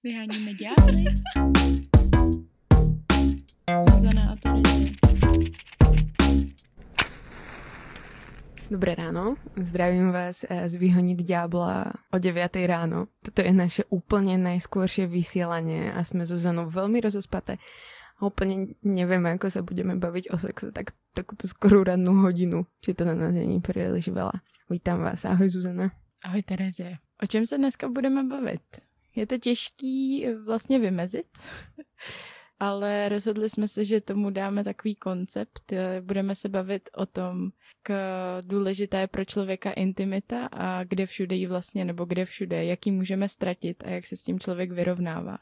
Vyháníme 0.00 0.56
ďábly. 0.56 1.04
Zuzana 3.68 4.32
a. 4.32 4.34
Dobré 8.72 8.96
ráno, 8.96 9.36
zdravím 9.60 10.08
vás 10.08 10.48
eh, 10.48 10.64
z 10.72 10.80
Vyhoniť 10.80 11.20
Diabla 11.20 11.92
o 11.92 12.16
9 12.16 12.32
ráno. 12.64 13.12
Toto 13.20 13.44
je 13.44 13.52
naše 13.52 13.84
úplne 13.92 14.40
najskôršie 14.40 15.04
vysielanie 15.04 15.92
a 15.92 16.00
sme 16.00 16.24
Zuzanou 16.24 16.72
veľmi 16.72 17.04
rozospaté. 17.04 17.60
Úplne 18.24 18.80
nevieme, 18.80 19.36
ako 19.36 19.52
sa 19.52 19.60
budeme 19.60 20.00
baviť 20.00 20.32
o 20.32 20.40
sexe 20.40 20.72
tak, 20.72 20.96
takúto 21.12 21.44
skorú 21.44 21.84
rannú 21.84 22.24
hodinu, 22.24 22.64
či 22.80 22.96
to 22.96 23.04
na 23.04 23.12
nás 23.12 23.36
není 23.36 23.60
príliš 23.60 24.08
veľa. 24.08 24.40
Vítam 24.72 25.04
vás, 25.04 25.28
ahoj 25.28 25.52
Zuzana. 25.52 25.92
Ahoj 26.24 26.40
Terezie. 26.40 27.04
O 27.20 27.28
čem 27.28 27.44
se 27.44 27.60
dneska 27.60 27.92
budeme 27.92 28.24
bavit? 28.24 28.64
Je 29.16 29.26
to 29.26 29.38
těžký 29.38 30.26
vlastně 30.44 30.78
vymezit, 30.78 31.26
ale 32.60 33.08
rozhodli 33.08 33.50
jsme 33.50 33.68
se, 33.68 33.84
že 33.84 34.00
tomu 34.00 34.30
dáme 34.30 34.64
takový 34.64 34.94
koncept. 34.94 35.72
Budeme 36.00 36.34
se 36.34 36.48
bavit 36.48 36.90
o 36.96 37.06
tom, 37.06 37.50
k 37.82 37.94
důležitá 38.44 39.00
je 39.00 39.06
pro 39.06 39.24
člověka 39.24 39.72
intimita 39.72 40.46
a 40.52 40.84
kde 40.84 41.06
všude 41.06 41.36
ji 41.36 41.46
vlastně, 41.46 41.84
nebo 41.84 42.04
kde 42.04 42.24
všude, 42.24 42.64
jak 42.64 42.86
ji 42.86 42.92
můžeme 42.92 43.28
ztratit 43.28 43.84
a 43.86 43.90
jak 43.90 44.06
se 44.06 44.16
s 44.16 44.22
tím 44.22 44.40
člověk 44.40 44.72
vyrovnává. 44.72 45.38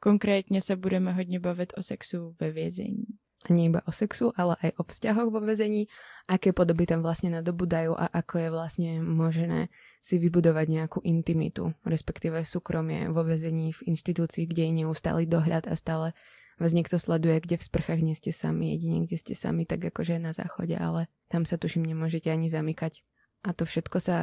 Konkrétně 0.00 0.60
se 0.60 0.76
budeme 0.76 1.12
hodně 1.12 1.40
bavit 1.40 1.72
o 1.76 1.82
sexu 1.82 2.36
ve 2.40 2.50
vězení. 2.50 3.04
A 3.50 3.54
iba 3.60 3.80
o 3.86 3.92
sexu, 3.92 4.32
ale 4.36 4.56
aj 4.56 4.70
o 4.80 4.82
vzťahoch 4.88 5.28
vo 5.28 5.40
väzení, 5.44 5.84
aké 6.24 6.56
podoby 6.56 6.88
tam 6.88 7.04
vlastne 7.04 7.28
nadobudajú 7.28 7.92
a 7.92 8.08
ako 8.08 8.40
je 8.40 8.48
vlastne 8.48 8.90
možné 9.04 9.68
si 10.04 10.20
vybudovať 10.20 10.66
nejakú 10.68 10.98
intimitu, 11.00 11.72
respektíve 11.88 12.44
súkromie 12.44 13.08
vo 13.08 13.24
väzení 13.24 13.72
v 13.72 13.96
inštitúcii, 13.96 14.44
kde 14.44 14.68
je 14.68 14.72
neustály 14.84 15.24
dohľad 15.24 15.64
a 15.64 15.72
stále 15.80 16.12
vás 16.60 16.76
niekto 16.76 17.00
sleduje, 17.00 17.40
kde 17.40 17.56
v 17.56 17.64
sprchách 17.64 18.04
nie 18.04 18.12
ste 18.12 18.28
sami, 18.28 18.76
jedine 18.76 19.08
kde 19.08 19.16
ste 19.16 19.32
sami, 19.32 19.64
tak 19.64 19.80
akože 19.80 20.20
na 20.20 20.36
záchode, 20.36 20.76
ale 20.76 21.08
tam 21.32 21.48
sa 21.48 21.56
tuším 21.56 21.88
nemôžete 21.88 22.28
ani 22.28 22.52
zamykať. 22.52 23.00
A 23.48 23.56
to 23.56 23.64
všetko 23.64 23.96
sa 23.96 24.16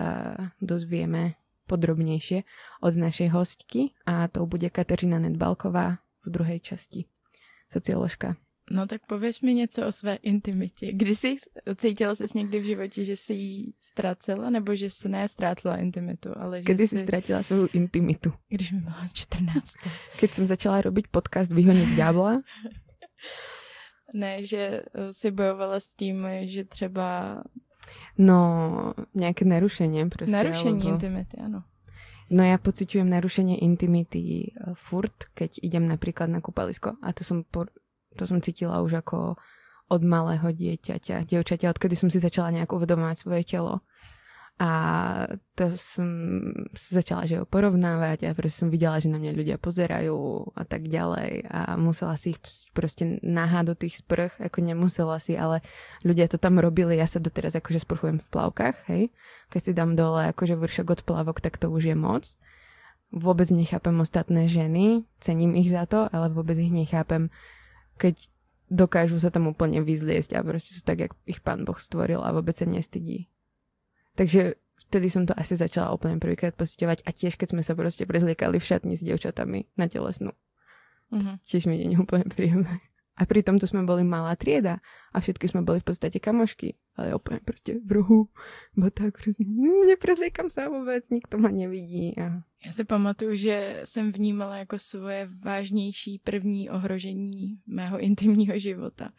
dozvieme 0.62 1.42
podrobnejšie 1.66 2.46
od 2.86 2.94
našej 2.94 3.34
hostky 3.34 3.98
a 4.06 4.30
to 4.30 4.46
bude 4.46 4.70
Kateřina 4.70 5.18
Nedbalková 5.18 5.98
v 6.22 6.28
druhej 6.30 6.62
časti. 6.62 7.10
Socioložka. 7.66 8.38
No 8.72 8.88
tak 8.88 9.02
pověš 9.06 9.42
mi 9.42 9.54
něco 9.54 9.88
o 9.88 9.92
své 9.92 10.16
intimitě. 10.16 10.92
Kdy 10.92 11.16
jsi 11.16 11.36
cítila 11.76 12.16
jsi 12.16 12.26
někdy 12.36 12.60
v 12.60 12.64
životě, 12.64 13.04
že 13.04 13.16
jsi 13.16 13.34
ji 13.34 13.74
ztrácela, 13.80 14.50
nebo 14.50 14.76
že 14.76 14.90
jsi 14.90 15.10
ne 15.10 15.28
ztrátila 15.28 15.78
intimitu, 15.78 16.30
ale 16.38 16.62
že 16.62 16.66
Kedy 16.66 16.88
jsi... 16.88 16.98
si 16.98 17.04
ztratila 17.04 17.44
svoju 17.44 17.70
intimitu? 17.74 18.34
Když 18.50 18.72
mi 18.72 18.80
bylo 18.80 18.96
14. 19.14 19.76
Keď 20.20 20.30
som 20.34 20.48
začala 20.48 20.82
robiť 20.82 21.12
podcast 21.12 21.52
Vyhoniť 21.52 21.96
diabla, 21.96 22.42
Ne, 24.14 24.44
že 24.44 24.84
eh, 24.84 25.14
si 25.14 25.32
bojovala 25.32 25.80
s 25.80 25.96
tím, 25.96 26.28
že 26.44 26.64
třeba 26.64 27.40
no 28.18 28.40
nejaké 29.16 29.42
narušenie 29.42 30.06
proste. 30.12 30.36
narušení 30.36 30.84
alebo... 30.86 30.92
intimity, 30.96 31.36
ano. 31.42 31.60
No 32.32 32.48
ja 32.48 32.56
pociťujem 32.56 33.10
narušenie 33.10 33.60
intimity 33.60 34.52
eh, 34.52 34.76
furt, 34.76 35.32
keď 35.34 35.64
idem 35.64 35.88
napríklad 35.88 36.30
na 36.30 36.44
kúpalisko 36.44 37.00
a 37.02 37.10
to 37.16 37.24
som, 37.24 37.44
por- 37.48 37.74
to 38.16 38.24
som 38.28 38.44
cítila 38.44 38.84
už 38.84 39.04
ako 39.04 39.40
od 39.92 40.02
malého 40.08 40.48
dieťaťa, 40.56 41.28
dievčaťa, 41.28 41.72
odkedy 41.76 42.00
som 42.00 42.08
si 42.08 42.24
začala 42.24 42.56
nejak 42.56 42.72
uvedomovať 42.72 43.18
svoje 43.20 43.44
telo. 43.44 43.84
A 44.62 44.72
to 45.58 45.74
som 45.74 46.06
začala 46.78 47.26
že 47.26 47.42
ho 47.42 47.50
porovnávať 47.50 48.30
a 48.30 48.38
proste 48.38 48.62
som 48.62 48.70
videla, 48.70 49.02
že 49.02 49.10
na 49.10 49.18
mňa 49.18 49.34
ľudia 49.34 49.58
pozerajú 49.58 50.54
a 50.54 50.64
tak 50.70 50.86
ďalej 50.86 51.50
a 51.50 51.82
musela 51.82 52.14
si 52.14 52.38
ich 52.38 52.40
proste 52.70 53.18
nahať 53.26 53.74
do 53.74 53.76
tých 53.76 54.06
sprch, 54.06 54.38
ako 54.38 54.62
nemusela 54.62 55.18
si, 55.18 55.34
ale 55.34 55.66
ľudia 56.06 56.30
to 56.30 56.38
tam 56.38 56.62
robili, 56.62 57.02
ja 57.02 57.10
sa 57.10 57.18
doteraz 57.18 57.58
akože 57.58 57.82
sprchujem 57.82 58.22
v 58.22 58.28
plavkách, 58.30 58.78
hej. 58.94 59.10
Keď 59.50 59.62
si 59.66 59.72
dám 59.74 59.98
dole 59.98 60.30
akože 60.30 60.54
vršok 60.54 60.88
od 60.94 61.02
plavok, 61.10 61.42
tak 61.42 61.58
to 61.58 61.74
už 61.74 61.92
je 61.92 61.98
moc. 61.98 62.30
Vôbec 63.10 63.50
nechápem 63.50 63.98
ostatné 63.98 64.46
ženy, 64.46 65.10
cením 65.20 65.58
ich 65.58 65.74
za 65.74 65.90
to, 65.90 66.06
ale 66.14 66.30
vôbec 66.30 66.56
ich 66.62 66.70
nechápem, 66.70 67.34
keď 68.02 68.26
dokážu 68.72 69.22
sa 69.22 69.30
tam 69.30 69.52
úplne 69.52 69.86
vyzliesť 69.86 70.34
a 70.34 70.42
proste 70.42 70.74
sú 70.74 70.82
tak, 70.82 71.06
jak 71.06 71.14
ich 71.30 71.46
pán 71.46 71.62
Boh 71.62 71.78
stvoril 71.78 72.26
a 72.26 72.34
vôbec 72.34 72.58
sa 72.58 72.66
nestydí. 72.66 73.30
Takže 74.18 74.58
vtedy 74.90 75.08
som 75.14 75.30
to 75.30 75.38
asi 75.38 75.54
začala 75.54 75.94
úplne 75.94 76.18
prvýkrát 76.18 76.58
pociťovať 76.58 77.06
a 77.06 77.10
tiež 77.14 77.38
keď 77.38 77.54
sme 77.54 77.62
sa 77.62 77.78
proste 77.78 78.10
prezliekali 78.10 78.58
v 78.58 78.66
šatni 78.66 78.98
s 78.98 79.06
dievčatami 79.06 79.70
na 79.78 79.86
telesnú. 79.86 80.34
Mhm. 81.14 81.46
Tiež 81.46 81.70
mi 81.70 81.78
je 81.78 81.94
úplne 82.02 82.26
príjemné. 82.26 82.82
A 83.20 83.28
pri 83.30 83.46
tomto 83.46 83.70
sme 83.70 83.86
boli 83.86 84.02
malá 84.02 84.34
trieda 84.34 84.82
a 85.14 85.22
všetky 85.22 85.52
sme 85.52 85.62
boli 85.62 85.84
v 85.84 85.94
podstate 85.94 86.18
kamošky, 86.18 86.74
ale 86.96 87.16
úplne 87.16 87.40
proste 87.40 87.80
v 87.80 87.92
rohu, 87.92 88.30
bo 88.76 88.92
tak 88.92 89.18
proste, 89.18 89.48
"Mm, 89.48 89.88
neprezliekam 89.88 90.52
sa 90.52 90.68
vôbec, 90.68 91.08
nikto 91.08 91.38
ma 91.40 91.50
nevidí. 91.50 92.14
A... 92.20 92.44
Já 92.66 92.72
si 92.74 92.84
pamatuju, 92.84 93.36
že 93.36 93.82
jsem 93.84 94.12
vnímala 94.12 94.58
jako 94.58 94.80
svoje 94.80 95.30
vážnější 95.44 96.20
první 96.20 96.70
ohrožení 96.70 97.62
mého 97.68 98.00
intimního 98.00 98.60
života, 98.60 99.12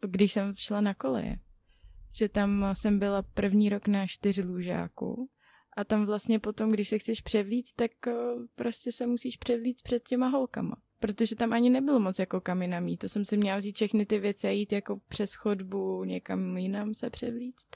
když 0.00 0.32
jsem 0.32 0.54
šla 0.56 0.80
na 0.80 0.94
koleje. 0.94 1.36
Že 2.16 2.28
tam 2.28 2.64
jsem 2.72 2.98
byla 2.98 3.22
první 3.22 3.68
rok 3.68 3.88
na 3.88 4.06
čtyři 4.06 4.42
lůžáku 4.42 5.30
a 5.76 5.84
tam 5.84 6.06
vlastně 6.06 6.38
potom, 6.38 6.72
když 6.72 6.88
se 6.88 6.98
chceš 6.98 7.20
převlít, 7.20 7.66
tak 7.76 7.90
eh, 8.06 8.12
prostě 8.54 8.92
se 8.92 9.06
musíš 9.06 9.36
převlít 9.36 9.82
před 9.82 10.02
těma 10.08 10.28
holkama. 10.28 10.76
Protože 10.98 11.36
tam 11.36 11.52
ani 11.52 11.70
nebylo 11.70 12.00
moc 12.00 12.18
jako 12.18 12.40
kam 12.40 12.62
jinam 12.62 12.88
jít. 12.88 12.96
To 12.96 13.08
jsem 13.08 13.24
si 13.24 13.36
měla 13.36 13.58
vzít 13.58 13.74
všechny 13.74 14.06
ty 14.06 14.18
věci 14.18 14.46
a 14.46 14.50
jít 14.50 14.72
jako 14.72 15.00
přes 15.08 15.34
chodbu 15.34 16.04
někam 16.04 16.56
jinam 16.56 16.94
se 16.94 17.10
převlíct. 17.10 17.68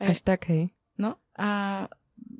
A 0.00 0.04
Až 0.04 0.20
tak, 0.20 0.48
hej. 0.48 0.68
No 0.98 1.14
a 1.38 1.88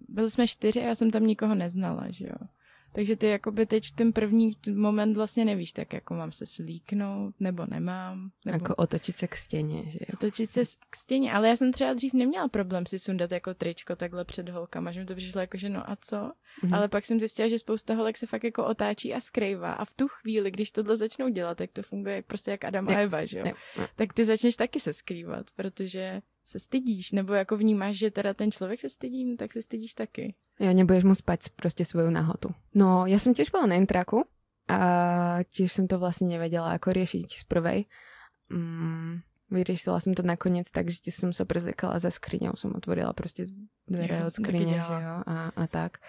byli 0.08 0.30
jsme 0.30 0.48
čtyři 0.48 0.80
a 0.80 0.84
já 0.84 0.94
jsem 0.94 1.10
tam 1.10 1.26
nikoho 1.26 1.54
neznala, 1.54 2.10
že 2.10 2.26
jo. 2.26 2.48
Takže 2.96 3.16
ty 3.16 3.26
jakoby 3.26 3.66
teď 3.66 3.86
v 3.86 3.96
ten 3.96 4.12
první 4.12 4.56
moment 4.74 5.14
vlastně 5.14 5.44
nevíš, 5.44 5.72
tak 5.72 5.92
jako 5.92 6.14
mám 6.14 6.32
se 6.32 6.46
svlíknout, 6.46 7.34
nebo 7.40 7.66
nemám, 7.68 8.30
nebo 8.44 8.64
Ako 8.64 8.74
otočiť 8.74 9.16
sa 9.20 9.28
k 9.28 9.36
stene, 9.36 9.84
že 9.92 10.00
jo. 10.00 10.16
otočit 10.16 10.48
se 10.48 10.64
k 10.64 10.96
stěně. 10.96 11.32
Ale 11.32 11.48
já 11.48 11.56
jsem 11.56 11.72
třeba 11.72 11.92
dřív 11.92 12.12
neměla 12.12 12.48
problém 12.48 12.86
si 12.86 12.98
sundat 12.98 13.32
jako 13.32 13.54
tričko 13.54 13.96
takhle 13.96 14.24
před 14.24 14.48
holkama, 14.48 14.92
že 14.92 15.00
mi 15.00 15.06
to 15.06 15.14
přišlo 15.14 15.40
jako, 15.40 15.56
že 15.58 15.68
no 15.68 15.90
a 15.90 15.96
co? 16.00 16.32
Mhm. 16.62 16.74
Ale 16.74 16.88
pak 16.88 17.04
jsem 17.04 17.20
zjistila, 17.20 17.48
že 17.48 17.58
spousta 17.58 17.94
holek 17.94 18.16
se 18.16 18.26
fakt 18.26 18.44
jako 18.44 18.64
otáčí 18.64 19.14
a 19.14 19.20
skrývá 19.20 19.72
a 19.72 19.84
v 19.84 19.92
tu 19.92 20.08
chvíli, 20.08 20.50
když 20.50 20.70
tohle 20.70 20.96
začnou 20.96 21.28
dělat, 21.28 21.58
tak 21.58 21.72
to 21.72 21.82
funguje 21.82 22.22
prostě 22.22 22.50
jak 22.50 22.64
Adam 22.64 22.88
a 22.88 22.92
Eva, 22.92 23.24
že 23.24 23.38
jo? 23.38 23.44
Jo, 23.46 23.54
jo. 23.76 23.86
tak 23.96 24.12
ty 24.12 24.24
začneš 24.24 24.56
taky 24.56 24.80
se 24.80 24.92
skrývat, 24.92 25.46
protože 25.56 26.22
se 26.44 26.58
stydíš, 26.58 27.12
nebo 27.12 27.34
jako 27.34 27.56
vnímáš, 27.56 27.96
že 27.96 28.10
teda 28.10 28.34
ten 28.34 28.52
člověk 28.52 28.80
se 28.80 28.88
stydí, 28.88 29.24
no 29.24 29.36
tak 29.36 29.52
se 29.52 29.62
stydíš 29.62 29.94
taky. 29.94 30.34
Jo, 30.56 30.72
nebudeš 30.72 31.04
mu 31.04 31.12
spať 31.12 31.52
proste 31.52 31.84
svoju 31.84 32.08
nahotu. 32.08 32.56
No, 32.72 33.04
ja 33.04 33.20
som 33.20 33.36
tiež 33.36 33.52
bola 33.52 33.68
na 33.68 33.76
intraku 33.76 34.24
a 34.66 35.44
tiež 35.52 35.68
som 35.68 35.84
to 35.84 36.00
vlastne 36.00 36.32
nevedela, 36.32 36.72
ako 36.74 36.96
riešiť 36.96 37.28
z 37.28 37.44
prvej. 37.44 37.78
Mm, 38.48 39.20
vyriešila 39.52 40.00
som 40.00 40.16
to 40.16 40.24
nakoniec 40.24 40.66
tak, 40.72 40.88
že 40.88 41.12
som 41.12 41.30
sa 41.30 41.44
prezliekala 41.44 42.00
za 42.00 42.08
skriňou, 42.08 42.56
som 42.56 42.72
otvorila 42.72 43.12
proste 43.12 43.44
dvere 43.84 44.24
od 44.24 44.32
skrine, 44.32 44.80
že 44.80 44.96
jo, 44.96 45.14
a, 45.22 45.52
a 45.52 45.64
tak. 45.68 46.00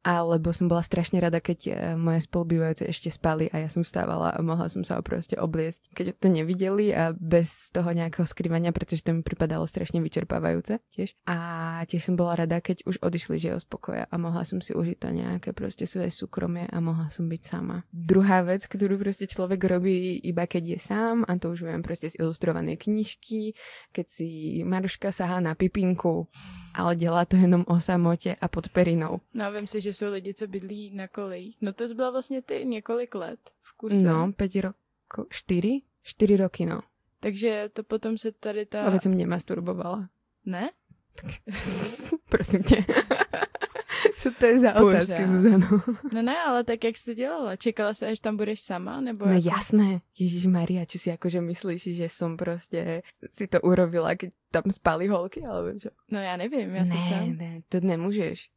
Alebo 0.00 0.48
som 0.56 0.64
bola 0.64 0.80
strašne 0.80 1.20
rada, 1.20 1.44
keď 1.44 1.58
e, 1.66 1.72
moje 1.92 2.24
spolubývajúce 2.24 2.88
ešte 2.88 3.12
spali 3.12 3.52
a 3.52 3.60
ja 3.60 3.68
som 3.68 3.84
vstávala 3.84 4.32
a 4.32 4.40
mohla 4.40 4.72
som 4.72 4.80
sa 4.80 4.96
proste 5.04 5.36
obliecť, 5.36 5.92
keď 5.92 6.06
to 6.16 6.28
nevideli 6.32 6.88
a 6.88 7.12
bez 7.12 7.68
toho 7.68 7.92
nejakého 7.92 8.24
skrývania, 8.24 8.72
pretože 8.72 9.04
to 9.04 9.12
mi 9.12 9.20
pripadalo 9.20 9.68
strašne 9.68 10.00
vyčerpávajúce 10.00 10.80
tiež. 10.88 11.12
A 11.28 11.36
tiež 11.84 12.08
som 12.08 12.16
bola 12.16 12.32
rada, 12.32 12.64
keď 12.64 12.88
už 12.88 13.04
odišli 13.04 13.36
že 13.36 13.60
z 13.60 13.66
pokoja 13.68 14.04
a 14.08 14.14
mohla 14.16 14.44
som 14.48 14.64
si 14.64 14.72
užiť 14.72 14.96
to 14.96 15.08
nejaké 15.12 15.50
proste 15.52 15.84
svoje 15.84 16.08
súkromie 16.08 16.64
a 16.68 16.76
mohla 16.80 17.12
som 17.12 17.28
byť 17.28 17.42
sama. 17.44 17.84
Druhá 17.92 18.40
vec, 18.40 18.64
ktorú 18.64 18.96
proste 18.96 19.28
človek 19.28 19.60
robí 19.68 20.16
iba 20.24 20.48
keď 20.48 20.76
je 20.76 20.78
sám 20.80 21.28
a 21.28 21.36
to 21.36 21.52
už 21.52 21.68
viem 21.68 21.84
proste 21.84 22.08
z 22.08 22.18
ilustrovanej 22.18 22.80
knižky, 22.80 23.52
keď 23.92 24.06
si 24.08 24.28
Maruška 24.64 25.12
sahá 25.12 25.38
na 25.44 25.54
pipinku, 25.54 26.28
ale 26.74 26.96
dělá 26.96 27.24
to 27.24 27.36
jenom 27.36 27.64
o 27.66 27.80
samote 27.80 28.34
a 28.34 28.48
pod 28.48 28.68
perinou. 28.68 29.20
No 29.34 29.52
vím 29.52 29.66
si, 29.66 29.80
že 29.80 29.89
jsou 29.94 30.12
lidi, 30.12 30.34
co 30.34 30.46
bydlí 30.46 30.90
na 30.94 31.08
kolejích. 31.08 31.56
No 31.60 31.72
to 31.72 31.94
byla 31.94 32.10
vlastně 32.10 32.42
ty 32.42 32.64
několik 32.64 33.14
let 33.14 33.40
v 33.62 33.72
kuse. 33.76 33.94
No, 34.02 34.32
5 34.32 34.52
rokov, 34.56 35.26
4? 35.30 35.80
4 36.02 36.36
roky, 36.36 36.66
no. 36.66 36.80
Takže 37.20 37.70
to 37.72 37.82
potom 37.82 38.18
se 38.18 38.32
tady 38.32 38.66
ta... 38.66 38.84
A 38.86 38.90
veď 38.90 39.02
som 39.02 39.12
nemasturbovala. 39.12 40.08
Ne? 40.46 40.70
Prosím 42.28 42.62
tě. 42.62 42.84
Co 44.18 44.30
to 44.30 44.46
je 44.46 44.58
za 44.58 44.72
Pořád. 44.72 45.02
otázky, 45.02 45.28
Zuzano? 45.28 45.68
No 46.12 46.22
ne, 46.22 46.36
ale 46.46 46.64
tak 46.64 46.84
jak 46.84 46.96
jsi 46.96 47.04
to 47.04 47.14
dělala? 47.14 47.56
Čekala 47.56 47.94
se, 47.94 48.06
až 48.06 48.18
tam 48.18 48.36
budeš 48.36 48.60
sama? 48.60 49.00
Nebo 49.00 49.26
No 49.26 49.32
jako... 49.32 49.48
jasné. 49.48 50.00
Ježiš 50.18 50.46
Maria, 50.46 50.84
či 50.84 50.98
si 50.98 51.08
akože 51.12 51.40
myslíš, 51.40 51.82
že 51.96 52.06
som 52.08 52.36
proste 52.36 53.02
si 53.32 53.44
to 53.48 53.60
urobila, 53.60 54.16
keď 54.16 54.32
tam 54.52 54.68
spali 54.72 55.08
holky, 55.08 55.44
alebo 55.44 55.72
čo? 55.78 55.88
No 56.10 56.20
já 56.20 56.36
nevím, 56.36 56.74
já 56.74 56.84
jsem 56.86 56.96
ne, 56.96 57.10
tam. 57.10 57.36
ne, 57.36 57.60
to 57.68 57.80
nemůžeš. 57.80 58.48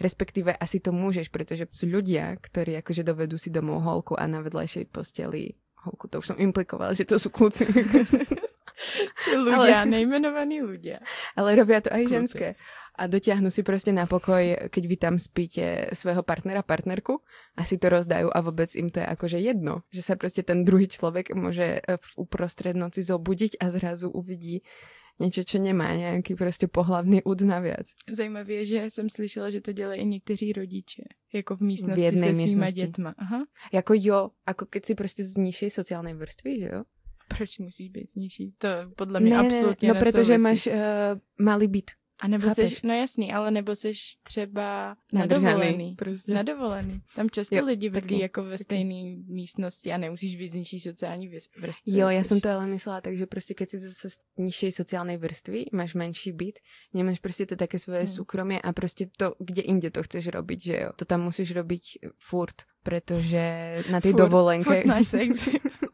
Respektíve 0.00 0.56
asi 0.56 0.80
to 0.80 0.96
môžeš, 0.96 1.28
pretože 1.28 1.68
sú 1.68 1.84
ľudia, 1.84 2.40
ktorí 2.40 2.80
akože 2.80 3.04
dovedú 3.04 3.36
si 3.36 3.52
domov 3.52 3.84
holku 3.84 4.16
a 4.16 4.24
na 4.24 4.40
vedľajšej 4.40 4.88
posteli 4.88 5.60
holku, 5.84 6.08
to 6.08 6.24
už 6.24 6.34
som 6.34 6.38
implikovala, 6.40 6.96
že 6.96 7.04
to 7.04 7.20
sú 7.20 7.28
kľúci. 7.28 7.68
ľudia, 9.48 9.84
ale, 9.84 9.92
nejmenovaní 9.92 10.64
ľudia. 10.64 11.04
Ale 11.36 11.56
robia 11.56 11.84
to 11.84 11.92
aj 11.92 12.02
Kluci. 12.04 12.14
ženské. 12.16 12.48
A 13.00 13.08
dotiahnu 13.08 13.48
si 13.48 13.64
proste 13.64 13.96
na 13.96 14.04
pokoj, 14.04 14.68
keď 14.68 14.82
vy 14.84 14.96
tam 15.00 15.14
spíte 15.16 15.88
svojho 15.96 16.20
partnera, 16.20 16.60
partnerku 16.60 17.24
a 17.56 17.64
si 17.64 17.80
to 17.80 17.88
rozdajú 17.88 18.28
a 18.28 18.38
vôbec 18.44 18.68
im 18.76 18.92
to 18.92 19.00
je 19.00 19.06
akože 19.08 19.38
jedno. 19.40 19.88
Že 19.88 20.02
sa 20.04 20.14
proste 20.20 20.44
ten 20.44 20.68
druhý 20.68 20.84
človek 20.84 21.32
môže 21.32 21.80
v 21.80 22.08
uprostred 22.20 22.76
noci 22.76 23.00
zobudiť 23.00 23.56
a 23.56 23.72
zrazu 23.72 24.12
uvidí 24.12 24.60
něco, 25.20 25.42
čo 25.44 25.58
nemá 25.58 25.94
nějaký 25.94 26.34
prostě 26.34 26.66
pohlavný 26.66 27.22
úd 27.22 27.40
naviac. 27.40 27.86
Zajímavé 28.10 28.52
je, 28.52 28.66
že 28.66 28.90
jsem 28.90 29.10
slyšela, 29.10 29.50
že 29.50 29.60
to 29.60 29.72
dělají 29.72 30.00
i 30.00 30.04
někteří 30.04 30.52
rodiče, 30.52 31.02
jako 31.32 31.56
v 31.56 31.60
místnosti 31.60 32.10
v 32.10 32.18
se 32.18 32.34
svýma 32.34 32.70
dětma. 32.70 33.14
Aha. 33.18 33.46
Jako 33.72 33.92
jo, 33.96 34.30
jako 34.48 34.66
keď 34.66 34.86
si 34.86 34.94
prostě 34.94 35.24
z 35.24 35.36
nižší 35.36 35.70
sociální 35.70 36.14
vrstvy, 36.14 36.60
že 36.60 36.70
jo? 36.72 36.82
Proč 37.36 37.58
musíš 37.58 37.88
být 37.88 38.16
nižší? 38.16 38.54
To 38.58 38.68
podle 38.96 39.20
mě 39.20 39.30
ne, 39.30 39.38
absolutně 39.38 39.88
No, 39.88 40.00
protože 40.00 40.38
máš 40.38 40.66
uh, 40.66 40.74
malý 41.38 41.68
byt. 41.68 41.90
A 42.20 42.28
nebo 42.28 42.54
seš, 42.54 42.82
no 42.82 42.94
jasný, 42.94 43.32
ale 43.32 43.50
nebo 43.50 43.76
seš 43.76 44.16
třeba 44.22 44.96
na 45.12 45.26
dovolený. 45.26 45.94
Prostě. 45.94 46.34
Na 46.34 46.42
dovolený. 46.42 47.00
Tam 47.16 47.30
často 47.30 47.56
jo, 47.56 47.64
lidi 47.64 47.90
bydlí 47.90 48.18
jako 48.18 48.42
ve 48.42 48.58
stejné 48.58 49.16
místnosti 49.28 49.92
a 49.92 49.96
nemusíš 49.96 50.36
být 50.36 50.48
z 50.48 50.54
nižší 50.54 50.80
sociální 50.80 51.28
vrstvy. 51.28 51.98
Jo, 51.98 52.08
já 52.08 52.24
jsem 52.24 52.40
to 52.40 52.50
ale 52.50 52.66
myslela 52.66 53.00
tak, 53.00 53.16
že 53.16 53.26
prostě 53.26 53.54
keď 53.54 53.70
si 53.70 53.78
z 53.78 54.18
nižší 54.38 54.72
sociální 54.72 55.16
vrstvy, 55.16 55.64
máš 55.72 55.94
menší 55.94 56.32
byt, 56.32 56.58
nemáš 56.94 57.18
prostě 57.18 57.46
to 57.46 57.56
také 57.56 57.78
svoje 57.78 57.98
hmm. 57.98 58.06
soukromí 58.06 58.62
a 58.62 58.72
prostě 58.72 59.08
to, 59.16 59.34
kde 59.38 59.62
inde 59.62 59.90
to 59.90 60.02
chceš 60.02 60.28
robiť, 60.28 60.64
že 60.64 60.76
jo. 60.80 60.90
To 60.96 61.04
tam 61.04 61.22
musíš 61.22 61.50
robiť 61.50 61.82
furt, 62.18 62.54
protože 62.82 63.76
na 63.90 64.00
té 64.00 64.12
dovolenke... 64.12 64.64
Furt 64.64 64.86
máš 64.86 65.06
sex. 65.06 65.48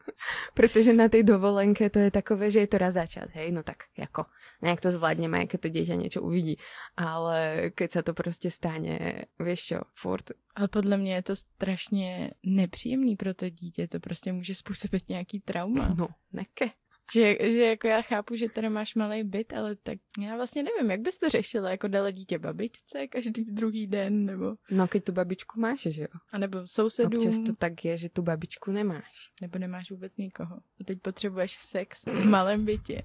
Protože 0.53 0.93
na 0.93 1.09
tej 1.09 1.23
dovolenke 1.23 1.89
to 1.89 1.99
je 1.99 2.11
takové, 2.11 2.51
že 2.51 2.59
je 2.59 2.67
to 2.67 2.77
raz 2.77 2.93
za 2.93 3.05
čas, 3.05 3.29
hej, 3.33 3.51
no 3.51 3.63
tak 3.63 3.83
jako 3.97 4.25
nejak 4.61 4.81
to 4.81 4.91
zvládneme, 4.91 5.45
keď 5.45 5.59
to 5.61 5.69
dieťa 5.69 5.95
niečo 5.95 6.19
uvidí. 6.21 6.57
Ale 6.97 7.69
keď 7.75 7.89
sa 7.91 8.01
to 8.01 8.13
prostě 8.13 8.49
stane, 8.51 9.25
vieš 9.39 9.61
čo, 9.63 9.79
furt. 9.93 10.31
Ale 10.55 10.67
podle 10.67 10.97
mě 10.97 11.15
je 11.15 11.23
to 11.23 11.35
strašně 11.35 12.31
nepříjemný 12.43 13.15
pro 13.15 13.33
to 13.33 13.49
dítě, 13.49 13.87
to 13.87 13.99
prostě 13.99 14.33
může 14.33 14.55
způsobit 14.55 15.09
nějaký 15.09 15.39
trauma. 15.39 15.89
No, 15.97 16.07
neke. 16.33 16.69
Že, 17.13 17.37
že 17.41 17.61
jako 17.61 17.87
já 17.87 18.01
chápu, 18.01 18.35
že 18.35 18.49
tady 18.49 18.69
máš 18.69 18.95
malý 18.95 19.23
byt, 19.23 19.53
ale 19.53 19.75
tak 19.75 19.97
já 20.19 20.35
vlastně 20.35 20.63
nevím, 20.63 20.91
jak 20.91 21.01
bys 21.01 21.17
to 21.17 21.29
řešila, 21.29 21.71
jako 21.71 21.87
dala 21.87 22.11
dítě 22.11 22.39
babičce 22.39 23.07
každý 23.07 23.45
druhý 23.45 23.87
den, 23.87 24.25
nebo... 24.25 24.55
No, 24.71 24.87
keď 24.87 25.03
tu 25.03 25.11
babičku 25.11 25.59
máš, 25.59 25.81
že 25.81 26.01
jo? 26.01 26.19
A 26.31 26.37
nebo 26.37 26.67
sousedům. 26.67 27.27
Občas 27.27 27.39
to 27.45 27.55
tak 27.55 27.85
je, 27.85 27.97
že 27.97 28.09
tu 28.09 28.21
babičku 28.21 28.71
nemáš. 28.71 29.31
Nebo 29.41 29.59
nemáš 29.59 29.91
vůbec 29.91 30.17
nikoho. 30.17 30.55
A 30.55 30.83
teď 30.83 30.99
potřebuješ 31.01 31.57
sex 31.59 32.05
v 32.05 32.25
malém 32.25 32.65
bytě. 32.65 33.03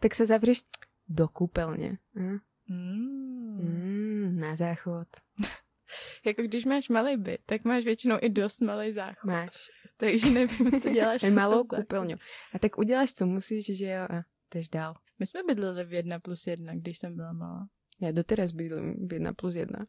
tak 0.00 0.14
se 0.14 0.26
zavřeš 0.26 0.62
do 1.08 1.28
kúpeľne. 1.28 2.00
Hm? 2.16 2.38
Mm. 2.68 3.60
Mm, 3.60 4.40
na 4.40 4.56
záchod. 4.56 5.08
jako 6.24 6.42
když 6.42 6.64
máš 6.64 6.88
malý 6.88 7.16
byt, 7.16 7.40
tak 7.46 7.64
máš 7.64 7.84
většinou 7.84 8.18
i 8.20 8.28
dost 8.28 8.60
malý 8.60 8.92
záchod. 8.92 9.24
Máš. 9.24 9.70
Takže 9.96 10.30
nevím, 10.30 10.80
co 10.80 10.90
děláš. 10.90 11.22
malou 11.22 11.64
koupelňu. 11.64 12.16
A 12.52 12.58
tak 12.58 12.78
uděláš, 12.78 13.12
co 13.12 13.26
musíš, 13.26 13.76
že 13.76 13.86
jo, 13.86 14.02
a 14.02 14.22
tež 14.48 14.68
dál. 14.68 14.94
My 15.18 15.26
jsme 15.26 15.40
bydleli 15.48 15.84
v 15.84 15.92
jedna 15.92 16.20
plus 16.20 16.46
jedna, 16.46 16.74
když 16.74 16.98
jsem 16.98 17.16
byla 17.16 17.32
malá. 17.32 17.68
Já 18.00 18.12
doteraz 18.12 18.50
bydlím 18.50 19.08
v 19.08 19.12
jedna 19.12 19.32
plus 19.32 19.54
jedna. 19.54 19.86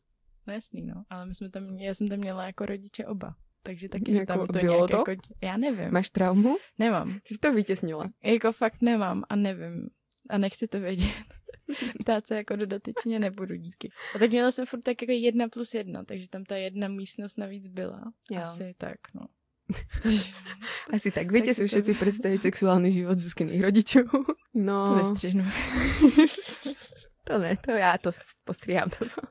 No 0.47 0.53
jasný, 0.53 0.81
no. 0.81 1.03
Ale 1.09 1.25
my 1.25 1.35
jsme 1.35 1.49
tam, 1.49 1.77
já 1.77 1.93
jsem 1.93 2.07
tam 2.07 2.19
měla 2.19 2.45
jako 2.45 2.65
rodiče 2.65 3.05
oba. 3.05 3.35
Takže 3.63 3.89
taky 3.89 4.11
se 4.11 4.25
tam 4.25 4.47
to 4.47 4.59
bylo 4.59 4.63
nějak 4.63 4.91
to? 4.91 4.97
jako, 4.97 5.21
já 5.41 5.57
nevím. 5.57 5.91
Máš 5.91 6.09
traumu? 6.09 6.57
Nemám. 6.79 7.19
Jsi 7.23 7.37
to 7.37 7.53
vytěsnila? 7.53 8.09
Jako 8.23 8.51
fakt 8.51 8.81
nemám 8.81 9.23
a 9.29 9.35
nevím. 9.35 9.89
A 10.29 10.37
nechci 10.37 10.67
to 10.67 10.79
vědět. 10.79 11.25
Ptát 11.99 12.27
se 12.27 12.35
jako 12.35 12.55
dodatečně 12.55 13.19
nebudu, 13.19 13.55
díky. 13.55 13.89
A 14.15 14.19
tak 14.19 14.29
měla 14.29 14.51
jsem 14.51 14.65
furt 14.65 14.81
tak 14.81 15.01
jako 15.01 15.11
jedna 15.11 15.49
plus 15.49 15.73
jedna, 15.73 16.03
takže 16.03 16.29
tam 16.29 16.43
ta 16.43 16.55
jedna 16.55 16.87
místnost 16.87 17.37
navíc 17.37 17.67
byla. 17.67 18.01
Jo. 18.31 18.41
Asi 18.41 18.75
tak, 18.77 18.97
no. 19.13 19.27
Asi 20.93 21.11
tak. 21.11 21.31
Viete 21.31 21.53
tak 21.53 21.55
si 21.55 21.67
všetci 21.67 21.93
to... 21.93 21.99
predstaviť 21.99 22.39
sexuálny 22.41 22.89
život 22.91 23.17
Zuzkyných 23.17 23.61
rodičov? 23.61 24.05
No. 24.53 24.77
To 24.87 24.95
vystřihnu. 24.95 25.43
to 27.27 27.37
ne, 27.37 27.57
to 27.57 27.71
já 27.71 27.97
to 27.97 28.11
postrihám 28.43 28.89
toto. 28.89 29.21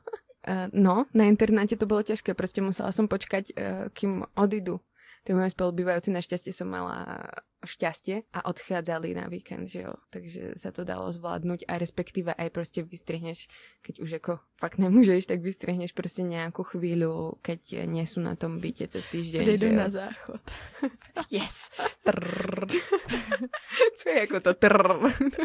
Uh, 0.47 0.69
no, 0.73 1.05
na 1.13 1.23
internáte 1.25 1.75
to 1.75 1.85
bylo 1.85 2.03
těžké, 2.03 2.33
prostě 2.33 2.61
musela 2.61 2.91
som 2.91 3.07
počkať, 3.07 3.45
uh, 3.57 3.89
kým 3.93 4.23
odídu 4.35 4.79
tí 5.25 5.33
moji 5.33 5.49
spolubývajúci 5.49 6.13
našťastie 6.13 6.53
som 6.53 6.69
mala 6.69 7.25
šťastie 7.65 8.29
a 8.29 8.45
odchádzali 8.45 9.17
na 9.17 9.25
víkend, 9.25 9.65
že 9.67 9.89
jo. 9.89 9.97
Takže 10.13 10.53
sa 10.55 10.69
to 10.69 10.85
dalo 10.85 11.09
zvládnuť 11.09 11.65
a 11.65 11.81
respektíve 11.81 12.29
aj 12.37 12.53
proste 12.53 12.85
vystrihneš, 12.85 13.49
keď 13.81 13.95
už 14.05 14.09
ako 14.21 14.33
fakt 14.61 14.77
nemôžeš, 14.77 15.25
tak 15.25 15.41
vystrihneš 15.41 15.97
proste 15.97 16.21
nejakú 16.21 16.61
chvíľu, 16.61 17.41
keď 17.41 17.89
nie 17.89 18.05
sú 18.05 18.21
na 18.21 18.37
tom 18.37 18.61
byte 18.61 18.85
cez 18.93 19.03
týždeň. 19.09 19.57
Jdu 19.57 19.69
na 19.73 19.89
záchod. 19.89 20.45
yes! 21.33 21.73
Co 23.97 24.09
je 24.09 24.19
jako 24.19 24.39
to 24.39 24.53
trrr? 24.53 24.99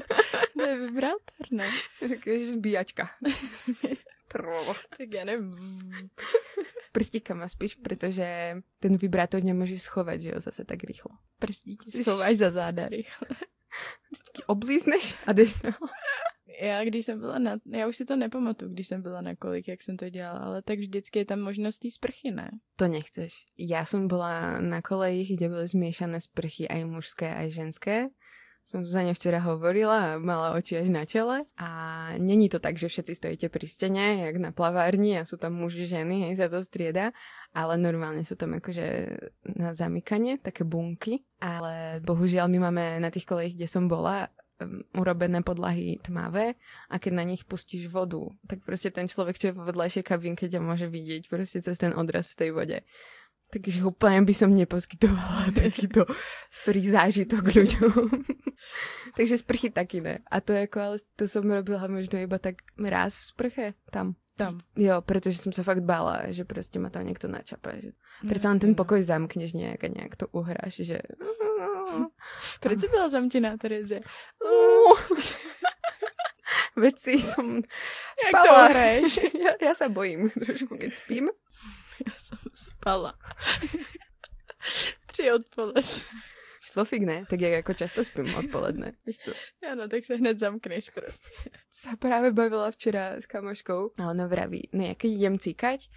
to 0.59 0.63
je 0.63 0.79
vibrátor, 0.79 1.47
ne? 1.51 1.69
Takže 1.99 2.53
zbíjačka. 2.53 3.11
tak 4.99 5.09
já 5.13 5.25
nevím 5.25 5.57
prstíkama 6.93 7.49
spíš, 7.49 7.75
protože 7.75 8.57
ten 8.79 8.97
vibrátor 8.97 9.45
nemůžeš 9.45 9.83
schovat, 9.83 10.21
že 10.21 10.29
jo, 10.29 10.41
zase 10.41 10.65
tak 10.65 10.85
rychlo. 10.85 11.11
Prstíky 11.39 12.03
schováš 12.03 12.37
za 12.37 12.51
záda 12.51 12.89
rychle. 12.89 13.29
Prstíky 14.09 14.43
oblízneš 14.47 15.19
a 15.27 15.33
jdeš 15.33 15.63
no. 15.63 15.71
Já 16.63 16.85
když 16.85 17.05
jsem 17.05 17.21
byla 17.21 17.39
na, 17.39 17.57
já 17.67 17.89
už 17.89 17.97
si 17.97 18.05
to 18.05 18.17
nepamatuju, 18.17 18.73
když 18.73 18.89
jsem 18.89 19.03
byla 19.03 19.21
na 19.21 19.37
kolik, 19.37 19.69
jak 19.69 19.83
jsem 19.83 19.97
to 19.97 20.09
dělala, 20.09 20.39
ale 20.39 20.63
tak 20.63 20.79
vždycky 20.79 21.19
je 21.19 21.25
tam 21.25 21.41
možnost 21.41 21.79
té 21.79 21.91
sprchy, 21.91 22.31
ne? 22.31 22.51
To 22.77 22.89
nechceš. 22.89 23.47
Já 23.59 23.85
jsem 23.85 24.09
byla 24.09 24.61
na 24.61 24.83
kolejích, 24.83 25.37
kde 25.37 25.49
byly 25.49 25.69
zmiešané 25.69 26.21
sprchy 26.21 26.69
aj 26.69 26.85
mužské, 26.85 27.35
aj 27.35 27.51
ženské 27.51 28.09
som 28.71 28.87
za 28.87 29.03
ne 29.03 29.11
včera 29.11 29.43
hovorila 29.43 30.15
a 30.15 30.19
mala 30.23 30.55
oči 30.55 30.79
až 30.79 30.95
na 30.95 31.03
čele. 31.03 31.43
A 31.59 31.69
není 32.23 32.47
to 32.47 32.63
tak, 32.63 32.79
že 32.79 32.87
všetci 32.87 33.13
stojíte 33.19 33.47
pri 33.51 33.67
stene, 33.67 34.31
jak 34.31 34.39
na 34.39 34.55
plavárni 34.55 35.19
a 35.19 35.27
sú 35.27 35.35
tam 35.35 35.59
muži, 35.59 35.91
ženy, 35.91 36.31
hej, 36.31 36.39
sa 36.39 36.47
to 36.47 36.63
strieda, 36.63 37.11
ale 37.51 37.75
normálne 37.75 38.23
sú 38.23 38.39
tam 38.39 38.55
akože 38.55 38.87
na 39.59 39.75
zamykanie, 39.75 40.39
také 40.39 40.63
bunky. 40.63 41.27
Ale 41.43 41.99
bohužiaľ 42.07 42.47
my 42.47 42.59
máme 42.71 42.85
na 43.03 43.11
tých 43.11 43.27
kolejích, 43.27 43.59
kde 43.59 43.67
som 43.67 43.91
bola, 43.91 44.31
urobené 44.93 45.41
podlahy 45.41 45.97
tmavé 46.05 46.55
a 46.93 46.99
keď 47.01 47.13
na 47.13 47.25
nich 47.25 47.45
pustíš 47.45 47.89
vodu, 47.89 48.29
tak 48.47 48.61
prostě 48.65 48.91
ten 48.91 49.09
človek, 49.09 49.39
čo 49.39 49.47
je 49.47 49.53
vo 49.53 49.65
vedľajšej 49.65 50.03
kabinke, 50.03 50.49
ťa 50.49 50.61
môže 50.61 50.87
vidieť 50.87 51.29
prostě 51.29 51.63
cez 51.63 51.79
ten 51.79 51.97
odraz 51.97 52.27
v 52.27 52.37
tej 52.37 52.51
vode. 52.51 52.81
Takže 53.53 53.85
úplně 53.85 54.23
by 54.23 54.35
som 54.35 54.51
neposkytovala 54.55 55.51
takýto 55.55 56.07
free 56.51 56.91
zážitok 56.91 57.45
ľuďom. 57.51 58.25
Takže 59.17 59.39
sprchy 59.39 59.71
taky 59.71 60.01
ne. 60.01 60.19
A 60.31 60.41
to 60.41 60.53
jako, 60.53 60.81
ale 60.81 60.97
to 61.17 61.29
som 61.29 61.51
robila 61.51 61.87
možno 61.89 62.19
iba 62.19 62.39
tak 62.39 62.55
raz 62.79 63.19
v 63.19 63.25
sprche 63.25 63.75
tam. 63.91 64.15
Tam. 64.37 64.59
Jo, 64.77 65.03
protože 65.03 65.39
jsem 65.39 65.53
se 65.53 65.63
fakt 65.63 65.83
bála, 65.83 66.23
že 66.33 66.45
prostě 66.45 66.79
ma 66.79 66.91
tam 66.91 67.07
někdo 67.07 67.29
načape. 67.29 67.73
Že... 67.79 67.91
Přece 68.31 68.49
len 68.49 68.59
ten 68.59 68.75
pokoj 68.75 69.03
zamkneš 69.03 69.53
nějak 69.53 69.85
a 69.85 69.87
nějak 69.87 70.17
to 70.17 70.27
uhráš, 70.29 70.75
že... 70.81 70.99
Proč 72.61 72.79
byla 72.91 73.09
zamčená, 73.09 73.57
Tereze? 73.57 73.97
Věci 76.77 77.11
jsem 77.11 77.63
spala. 78.29 78.47
Jak 78.47 78.69
to 78.69 78.73
hraješ? 78.73 79.17
já, 79.17 79.69
já 79.69 79.75
se 79.75 79.89
bojím 79.89 80.31
trošku, 80.31 80.77
když 80.77 80.95
spím. 80.95 81.29
Jsem 82.31 82.39
spala. 82.55 83.19
Tři 85.07 85.33
odpoledne. 85.33 85.83
Šlofik 86.63 87.03
ne, 87.03 87.25
tak 87.31 87.41
jak 87.41 87.53
jako 87.53 87.75
často 87.75 88.05
spím 88.05 88.35
odpoledne, 88.35 88.93
víš 89.07 89.19
co? 89.19 89.33
Ano, 89.73 89.89
tak 89.89 90.05
se 90.05 90.17
hned 90.17 90.39
zamkneš 90.39 90.91
prostě. 90.91 91.29
Se 91.71 91.89
právě 91.99 92.33
bavila 92.33 92.71
včera 92.71 93.13
s 93.17 93.27
kamoškou 93.27 93.91
a 93.99 94.11
ona 94.11 94.27
vraví, 94.27 94.69
ne, 94.73 94.89
jak 94.89 95.05
jdem 95.05 95.39
cíkať, 95.39 95.89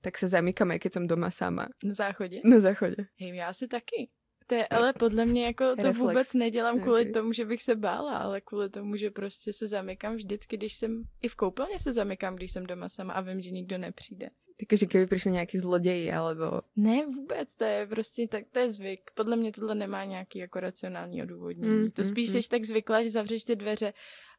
tak 0.00 0.18
se 0.18 0.28
zamykám, 0.28 0.78
keď 0.78 0.92
jsem 0.92 1.06
doma 1.06 1.30
sama. 1.30 1.68
Na 1.84 1.94
záchodě? 1.94 2.40
Na 2.44 2.60
záchodě. 2.60 3.06
Hej, 3.20 3.36
já 3.36 3.52
si 3.52 3.68
taky. 3.68 4.10
To 4.46 4.54
je, 4.54 4.66
ale 4.66 4.92
podle 4.92 5.26
mě 5.26 5.46
jako 5.46 5.64
to 5.64 5.82
Reflex. 5.82 5.98
vůbec 5.98 6.34
nedělám 6.34 6.80
kvůli 6.80 7.00
okay. 7.00 7.12
tomu, 7.12 7.32
že 7.32 7.44
bych 7.44 7.62
se 7.62 7.76
bála, 7.76 8.18
ale 8.18 8.40
kvůli 8.40 8.70
tomu, 8.70 8.96
že 8.96 9.10
prostě 9.10 9.52
se 9.52 9.68
zamykám 9.68 10.14
vždycky, 10.14 10.56
když 10.56 10.74
jsem, 10.74 11.02
i 11.22 11.28
v 11.28 11.36
koupelně 11.36 11.80
se 11.80 11.92
zamykám, 11.92 12.36
když 12.36 12.52
jsem 12.52 12.66
doma 12.66 12.88
sama 12.88 13.12
a 13.12 13.20
vím, 13.20 13.40
že 13.40 13.50
nikdo 13.50 13.78
nepřijde. 13.78 14.30
Takže 14.68 14.86
kdyby 14.86 15.06
přišli 15.06 15.30
nějaký 15.30 15.58
zloději, 15.58 16.12
alebo... 16.12 16.60
Ne, 16.76 17.06
vůbec, 17.06 17.56
to 17.56 17.64
je 17.64 17.86
prostě 17.86 18.28
tak, 18.28 18.44
to 18.52 18.58
je 18.58 18.72
zvyk. 18.72 19.10
Podle 19.14 19.36
mě 19.36 19.52
tohle 19.52 19.74
nemá 19.74 20.04
nějaký 20.04 20.38
jako 20.38 20.60
racionální 20.60 21.22
odůvodnění. 21.22 21.78
Mm, 21.78 21.90
to 21.90 22.04
spíš 22.04 22.28
mm, 22.34 22.42
jsi 22.42 22.48
tak 22.48 22.64
zvyklá, 22.64 23.02
že 23.02 23.10
zavřeš 23.10 23.44
ty 23.44 23.56
dveře 23.56 23.92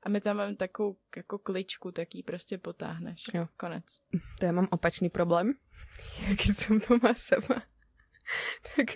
a 0.04 0.10
my 0.10 0.22
tam 0.22 0.38
máme 0.38 0.56
takovou 0.56 0.98
jako 1.18 1.38
kličku, 1.38 1.92
tak 1.92 2.16
ji 2.16 2.24
prostě 2.24 2.58
potáhneš. 2.58 3.24
Jo. 3.34 3.48
Konec. 3.58 3.86
To 4.40 4.46
já 4.46 4.52
mám 4.52 4.68
opačný 4.72 5.10
problém. 5.10 5.54
Jak 6.30 6.42
jsem 6.42 6.80
doma 6.90 7.14
sama, 7.14 7.64
tak 8.76 8.88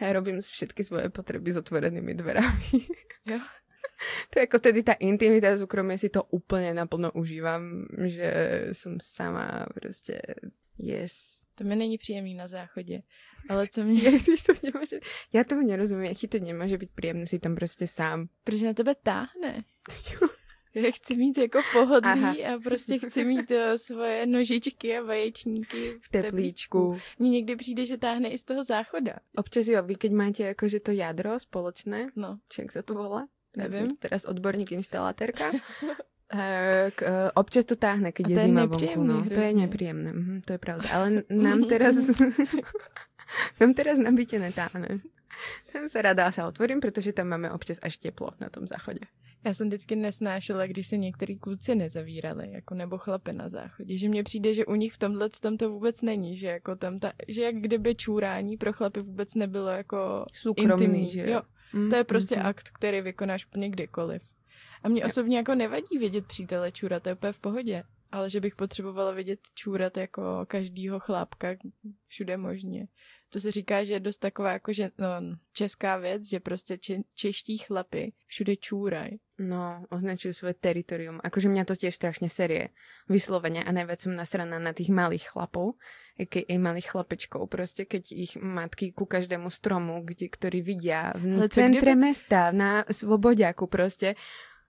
já 0.00 0.12
robím 0.12 0.40
všetky 0.40 0.84
svoje 0.84 1.10
potřeby 1.10 1.52
s 1.52 1.56
otvorenými 1.56 2.14
dverami. 2.14 2.64
Jo. 3.26 3.38
To 4.30 4.38
je 4.38 4.42
jako 4.42 4.58
tedy 4.58 4.82
ta 4.82 4.92
intimita 4.92 5.58
súkromie 5.58 5.98
si 5.98 6.08
to 6.08 6.22
úplně 6.22 6.74
naplno 6.74 7.12
užívám, 7.12 7.86
že 8.04 8.32
jsem 8.72 8.96
sama 9.00 9.66
prostě 9.74 10.22
yes. 10.84 11.12
To 11.54 11.64
mi 11.64 11.76
není 11.76 11.98
příjemný 11.98 12.34
na 12.34 12.48
záchodě. 12.48 13.02
Ale 13.48 13.68
co 13.68 13.84
mě... 13.84 14.02
Jak 14.12 14.22
to 14.46 14.52
nemůže... 14.62 15.00
Já 15.32 15.44
tomu 15.44 15.66
nerozumím, 15.66 16.04
jaký 16.04 16.28
to 16.28 16.38
nemůže 16.38 16.78
být 16.78 16.90
příjemné 16.94 17.26
si 17.26 17.38
tam 17.38 17.54
prostě 17.54 17.86
sám. 17.86 18.28
Protože 18.44 18.66
na 18.66 18.74
tebe 18.74 18.94
táhne. 18.94 19.64
Já 20.74 20.90
chci 20.90 21.16
mít 21.16 21.38
jako 21.38 21.60
pohodlí 21.72 22.10
Aha. 22.10 22.54
a 22.54 22.58
prostě 22.58 22.98
chci 22.98 23.24
mít 23.24 23.50
uh, 23.50 23.56
svoje 23.76 24.26
nožičky 24.26 24.98
a 24.98 25.02
vaječníky 25.02 25.98
v 26.00 26.08
teplíčku. 26.08 26.98
Mně 27.18 27.30
někdy 27.30 27.56
přijde, 27.56 27.86
že 27.86 27.96
táhne 27.96 28.28
i 28.28 28.38
z 28.38 28.42
toho 28.42 28.64
záchoda. 28.64 29.12
Občas 29.36 29.66
jo, 29.66 29.82
vy 29.82 29.94
keď 29.94 30.12
máte 30.12 30.42
jakože 30.42 30.80
to 30.80 30.90
jádro 30.90 31.38
společné, 31.38 32.10
no. 32.16 32.38
jak 32.58 32.72
se 32.72 32.82
to 32.82 32.94
volá? 32.94 33.26
Nevím. 33.56 33.94
Ja 33.94 34.10
teraz 34.10 34.26
odborník 34.26 34.74
instalatérka. 34.74 35.54
Tak 36.26 37.02
uh, 37.02 37.30
občas 37.34 37.64
to 37.64 37.76
táhne, 37.76 38.12
keď 38.12 38.24
je, 38.28 38.36
je 38.36 38.42
zima 38.48 38.64
vonku. 38.64 39.04
No. 39.04 39.24
To 39.28 39.40
je 39.40 39.54
nepříjemné, 39.54 40.12
mhm, 40.12 40.40
to 40.42 40.52
je 40.52 40.58
pravda. 40.58 40.88
Ale 40.92 41.22
nám 41.30 41.64
teraz, 41.64 41.96
nám 43.60 43.74
teraz 43.74 43.98
na 43.98 44.10
bytě 44.10 44.38
netáhne. 44.38 44.88
Ten 45.72 45.88
se 45.88 46.02
radá 46.02 46.32
se 46.32 46.44
otvorím, 46.44 46.80
protože 46.80 47.12
tam 47.12 47.28
máme 47.28 47.52
občas 47.52 47.78
až 47.82 47.96
teplo 47.96 48.30
na 48.40 48.48
tom 48.48 48.66
záchodě. 48.66 49.00
Já 49.44 49.54
jsem 49.54 49.68
vždycky 49.68 49.96
nesnášela, 49.96 50.66
když 50.66 50.86
se 50.86 50.96
některý 50.96 51.38
kluci 51.38 51.74
nezavírali, 51.74 52.52
jako 52.52 52.74
nebo 52.74 52.98
chlapy 52.98 53.32
na 53.32 53.48
záchodě, 53.48 53.96
že 53.96 54.08
mně 54.08 54.22
přijde, 54.22 54.54
že 54.54 54.66
u 54.66 54.74
nich 54.74 54.92
v 54.92 54.98
tomhle 54.98 55.30
tom 55.30 55.56
to 55.56 55.70
vůbec 55.70 56.02
není, 56.02 56.36
že 56.36 56.46
jako 56.46 56.76
tam 56.76 56.98
ta, 56.98 57.12
že 57.28 57.42
jak 57.42 57.54
kdyby 57.54 57.94
čůrání 57.94 58.56
pro 58.56 58.72
chlapy 58.72 59.00
vůbec 59.00 59.34
nebylo 59.34 59.68
jako 59.68 60.24
Soukromný, 60.32 60.84
intimní. 60.84 61.10
že 61.10 61.30
jo. 61.30 61.42
Mm, 61.72 61.90
to 61.90 61.96
je 61.96 62.04
prostě 62.04 62.36
mm, 62.36 62.46
akt, 62.46 62.68
který 62.68 63.00
vykonáš 63.00 63.46
úplně 63.46 63.68
kdykoliv. 63.68 64.22
A 64.84 64.88
mě 64.88 65.04
osobně 65.04 65.36
jako 65.36 65.54
nevadí 65.54 65.98
vidět 65.98 66.26
přítele 66.26 66.72
čůrat, 66.72 67.02
to 67.02 67.08
je 67.08 67.14
úplně 67.14 67.32
v 67.32 67.38
pohodě. 67.38 67.82
Ale 68.12 68.30
že 68.30 68.40
bych 68.40 68.56
potřebovala 68.56 69.12
vidět 69.12 69.40
čůrat 69.54 69.96
jako 69.96 70.22
každýho 70.46 71.00
chlápka 71.00 71.48
všude 72.06 72.36
možně. 72.36 72.86
To 73.28 73.40
se 73.40 73.50
říká, 73.50 73.84
že 73.84 73.92
je 73.92 74.00
dost 74.00 74.18
taková 74.18 74.52
jako 74.52 74.72
že, 74.72 74.90
no, 74.98 75.08
česká 75.52 75.96
věc, 75.96 76.28
že 76.28 76.40
prostě 76.40 76.78
če, 76.78 76.96
čeští 77.14 77.58
chlapy 77.58 78.12
všude 78.26 78.56
čúraj. 78.56 79.10
No, 79.38 79.84
označují 79.90 80.34
svoje 80.34 80.54
teritorium. 80.54 81.20
Akože 81.24 81.48
mě 81.48 81.64
to 81.64 81.76
těž 81.76 81.94
strašně 81.94 82.28
serie. 82.28 82.68
Vysloveně 83.08 83.64
a 83.64 83.72
nejvíc 83.72 84.00
jsem 84.00 84.16
nasraná 84.16 84.58
na 84.58 84.72
těch 84.72 84.88
malých 84.88 85.28
chlapov, 85.28 85.74
i 86.18 86.58
malých 86.58 86.90
chlapečkov, 86.90 87.50
prostě 87.50 87.84
keď 87.84 88.12
ich 88.12 88.36
matky 88.36 88.92
ku 88.92 89.04
každému 89.06 89.50
stromu, 89.50 90.02
kde, 90.04 90.30
ktorý 90.30 90.62
vidia 90.62 91.10
v 91.18 91.42
Ale 91.42 91.48
centre 91.48 91.90
kdyby... 91.90 92.06
mesta, 92.06 92.52
na 92.52 92.84
Svobodiaku 92.90 93.66
prostě, 93.66 94.14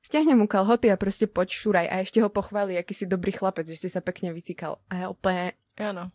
stiahne 0.06 0.36
mu 0.36 0.48
kalhoty 0.48 0.92
a 0.92 0.98
prostě 0.98 1.28
poď 1.28 1.50
šuraj 1.50 1.90
a 1.92 1.96
ještě 1.96 2.22
ho 2.22 2.30
pochválí, 2.30 2.76
jaký 2.76 2.94
si 2.94 3.06
dobrý 3.06 3.32
chlapec, 3.32 3.68
že 3.68 3.76
si 3.76 3.90
se 3.90 4.02
pekně 4.02 4.34
vycíkal. 4.34 4.76
A 4.90 4.96
je 4.96 5.08
úplně... 5.08 5.52
Ano 5.78 6.12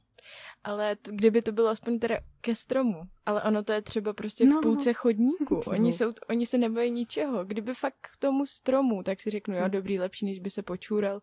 ale 0.64 0.96
t- 0.96 1.10
kdyby 1.14 1.42
to 1.42 1.52
bylo 1.52 1.68
aspoň 1.68 1.98
teda 1.98 2.18
ke 2.40 2.54
stromu, 2.54 3.02
ale 3.26 3.42
ono 3.42 3.62
to 3.62 3.72
je 3.72 3.82
třeba 3.82 4.12
prostě 4.12 4.44
no, 4.44 4.58
v 4.58 4.62
půlce 4.62 4.92
chodníku, 4.92 5.60
oni, 5.66 5.92
jsou, 5.92 6.12
oni 6.28 6.46
se 6.46 6.58
nebojí 6.58 6.90
ničeho, 6.90 7.44
kdyby 7.44 7.74
fakt 7.74 7.94
k 8.00 8.16
tomu 8.16 8.46
stromu, 8.46 9.02
tak 9.02 9.20
si 9.20 9.30
řeknu, 9.30 9.56
jo, 9.56 9.64
hm. 9.66 9.70
dobrý, 9.70 9.98
lepší, 9.98 10.26
než 10.26 10.38
by 10.38 10.50
se 10.50 10.62
počúral, 10.62 11.20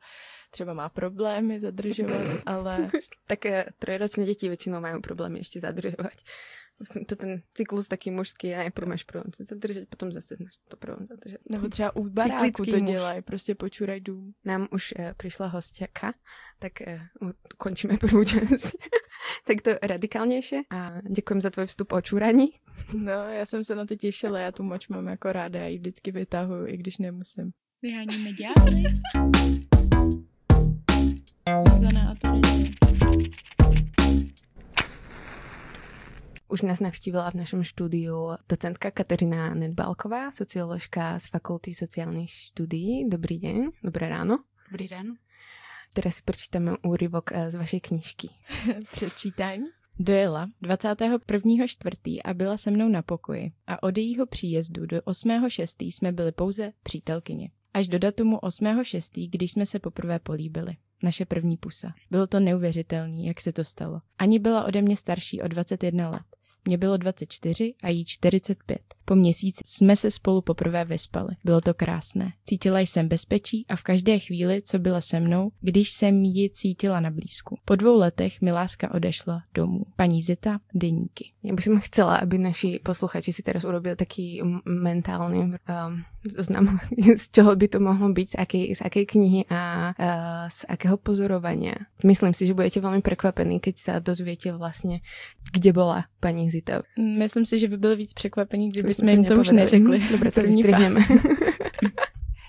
třeba 0.52 0.74
má 0.74 0.90
problémy 0.90 1.60
zadržovat, 1.60 2.22
ale... 2.46 2.92
tak 3.28 3.46
eh, 3.46 3.66
trojročné 3.80 4.26
děti 4.26 4.48
většinou 4.48 4.82
mají 4.82 5.02
problémy 5.02 5.40
ještě 5.40 5.60
zadržovat 5.60 6.14
to 7.08 7.16
ten 7.16 7.42
cyklus 7.54 7.88
taky 7.88 8.12
mužský, 8.12 8.52
najprv 8.52 8.88
máš 8.88 9.04
problém 9.04 9.34
se 9.36 9.44
zadržet, 9.44 9.90
potom 9.90 10.12
zase 10.12 10.36
máš 10.40 10.54
to 10.68 10.78
problém 10.78 11.08
zadržet. 11.08 11.42
Nebo 11.50 11.70
třeba 11.70 11.96
u 11.96 12.10
baráku 12.10 12.66
to 12.66 12.80
dělají, 12.80 13.22
prostě 13.22 13.56
počuraj 13.56 14.00
dům. 14.00 14.34
Nám 14.46 14.68
už 14.72 14.94
uh, 15.00 15.06
přišla 15.18 15.48
hostěka, 15.48 16.14
tak 16.60 16.74
uh, 17.22 17.32
končíme 17.58 17.98
první 17.98 18.26
část. 18.26 18.76
tak 19.48 19.62
to 19.64 19.72
radikálnější 19.82 20.56
a 20.70 21.02
děkujem 21.02 21.42
za 21.42 21.50
tvůj 21.50 21.66
vstup 21.66 21.92
o 21.92 22.02
čuraní. 22.02 22.48
No, 22.94 23.12
já 23.12 23.46
jsem 23.46 23.64
se 23.64 23.76
na 23.76 23.86
to 23.86 23.96
těšila, 23.96 24.40
já 24.40 24.52
tu 24.52 24.64
moč 24.64 24.88
mám 24.88 25.08
jako 25.08 25.32
ráda, 25.32 25.60
já 25.60 25.68
ji 25.68 25.78
vždycky 25.78 26.12
vytahuju, 26.12 26.68
i 26.68 26.78
když 26.78 26.98
nemusím. 26.98 27.52
Vyháníme 27.82 28.30
ďábly. 28.34 28.84
Zuzana 31.70 32.04
a 32.12 32.16
Terezie. 32.16 32.37
Už 36.58 36.66
nás 36.66 36.80
navštívila 36.82 37.30
v 37.30 37.46
našem 37.46 37.62
štúdiu 37.62 38.34
docentka 38.50 38.90
Kateřina 38.92 39.54
Nedbalková, 39.54 40.34
socioložka 40.34 41.20
z 41.20 41.30
Fakulty 41.30 41.74
sociálnych 41.74 42.34
štúdií. 42.34 43.06
Dobrý 43.06 43.38
deň, 43.38 43.86
dobré 43.86 44.10
ráno. 44.10 44.42
Dobrý 44.66 44.88
den. 44.90 45.22
Teraz 45.94 46.18
si 46.18 46.22
prečítame 46.26 46.82
úryvok 46.82 47.30
eh, 47.30 47.54
z 47.54 47.56
vašej 47.62 47.82
knižky. 47.82 48.30
Předčítání. 48.92 49.70
Dojela 50.00 50.50
21.4. 50.62 52.22
a 52.26 52.34
byla 52.34 52.58
se 52.58 52.72
mnou 52.72 52.90
na 52.90 53.02
pokoji 53.02 53.52
a 53.68 53.84
od 53.84 53.98
jejího 53.98 54.26
příjezdu 54.26 54.86
do 54.86 54.98
8.6. 54.98 55.86
jsme 55.86 56.12
byli 56.12 56.32
pouze 56.32 56.74
přítelkyně. 56.84 57.52
Až 57.74 57.88
do 57.88 58.00
datumu 58.00 58.38
8.6., 58.38 59.30
když 59.30 59.52
jsme 59.52 59.66
se 59.66 59.80
poprvé 59.80 60.20
políbili. 60.20 60.78
Naše 61.04 61.26
první 61.26 61.58
pusa. 61.58 61.94
Bylo 62.12 62.28
to 62.28 62.40
neuvěřitelné, 62.40 63.22
jak 63.22 63.42
se 63.42 63.54
to 63.54 63.64
stalo. 63.64 64.02
Ani 64.18 64.40
byla 64.40 64.66
ode 64.66 64.82
mě 64.82 64.98
starší 64.98 65.42
o 65.42 65.48
21 65.48 66.10
let. 66.10 66.37
Mě 66.68 66.78
bylo 66.78 66.98
24 66.98 67.74
a 67.84 67.90
jí 67.90 68.06
45. 68.06 68.82
Po 69.06 69.16
měsíci 69.16 69.62
jsme 69.66 69.96
se 69.96 70.12
spolu 70.12 70.42
poprvé 70.42 70.86
vyspali. 70.86 71.36
Bylo 71.44 71.62
to 71.62 71.74
krásné. 71.74 72.34
Cítila 72.46 72.80
jsem 72.80 73.08
bezpečí 73.08 73.66
a 73.70 73.76
v 73.76 73.84
každé 73.84 74.20
chvíli, 74.20 74.62
co 74.62 74.80
byla 74.80 75.02
se 75.02 75.20
mnou, 75.20 75.52
když 75.62 75.92
jsem 75.92 76.24
ji 76.24 76.50
cítila 76.50 77.00
na 77.00 77.12
blízku. 77.12 77.60
Po 77.66 77.76
dvou 77.76 77.98
letech 77.98 78.42
mi 78.42 78.52
láska 78.52 78.94
odešla 78.94 79.44
domů. 79.54 79.86
Paní 79.96 80.22
Zita, 80.22 80.60
deníky. 80.74 81.32
Já 81.48 81.54
bych 81.54 81.68
chcela, 81.80 82.16
aby 82.16 82.38
naši 82.38 82.80
posluchači 82.84 83.34
si 83.34 83.44
teraz 83.44 83.64
urobili 83.64 83.96
taký 83.96 84.42
mentální 84.66 85.40
um, 85.40 85.56
zoznam, 86.30 86.80
z 87.18 87.30
čeho 87.30 87.56
by 87.56 87.68
to 87.68 87.80
mohlo 87.80 88.10
být, 88.10 88.30
z 88.30 88.36
aké, 88.38 88.58
z 88.58 88.82
aké 88.82 89.06
knihy 89.06 89.46
a 89.50 89.94
uh, 90.00 90.50
z 90.50 90.66
akého 90.70 90.98
pozorovania. 90.98 91.74
Myslím 92.04 92.34
si, 92.34 92.48
že 92.48 92.54
budete 92.54 92.80
velmi 92.80 93.02
překvapení, 93.02 93.60
keď 93.60 93.78
se 93.78 94.00
dozvíte 94.00 94.52
vlastně, 94.52 95.00
kde 95.54 95.74
byla 95.74 96.06
paní 96.20 96.50
Zita. 96.52 96.82
Myslím 97.18 97.46
si, 97.46 97.60
že 97.60 97.68
by 97.68 97.78
byli 97.78 97.96
víc 97.96 98.14
překvapení, 98.14 98.70
kdyby 98.70 98.94
jsme 98.94 99.12
jim 99.12 99.26
to 99.26 99.36
už 99.36 99.50
neřekli. 99.50 100.02
Dobre, 100.12 100.32
to 100.36 100.42
vystrihneme. 100.42 101.02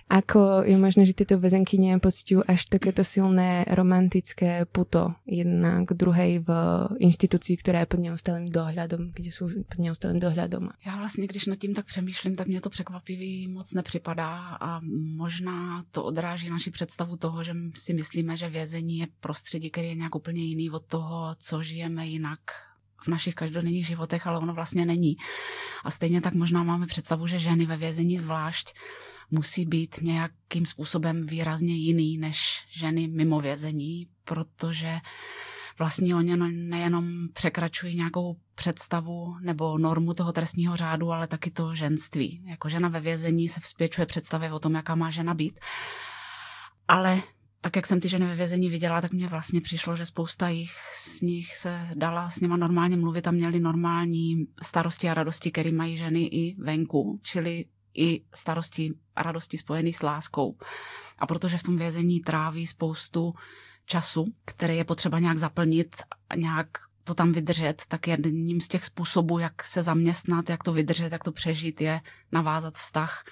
Ako 0.08 0.64
je 0.64 0.72
možné, 0.80 1.04
že 1.04 1.12
tyto 1.12 1.36
väzenkyne 1.36 2.00
pocitujú 2.00 2.40
až 2.48 2.64
takéto 2.72 3.04
silné 3.04 3.68
romantické 3.68 4.64
puto 4.64 5.12
jedna 5.28 5.84
k 5.84 5.92
druhej 5.92 6.40
v 6.40 6.48
instituci, 6.96 7.60
která 7.60 7.84
je 7.84 7.92
pod 7.92 8.00
neustálým 8.00 8.48
dohľadom, 8.48 9.12
kde 9.12 9.28
jsou 9.28 9.68
pod 9.68 9.78
neustálým 9.78 10.20
dohľadom? 10.20 10.72
Já 10.86 10.96
vlastně, 10.96 11.26
když 11.26 11.46
nad 11.46 11.58
tím 11.58 11.74
tak 11.74 11.86
přemýšlím, 11.86 12.36
tak 12.36 12.46
mě 12.46 12.60
to 12.60 12.70
překvapivý 12.70 13.48
moc 13.48 13.72
nepřipadá 13.72 14.56
a 14.60 14.80
možná 15.16 15.84
to 15.90 16.04
odráží 16.04 16.50
naši 16.50 16.70
představu 16.70 17.16
toho, 17.16 17.44
že 17.44 17.52
si 17.74 17.94
myslíme, 17.94 18.36
že 18.36 18.48
vězení 18.48 18.98
je 18.98 19.06
prostředí, 19.20 19.70
který 19.70 19.88
je 19.88 19.94
nějak 19.94 20.14
úplně 20.14 20.42
jiný 20.42 20.70
od 20.70 20.84
toho, 20.84 21.34
co 21.38 21.62
žijeme 21.62 22.06
jinak 22.06 22.40
v 23.04 23.08
našich 23.08 23.34
každodenních 23.34 23.86
životech, 23.86 24.26
ale 24.26 24.38
ono 24.38 24.54
vlastně 24.54 24.86
není. 24.86 25.16
A 25.84 25.90
stejně 25.90 26.20
tak 26.20 26.34
možná 26.34 26.62
máme 26.62 26.86
představu, 26.86 27.26
že 27.26 27.38
ženy 27.38 27.66
ve 27.66 27.76
vězení 27.76 28.18
zvlášť 28.18 28.74
musí 29.30 29.66
být 29.66 29.97
nějakým 30.02 30.66
způsobem 30.66 31.26
výrazně 31.26 31.75
jiný 31.75 32.18
než 32.18 32.64
ženy 32.70 33.08
mimo 33.08 33.40
vězení, 33.40 34.06
protože 34.25 34.99
vlastně 35.78 36.16
oni 36.16 36.37
nejenom 36.50 37.28
překračují 37.32 37.97
nějakou 37.97 38.37
představu 38.54 39.37
nebo 39.40 39.78
normu 39.78 40.14
toho 40.14 40.32
trestního 40.32 40.76
řádu, 40.76 41.12
ale 41.12 41.26
taky 41.26 41.50
to 41.50 41.75
ženství. 41.75 42.44
Jako 42.47 42.68
žena 42.68 42.88
ve 42.88 43.00
vězení 43.00 43.49
se 43.49 43.61
vzpěčuje 43.61 44.06
představě 44.06 44.52
o 44.52 44.58
tom, 44.58 44.75
jaká 44.75 44.94
má 44.94 45.11
žena 45.11 45.35
být. 45.35 45.61
Ale 46.88 47.23
tak 47.61 47.76
jak 47.76 47.87
jsem 47.87 48.00
ty 48.00 48.08
ženy 48.08 48.26
ve 48.26 48.37
vězení 48.37 48.68
viděla, 48.68 49.00
tak 49.00 49.12
mně 49.12 49.28
vlastně 49.28 49.61
přišlo, 49.61 49.97
že 49.97 50.06
spousta 50.06 50.49
jich 50.49 50.70
z 50.94 51.20
nich 51.20 51.56
se 51.56 51.88
dala 51.94 52.30
s 52.30 52.40
nima 52.40 52.56
normálně 52.56 52.97
mluvit 52.97 53.26
a 53.26 53.30
měli 53.30 53.61
normální 53.61 54.47
starosti 54.62 55.08
a 55.08 55.14
radosti, 55.14 55.50
které 55.50 55.73
mají 55.73 55.97
ženy 55.97 56.25
i 56.25 56.56
venku, 56.58 57.20
čili 57.23 57.64
i 57.99 58.25
starosti 58.35 58.95
a 59.17 59.23
radosti 59.23 59.57
spojené 59.57 59.93
s 59.93 60.02
láskou. 60.02 60.57
A 61.19 61.26
protože 61.26 61.59
v 61.59 61.62
tom 61.62 61.76
vězení 61.76 62.21
tráví 62.21 62.67
spoustu 62.67 63.33
času, 63.87 64.25
který 64.45 64.76
je 64.76 64.85
potřeba 64.85 65.19
nějak 65.19 65.38
zaplnit 65.38 65.97
a 66.31 66.37
nějak 66.37 66.69
to 67.05 67.14
tam 67.14 67.33
vydržet, 67.33 67.83
tak 67.88 68.09
jedním 68.09 68.61
z 68.61 68.69
těch 68.69 68.85
způsobů, 68.85 69.38
jak 69.38 69.64
se 69.64 69.83
zaměstnat, 69.83 70.50
jak 70.50 70.62
to 70.62 70.73
vydržet, 70.73 71.12
jak 71.12 71.25
to 71.25 71.33
přežít, 71.33 71.81
je 71.81 72.00
navázat 72.33 72.75
vztah 72.75 73.25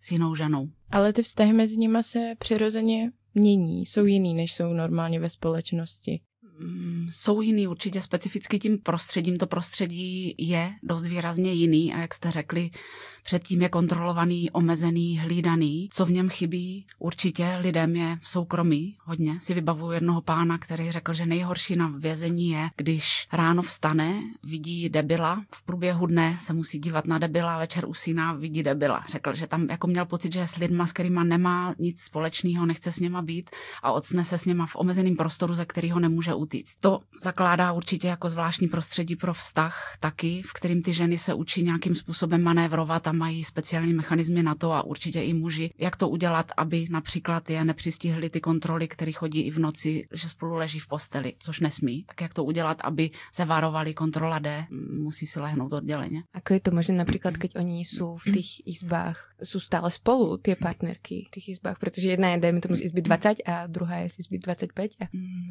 s 0.00 0.10
jinou 0.10 0.34
ženou. 0.34 0.68
Ale 0.90 1.12
ty 1.12 1.22
vztahy 1.22 1.52
mezi 1.52 1.76
nimi 1.76 2.02
se 2.02 2.34
přirozeně 2.38 3.10
mění, 3.34 3.86
jsou 3.86 4.04
jiný, 4.04 4.34
než 4.34 4.54
jsou 4.54 4.72
normálně 4.72 5.20
ve 5.20 5.30
společnosti. 5.30 6.20
Mm, 6.58 7.08
jsou 7.10 7.40
jiný 7.40 7.66
určitě 7.66 8.00
specificky 8.00 8.58
tím 8.58 8.78
prostředím. 8.78 9.36
To 9.36 9.46
prostředí 9.46 10.34
je 10.38 10.72
dost 10.82 11.02
výrazně 11.02 11.52
jiný 11.52 11.94
a 11.94 12.00
jak 12.00 12.14
jste 12.14 12.30
řekli, 12.30 12.70
předtím 13.22 13.62
je 13.62 13.68
kontrolovaný, 13.68 14.50
omezený, 14.50 15.18
hlídaný. 15.18 15.88
Co 15.92 16.06
v 16.06 16.10
něm 16.10 16.28
chybí? 16.28 16.86
Určitě 16.98 17.56
lidem 17.60 17.96
je 17.96 18.18
v 18.20 18.28
soukromí 18.28 18.96
hodně. 19.04 19.40
Si 19.40 19.54
vybavuju 19.54 19.92
jednoho 19.92 20.20
pána, 20.20 20.58
který 20.58 20.92
řekl, 20.92 21.12
že 21.12 21.26
nejhorší 21.26 21.76
na 21.76 21.88
vězení 21.98 22.50
je, 22.50 22.70
když 22.76 23.28
ráno 23.32 23.62
vstane, 23.62 24.22
vidí 24.42 24.88
debila, 24.88 25.44
v 25.54 25.62
průběhu 25.62 26.06
dne 26.06 26.38
se 26.40 26.52
musí 26.52 26.78
dívat 26.78 27.06
na 27.06 27.18
debila, 27.18 27.58
večer 27.58 27.88
usíná, 27.88 28.32
vidí 28.32 28.62
debila. 28.62 29.04
Řekl, 29.08 29.34
že 29.34 29.46
tam 29.46 29.66
jako 29.70 29.86
měl 29.86 30.06
pocit, 30.06 30.32
že 30.32 30.46
s 30.46 30.56
lidma, 30.56 30.86
s 30.86 30.92
kterýma 30.92 31.24
nemá 31.24 31.74
nic 31.78 32.00
společného, 32.00 32.66
nechce 32.66 32.92
s 32.92 33.00
něma 33.00 33.22
být 33.22 33.50
a 33.82 33.92
ocne 33.92 34.24
se 34.24 34.38
s 34.38 34.46
něma 34.46 34.66
v 34.66 34.76
omezeném 34.76 35.16
prostoru, 35.16 35.54
ze 35.54 35.64
kterého 35.64 36.00
nemůže 36.00 36.34
utíct. 36.44 36.80
To 36.80 37.00
zakládá 37.22 37.72
určitě 37.72 38.08
jako 38.08 38.28
zvláštní 38.28 38.68
prostředí 38.68 39.16
pro 39.16 39.34
vztah 39.34 39.96
taky, 40.00 40.42
v 40.46 40.52
kterým 40.52 40.82
ty 40.82 40.92
ženy 40.92 41.18
se 41.18 41.34
učí 41.34 41.62
nějakým 41.62 41.94
způsobem 41.94 42.42
manévrovat 42.42 43.06
a 43.06 43.12
mají 43.12 43.44
speciální 43.44 43.92
mechanismy 43.92 44.42
na 44.42 44.54
to 44.54 44.72
a 44.72 44.84
určitě 44.84 45.22
i 45.22 45.34
muži, 45.34 45.70
jak 45.78 45.96
to 45.96 46.08
udělat, 46.08 46.52
aby 46.56 46.86
například 46.90 47.50
je 47.50 47.64
nepřistihly 47.64 48.30
ty 48.30 48.40
kontroly, 48.40 48.88
které 48.88 49.12
chodí 49.12 49.40
i 49.40 49.50
v 49.50 49.58
noci, 49.58 50.04
že 50.12 50.28
spolu 50.28 50.54
leží 50.54 50.78
v 50.78 50.88
posteli, 50.88 51.32
což 51.38 51.60
nesmí. 51.60 52.04
Tak 52.04 52.20
jak 52.20 52.34
to 52.34 52.44
udělat, 52.44 52.78
aby 52.84 53.10
se 53.32 53.44
varovali 53.44 53.94
kontrola 53.94 54.38
D, 54.38 54.66
musí 54.90 55.26
si 55.26 55.40
lehnout 55.40 55.72
odděleně. 55.72 56.22
Ako 56.34 56.54
je 56.54 56.60
to 56.60 56.70
možné 56.70 56.94
například, 56.94 57.36
keď 57.36 57.56
oni 57.56 57.80
jsou 57.80 58.16
v 58.16 58.24
těch 58.24 58.66
izbách, 58.66 59.34
jsou 59.42 59.60
stále 59.60 59.90
spolu, 59.90 60.36
ty 60.36 60.54
partnerky 60.54 61.26
v 61.28 61.30
těch 61.30 61.48
izbách, 61.48 61.78
protože 61.78 62.10
jedna 62.10 62.28
je, 62.28 62.38
dejme 62.38 62.60
tomu 62.60 62.76
z 62.76 62.82
izby 62.82 63.02
20 63.02 63.34
a 63.46 63.66
druhá 63.66 63.96
je 63.96 64.08
z 64.08 64.18
izby 64.18 64.38
25. 64.38 64.92
A... 65.00 65.04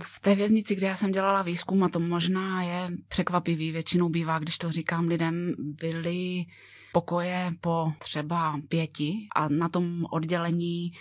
V 0.03 0.19
té 0.19 0.35
věznici, 0.35 0.75
kde 0.83 0.89
já 0.89 0.95
jsem 0.95 1.11
dělala 1.11 1.41
výzkum, 1.41 1.83
a 1.83 1.89
to 1.89 1.99
možná 1.99 2.63
je 2.63 2.89
překvapivý, 3.07 3.71
většinou 3.71 4.09
bývá, 4.09 4.39
když 4.39 4.57
to 4.57 4.71
říkám 4.71 5.07
lidem, 5.07 5.55
byly 5.57 6.45
pokoje 6.93 7.51
po 7.61 7.93
třeba 7.99 8.59
pěti 8.69 9.27
a 9.35 9.49
na 9.49 9.69
tom 9.69 10.05
oddělení 10.11 10.91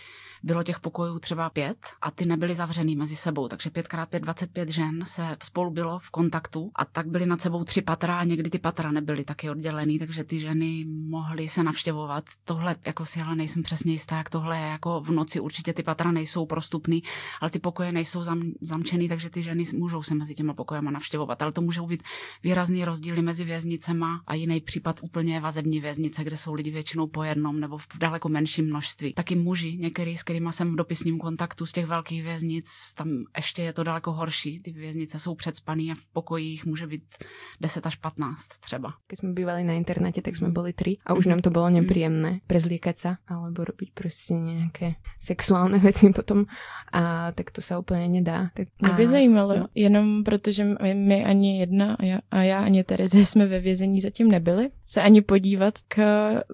bylo 0.43 0.63
těch 0.63 0.81
pokojů 0.81 1.19
třeba 1.19 1.51
pět 1.51 1.77
a 2.01 2.11
ty 2.11 2.27
nebyly 2.27 2.55
zavřený 2.55 2.97
mezi 2.97 3.17
sebou, 3.17 3.49
takže 3.49 3.71
pětkrát 3.71 4.09
pět, 4.09 4.23
25 4.23 4.69
žen 4.69 5.05
se 5.05 5.37
spolu 5.43 5.71
bylo 5.71 5.99
v 5.99 6.11
kontaktu 6.11 6.71
a 6.75 6.85
tak 6.85 7.07
byly 7.07 7.27
nad 7.27 7.41
sebou 7.41 7.65
tři 7.65 7.83
patra 7.83 8.19
a 8.19 8.25
někdy 8.25 8.51
ty 8.51 8.59
patra 8.59 8.91
nebyly 8.91 9.25
taky 9.25 9.51
oddělený, 9.51 9.99
takže 9.99 10.25
ty 10.25 10.41
ženy 10.41 10.85
mohly 11.09 11.49
se 11.49 11.63
navštěvovat. 11.63 12.25
Tohle 12.45 12.77
jako 12.87 13.07
si 13.07 13.21
ale 13.21 13.37
nejsem 13.37 13.63
přesně 13.63 13.93
jistá, 13.93 14.17
jak 14.17 14.31
tohle 14.31 14.59
je 14.59 14.67
jako 14.67 15.01
v 15.01 15.11
noci 15.11 15.41
určitě 15.41 15.73
ty 15.73 15.83
patra 15.83 16.13
nejsou 16.13 16.47
prostupný, 16.47 17.03
ale 17.41 17.51
ty 17.51 17.59
pokoje 17.59 17.93
nejsou 17.93 18.23
zam, 18.23 18.43
zamčený, 18.61 19.09
takže 19.09 19.31
ty 19.31 19.43
ženy 19.43 19.65
můžou 19.75 20.03
se 20.03 20.15
mezi 20.15 20.35
těma 20.35 20.55
pokojema 20.55 20.91
navštěvovat, 20.91 21.43
ale 21.43 21.53
to 21.53 21.61
můžou 21.61 21.87
být 21.87 22.03
výrazný 22.43 22.85
rozdíly 22.85 23.23
mezi 23.23 23.45
věznicema 23.45 24.23
a 24.27 24.35
jiný 24.35 24.61
případ 24.61 25.01
úplně 25.03 25.41
vazební 25.41 25.81
věznice, 25.83 26.25
kde 26.25 26.37
jsou 26.37 26.55
lidi 26.55 26.71
většinou 26.71 27.07
po 27.07 27.23
jednom 27.23 27.61
nebo 27.61 27.79
v 27.79 27.87
daleko 27.99 28.29
menším 28.29 28.67
množství. 28.67 29.15
Taky 29.15 29.35
muži, 29.35 29.77
některý, 29.77 30.17
s 30.17 30.23
kterými 30.23 30.53
jsem 30.53 30.73
v 30.73 30.77
dopisním 30.77 31.19
kontaktu 31.19 31.67
z 31.67 31.73
těch 31.73 31.87
velkých 31.87 32.23
věznic, 32.23 32.69
tam 32.97 33.09
ještě 33.37 33.63
je 33.63 33.73
to 33.73 33.85
daleko 33.85 34.13
horší. 34.13 34.61
Ty 34.61 34.73
věznice 34.73 35.19
jsou 35.19 35.35
předspaný 35.35 35.93
a 35.93 35.95
v 35.95 36.09
pokojích 36.13 36.67
může 36.67 36.87
být 36.87 37.03
10 37.61 37.87
až 37.87 37.97
15 37.97 38.49
třeba. 38.49 38.95
Když 39.09 39.19
jsme 39.19 39.33
bývali 39.33 39.65
na 39.65 39.73
internete, 39.73 40.23
tak 40.23 40.37
jsme 40.37 40.49
byli 40.49 40.73
tři 40.73 40.97
a 41.07 41.15
už 41.15 41.27
nám 41.27 41.41
to 41.41 41.51
bylo 41.51 41.71
nepříjemné 41.71 42.41
prezlíkať 42.47 42.99
se 42.99 43.17
alebo 43.29 43.65
robiť 43.65 43.91
prostě 43.95 44.35
nějaké 44.35 44.95
sexuální 45.21 45.79
věci 45.79 46.11
potom 46.11 46.45
a 46.93 47.33
tak 47.33 47.51
to 47.51 47.63
se 47.63 47.79
úplně 47.79 48.09
nedá. 48.09 48.51
Tak... 48.55 48.69
Mě 48.83 48.93
by 48.93 49.09
zajímalo, 49.09 49.57
no. 49.59 49.67
jenom 49.75 50.25
protože 50.25 50.65
my 50.95 51.25
ani 51.25 51.59
jedna 51.59 51.95
a 51.95 52.05
já, 52.05 52.19
a 52.31 52.43
já 52.43 52.61
ani 52.61 52.85
Tereze 52.85 53.19
jsme 53.19 53.47
ve 53.47 53.61
vězení 53.61 54.01
zatím 54.01 54.31
nebyli, 54.31 54.71
se 54.93 55.03
ani 55.03 55.23
podívat 55.23 55.75
k 55.89 55.99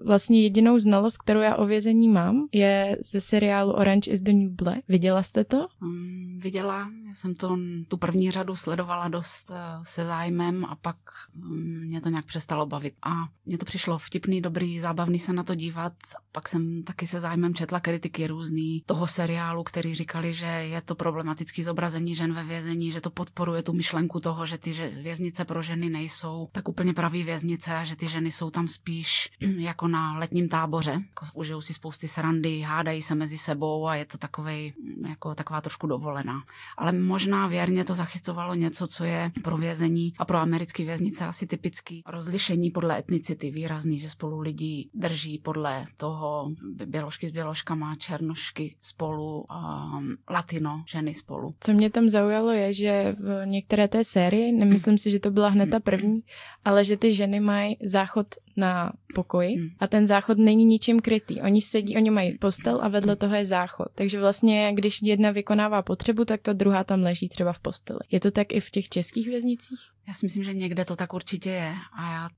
vlastně 0.05 0.41
jedinou 0.43 0.79
znalost, 0.79 1.17
kterou 1.17 1.39
já 1.39 1.55
o 1.55 1.65
vězení 1.65 2.09
mám, 2.09 2.47
je 2.51 2.97
ze 3.05 3.21
seriálu 3.21 3.71
Orange 3.71 4.11
is 4.11 4.21
the 4.21 4.31
New 4.33 4.51
Black. 4.51 4.79
Viděla 4.87 5.23
jste 5.23 5.43
to? 5.43 5.67
Um, 5.81 6.39
viděla, 6.39 6.89
já 7.07 7.15
jsem 7.15 7.35
to 7.35 7.57
tu 7.87 7.97
první 7.97 8.31
řadu 8.31 8.55
sledovala 8.55 9.07
dost 9.07 9.49
uh, 9.49 9.55
se 9.83 10.05
zájmem 10.05 10.65
a 10.65 10.75
pak 10.75 10.95
um, 11.35 11.85
mě 11.85 12.01
to 12.01 12.09
nějak 12.09 12.25
přestalo 12.25 12.65
bavit. 12.65 12.93
A 13.03 13.11
mně 13.45 13.57
to 13.57 13.65
přišlo 13.65 13.97
vtipný, 13.97 14.41
dobrý, 14.41 14.79
zábavný 14.79 15.19
se 15.19 15.33
na 15.33 15.43
to 15.43 15.55
dívat. 15.55 15.93
Pak 16.31 16.47
jsem 16.47 16.83
taky 16.83 17.07
se 17.07 17.19
zájmem 17.19 17.53
četla 17.53 17.79
kritiky 17.79 18.27
různý 18.27 18.83
toho 18.85 19.07
seriálu, 19.07 19.63
který 19.63 19.95
říkali, 19.95 20.33
že 20.33 20.45
je 20.45 20.81
to 20.81 20.95
problematický 20.95 21.63
zobrazení 21.63 22.15
žen 22.15 22.33
ve 22.33 22.43
vězení, 22.43 22.91
že 22.91 23.01
to 23.01 23.09
podporuje 23.09 23.63
tu 23.63 23.73
myšlenku 23.73 24.19
toho, 24.19 24.45
že 24.45 24.57
ty 24.57 24.71
věznice 25.01 25.45
pro 25.45 25.61
ženy 25.61 25.89
nejsou 25.89 26.49
tak 26.51 26.67
úplně 26.67 26.93
pravý 26.93 27.23
věznice 27.23 27.75
a 27.75 27.83
že 27.83 27.95
ty 27.95 28.07
ženy 28.07 28.28
jsou 28.31 28.49
tam 28.49 28.67
spíš 28.67 29.29
jako 29.57 29.87
na 29.87 30.17
letním 30.17 30.49
táboře. 30.49 30.91
Jako 30.91 31.25
užijou 31.33 31.61
si 31.61 31.73
spousty 31.73 32.07
srandy, 32.07 32.59
hádají 32.59 33.01
se 33.01 33.15
mezi 33.15 33.37
sebou 33.37 33.87
a 33.87 33.95
je 33.95 34.05
to 34.05 34.17
takovej, 34.17 34.73
jako 35.09 35.35
taková 35.35 35.61
trošku 35.61 35.87
dovolená. 35.87 36.43
Ale 36.77 36.91
možná 36.91 37.47
věrně 37.47 37.83
to 37.83 37.93
zachycovalo 37.93 38.55
něco, 38.55 38.87
co 38.87 39.03
je 39.03 39.31
pro 39.43 39.57
vězení 39.57 40.13
a 40.17 40.25
pro 40.25 40.37
americké 40.37 40.83
věznice 40.83 41.25
asi 41.25 41.47
typický 41.47 42.03
rozlišení 42.05 42.71
podle 42.71 42.99
etnicity 42.99 43.51
výrazný, 43.51 43.99
že 43.99 44.09
spolu 44.09 44.39
lidi 44.39 44.89
drží 44.93 45.37
podle 45.37 45.85
toho 45.97 46.51
běložky 46.85 47.27
s 47.27 47.31
běložkama, 47.31 47.95
černošky 47.95 48.75
spolu, 48.81 49.45
um, 49.49 50.17
latino 50.29 50.83
ženy 50.87 51.13
spolu. 51.13 51.51
Co 51.59 51.73
mě 51.73 51.89
tam 51.89 52.09
zaujalo 52.09 52.51
je, 52.51 52.73
že 52.73 53.15
v 53.19 53.45
některé 53.45 53.87
té 53.87 54.03
sérii, 54.03 54.51
nemyslím 54.51 54.97
si, 54.97 55.11
že 55.11 55.19
to 55.19 55.31
byla 55.31 55.49
hned 55.49 55.69
ta 55.69 55.79
první, 55.79 56.23
ale 56.65 56.83
že 56.83 56.97
ty 56.97 57.13
ženy 57.13 57.39
mají 57.39 57.77
záchod 58.09 58.35
na 58.57 58.91
pokoji 59.15 59.55
hmm. 59.55 59.69
a 59.79 59.87
ten 59.87 60.07
záchod 60.07 60.37
není 60.37 60.65
ničím 60.65 60.99
krytý. 60.99 61.41
Oni 61.41 61.61
sedí, 61.61 61.95
oni 61.95 62.09
mají 62.09 62.37
postel 62.37 62.79
a 62.81 62.87
vedle 62.87 63.15
toho 63.15 63.35
je 63.35 63.45
záchod. 63.45 63.87
Takže 63.95 64.19
vlastně, 64.19 64.71
když 64.73 65.01
jedna 65.01 65.31
vykonává 65.31 65.81
potřebu, 65.81 66.25
tak 66.25 66.41
ta 66.41 66.53
druhá 66.53 66.83
tam 66.83 67.03
leží 67.03 67.29
třeba 67.29 67.53
v 67.53 67.59
posteli. 67.59 67.99
Je 68.11 68.19
to 68.19 68.31
tak 68.31 68.51
i 68.51 68.59
v 68.59 68.69
těch 68.69 68.89
českých 68.89 69.27
věznicích? 69.27 69.79
Já 70.07 70.13
si 70.13 70.25
myslím, 70.25 70.43
že 70.43 70.53
někde 70.53 70.85
to 70.85 70.95
tak 70.95 71.13
určitě 71.13 71.49
je. 71.49 71.73
A 71.93 72.11
já 72.11 72.29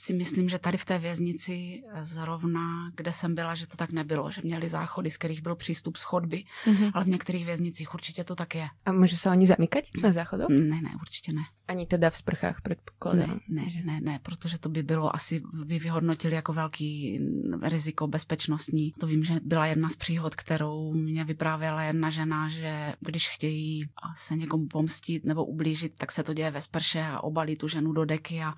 si 0.00 0.14
myslím, 0.14 0.48
že 0.48 0.58
tady 0.58 0.78
v 0.78 0.84
té 0.84 0.98
věznici 0.98 1.82
zrovna, 2.02 2.90
kde 2.96 3.12
jsem 3.12 3.34
byla, 3.34 3.54
že 3.54 3.66
to 3.66 3.76
tak 3.76 3.90
nebylo, 3.90 4.30
že 4.30 4.40
měli 4.44 4.68
záchody, 4.68 5.10
z 5.10 5.16
kterých 5.16 5.42
byl 5.42 5.56
přístup 5.56 5.96
z 5.96 6.02
chodby, 6.02 6.44
mm-hmm. 6.64 6.90
ale 6.94 7.04
v 7.04 7.08
některých 7.08 7.44
věznicích 7.44 7.94
určitě 7.94 8.24
to 8.24 8.36
tak 8.36 8.54
je. 8.54 8.68
A 8.86 8.92
může 8.92 9.16
se 9.16 9.30
oni 9.30 9.46
zamykať 9.46 9.90
na 10.02 10.12
záchodu? 10.12 10.44
Ne, 10.48 10.80
ne, 10.82 10.90
určitě 11.00 11.32
ne. 11.32 11.42
Ani 11.68 11.86
teda 11.86 12.10
v 12.10 12.16
sprchách 12.16 12.60
předpokládám. 12.62 13.40
Ne, 13.48 13.62
ne, 13.62 13.82
ne, 13.84 14.00
ne, 14.00 14.20
protože 14.22 14.58
to 14.58 14.68
by 14.68 14.82
bylo 14.82 15.16
asi, 15.16 15.42
by 15.64 15.78
vyhodnotili 15.78 16.34
jako 16.34 16.52
velký 16.52 17.20
riziko 17.62 18.06
bezpečnostní. 18.06 18.92
To 18.92 19.06
vím, 19.06 19.24
že 19.24 19.34
byla 19.42 19.66
jedna 19.66 19.88
z 19.88 19.96
příhod, 19.96 20.34
kterou 20.34 20.92
mě 20.92 21.24
vyprávěla 21.24 21.82
jedna 21.82 22.10
žena, 22.10 22.48
že 22.48 22.94
když 23.00 23.28
chtějí 23.28 23.88
se 24.16 24.36
někomu 24.36 24.66
pomstit 24.66 25.24
nebo 25.24 25.44
ublížit, 25.44 25.92
tak 25.98 26.12
se 26.12 26.22
to 26.22 26.34
děje 26.34 26.50
ve 26.50 26.60
sprše 26.60 27.02
a 27.02 27.20
obalí 27.20 27.56
tu 27.56 27.68
ženu 27.68 27.92
do 27.92 28.04
deky 28.04 28.42
a 28.42 28.54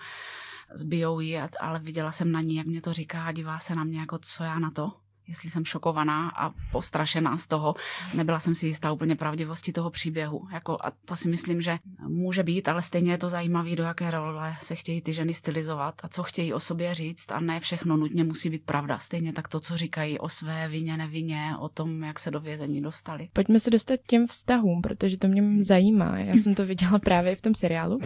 zbijou 0.75 1.21
ji, 1.21 1.39
ale 1.61 1.79
viděla 1.79 2.13
jsem 2.13 2.33
na 2.33 2.41
ní, 2.41 2.57
jak 2.57 2.67
mě 2.67 2.81
to 2.81 2.93
říká 2.93 3.25
a 3.25 3.33
dívá 3.33 3.59
se 3.59 3.75
na 3.75 3.85
mě 3.85 4.01
jako, 4.01 4.19
co 4.19 4.45
já 4.45 4.59
na 4.59 4.71
to 4.71 4.93
jestli 5.29 5.51
jsem 5.51 5.65
šokovaná 5.65 6.29
a 6.37 6.51
postrašená 6.73 7.39
z 7.39 7.47
toho. 7.47 7.75
Nebyla 8.15 8.41
jsem 8.41 8.55
si 8.55 8.67
jistá 8.67 8.93
úplně 8.93 9.17
pravdivosti 9.17 9.73
toho 9.73 9.91
příběhu. 9.91 10.43
Jako, 10.53 10.79
a 10.81 10.93
to 11.05 11.17
si 11.17 11.29
myslím, 11.29 11.63
že 11.63 11.79
může 12.09 12.43
být, 12.43 12.69
ale 12.69 12.83
stejně 12.83 13.13
je 13.13 13.19
to 13.19 13.29
zajímavé, 13.29 13.77
do 13.77 13.83
jaké 13.83 14.11
role 14.11 14.57
se 14.61 14.75
chtějí 14.75 15.01
ty 15.01 15.13
ženy 15.13 15.35
stylizovat 15.35 15.95
a 16.03 16.09
co 16.09 16.23
chtějí 16.23 16.53
o 16.53 16.61
sobě 16.61 16.95
říct 16.95 17.33
a 17.33 17.41
ne 17.41 17.61
všechno 17.61 17.97
nutně 17.97 18.25
musí 18.25 18.51
být 18.51 18.65
pravda. 18.65 18.99
Stejně 18.99 19.33
tak 19.33 19.49
to, 19.49 19.61
co 19.61 19.77
říkají 19.77 20.19
o 20.19 20.29
své 20.29 20.69
vině, 20.69 20.97
nevině, 20.97 21.51
o 21.59 21.69
tom, 21.69 22.03
jak 22.03 22.19
se 22.19 22.31
do 22.31 22.41
vězení 22.41 22.81
dostali. 22.81 23.29
Pojďme 23.33 23.61
se 23.61 23.71
dostat 23.71 23.97
k 23.97 24.07
těm 24.07 24.27
vztahům, 24.27 24.83
protože 24.83 25.19
to 25.19 25.29
mě 25.29 25.65
zajímá. 25.65 26.19
Já 26.19 26.35
jsem 26.35 26.55
to 26.55 26.67
viděla 26.67 26.99
právě 26.99 27.37
v 27.37 27.43
tom 27.43 27.55
seriálu 27.55 28.01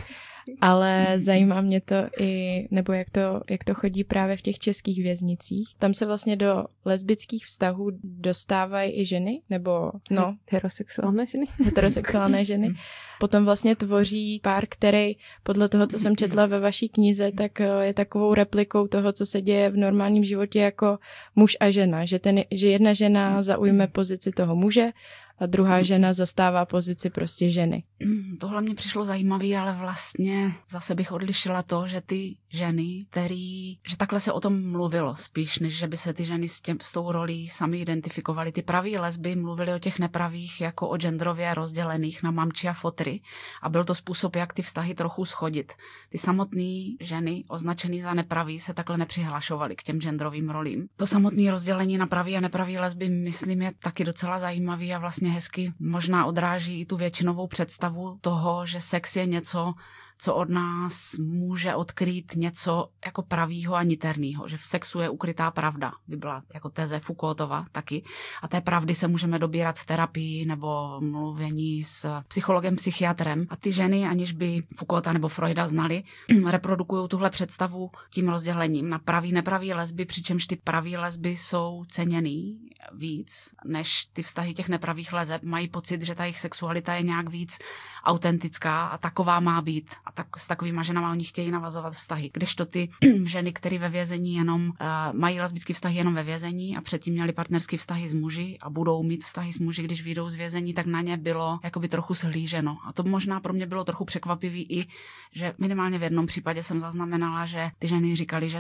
ale 0.61 1.14
zajímá 1.16 1.61
mě 1.61 1.80
to 1.80 1.94
i, 2.20 2.68
nebo 2.70 2.92
jak 2.92 3.11
to, 3.11 3.40
jak 3.50 3.64
to 3.64 3.74
chodí 3.74 4.04
právě 4.04 4.37
v 4.37 4.42
těch 4.42 4.59
českých 4.59 5.02
věznicích. 5.02 5.68
Tam 5.78 5.94
se 5.94 6.06
vlastně 6.06 6.37
do 6.37 6.64
lesbických 6.85 7.46
vztahů 7.46 7.90
dostávají 8.02 9.00
i 9.00 9.04
ženy, 9.04 9.40
nebo 9.50 9.92
no. 10.11 10.37
Heterosexuální 10.50 11.26
ženy. 11.26 11.46
Heterosexuální 11.64 12.44
ženy. 12.44 12.74
Potom 13.20 13.44
vlastně 13.44 13.76
tvoří 13.76 14.40
pár, 14.42 14.66
který 14.68 15.16
podle 15.42 15.68
toho, 15.68 15.87
co 15.87 15.98
jsem 15.98 16.16
četla 16.16 16.46
ve 16.46 16.61
vaší 16.61 16.88
knize, 16.88 17.32
tak 17.32 17.61
eh, 17.61 17.68
je 17.82 17.94
takovou 17.94 18.35
replikou 18.35 18.87
toho, 18.87 19.12
co 19.12 19.26
se 19.26 19.42
děje 19.42 19.70
v 19.70 19.76
normálním 19.76 20.24
životě 20.24 20.61
jako 20.61 20.98
muž 21.37 21.56
a 21.61 21.70
žena. 21.70 22.04
Že, 22.04 22.18
ten, 22.18 22.40
že 22.50 22.68
jedna 22.68 22.92
žena 22.92 23.42
zaujme 23.42 23.87
pozici 23.87 24.30
toho 24.30 24.56
muže 24.56 24.92
a 25.38 25.46
druhá 25.46 25.83
žena 25.83 26.12
zastává 26.12 26.66
pozici 26.66 27.11
prostě 27.11 27.51
ženy. 27.51 27.85
Tohle 28.40 28.62
mě 28.62 28.75
přišlo 28.75 29.05
zajímavé, 29.05 29.57
ale 29.57 29.72
vlastně 29.72 30.53
zase 30.70 30.94
bych 30.94 31.12
odlišila 31.12 31.62
to, 31.62 31.87
že 31.87 32.01
ty 32.01 32.37
ženy, 32.49 33.07
který, 33.11 33.79
že 33.88 33.96
takhle 33.96 34.20
se 34.20 34.33
o 34.33 34.40
tom 34.40 34.70
mluvilo 34.70 35.16
spíš, 35.16 35.59
než 35.59 35.79
že 35.79 35.87
by 35.87 35.96
se 35.96 36.12
ty 36.12 36.25
ženy 36.25 36.49
s, 36.49 36.61
těm, 36.61 36.79
s 36.81 36.92
tou 36.92 37.12
rolí 37.12 37.49
sami 37.49 37.81
identifikovaly. 37.81 38.53
Ty 38.53 38.62
praví 38.62 38.99
lesby 38.99 39.37
mluvily 39.37 39.75
o 39.75 39.79
těch 39.79 39.99
nepravých 39.99 40.61
jako 40.61 40.88
o 40.88 40.96
genderově 40.96 41.55
rozdělených 41.55 42.22
na 42.22 42.31
mamči 42.31 42.68
a 42.68 42.72
fotry 42.72 43.20
a 43.62 43.68
byl 43.68 43.85
to 43.85 43.94
způsob, 43.94 44.37
jak 44.37 44.53
ty 44.53 44.62
vztahy 44.62 44.94
trochu 44.94 45.25
schodit. 45.25 45.72
Ty 46.09 46.18
samotné 46.18 46.96
ženy 47.01 47.44
označené 47.49 48.01
za 48.01 48.14
nepraví 48.14 48.61
se 48.61 48.75
takhle 48.75 48.99
nepřihlašovaly 48.99 49.77
k 49.77 49.83
těm 49.83 50.01
genderovým 50.01 50.51
rolím. 50.51 50.88
To 50.96 51.07
samotné 51.07 51.51
rozdělení 51.51 51.99
na 51.99 52.07
pravý 52.07 52.37
a 52.37 52.40
nepravý 52.40 52.79
lesby, 52.79 53.09
myslím, 53.09 53.62
je 53.62 53.72
taky 53.79 54.05
docela 54.05 54.38
zajímavý 54.38 54.94
a 54.94 54.99
vlastně 54.99 55.25
hezky 55.30 55.72
možná 55.78 56.26
odráží 56.26 56.80
i 56.80 56.86
tu 56.86 56.96
většinovou 56.96 57.46
představu 57.46 58.16
toho, 58.20 58.66
že 58.66 58.80
sex 58.80 59.16
je 59.16 59.26
něco, 59.26 59.74
co 60.18 60.35
od 60.35 60.48
nás 60.48 61.18
může 61.18 61.74
odkrýt 61.74 62.37
něco 62.37 62.88
jako 63.07 63.22
pravýho 63.22 63.74
a 63.74 63.83
niterného, 63.83 64.48
že 64.48 64.57
v 64.57 64.64
sexu 64.64 65.00
je 65.00 65.09
ukrytá 65.09 65.50
pravda, 65.50 65.92
by 66.09 66.16
byla 66.16 66.42
jako 66.55 66.68
teze 66.68 67.00
Foucaultova 67.00 67.66
taky. 67.72 68.05
A 68.42 68.48
té 68.48 68.61
pravdy 68.61 68.94
se 68.94 69.09
můžeme 69.09 69.38
dobírat 69.38 69.79
v 69.79 69.87
terapii 69.87 70.46
nebo 70.46 71.00
mluvení 71.00 71.85
s 71.85 72.22
psychologem, 72.29 72.76
psychiatrem. 72.76 73.46
A 73.50 73.57
ty 73.57 73.72
ženy, 73.72 74.05
aniž 74.05 74.33
by 74.33 74.62
Foucaulta 74.76 75.12
nebo 75.12 75.29
Freuda 75.29 75.66
znali, 75.66 76.02
reprodukují 76.46 77.09
tuhle 77.09 77.31
představu 77.31 77.88
tím 78.11 78.29
rozdělením 78.29 78.88
na 78.88 78.98
pravý, 78.98 79.33
nepravý 79.33 79.72
lesby, 79.72 80.05
přičemž 80.05 80.46
ty 80.46 80.57
pravý 80.57 80.96
lesby 80.96 81.37
jsou 81.37 81.85
ceněný 81.88 82.70
víc 82.92 83.55
než 83.64 84.07
ty 84.12 84.22
vztahy 84.22 84.55
těch 84.55 84.68
nepravých 84.68 85.12
leseb. 85.12 85.42
Mají 85.42 85.68
pocit, 85.68 86.02
že 86.02 86.14
ta 86.14 86.24
jejich 86.24 86.40
sexualita 86.40 86.94
je 86.94 87.02
nějak 87.02 87.29
víc 87.29 87.59
autentická 88.05 88.87
a 88.87 88.98
taková 88.98 89.40
má 89.40 89.62
být 89.62 89.94
a 90.06 90.12
tak 90.12 90.38
s 90.38 90.46
takovými 90.46 90.84
ženama 90.84 91.10
oni 91.10 91.24
chtějí 91.24 91.50
navazovat 91.50 91.94
vztahy. 91.94 92.30
to 92.56 92.66
ty 92.66 92.88
ženy, 93.24 93.52
které 93.52 93.78
ve 93.78 93.88
vězení 93.88 94.34
jenom 94.34 94.68
uh, 94.68 94.76
mají 95.18 95.40
lesbické 95.40 95.74
vztahy 95.74 95.96
jenom 95.96 96.14
ve 96.14 96.24
vězení 96.24 96.76
a 96.76 96.80
předtím 96.80 97.14
měli 97.14 97.32
partnerské 97.32 97.76
vztahy 97.76 98.08
s 98.08 98.14
muži 98.14 98.58
a 98.60 98.70
budou 98.70 99.02
mít 99.02 99.24
vztahy 99.24 99.52
s 99.52 99.58
muži, 99.58 99.82
když 99.82 100.02
vyjdou 100.02 100.28
z 100.28 100.34
vězení, 100.34 100.74
tak 100.74 100.86
na 100.86 101.00
ně 101.00 101.16
bylo 101.16 101.58
jakoby 101.64 101.88
trochu 101.88 102.14
slíženo. 102.14 102.78
A 102.86 102.92
to 102.92 103.02
možná 103.02 103.40
pro 103.40 103.52
mě 103.52 103.66
bylo 103.66 103.84
trochu 103.84 104.04
překvapivý 104.04 104.62
i, 104.62 104.86
že 105.32 105.54
minimálně 105.58 105.98
v 105.98 106.02
jednom 106.02 106.26
případě 106.26 106.62
jsem 106.62 106.80
zaznamenala, 106.80 107.46
že 107.46 107.70
ty 107.78 107.88
ženy 107.88 108.16
říkali, 108.16 108.50
že 108.50 108.58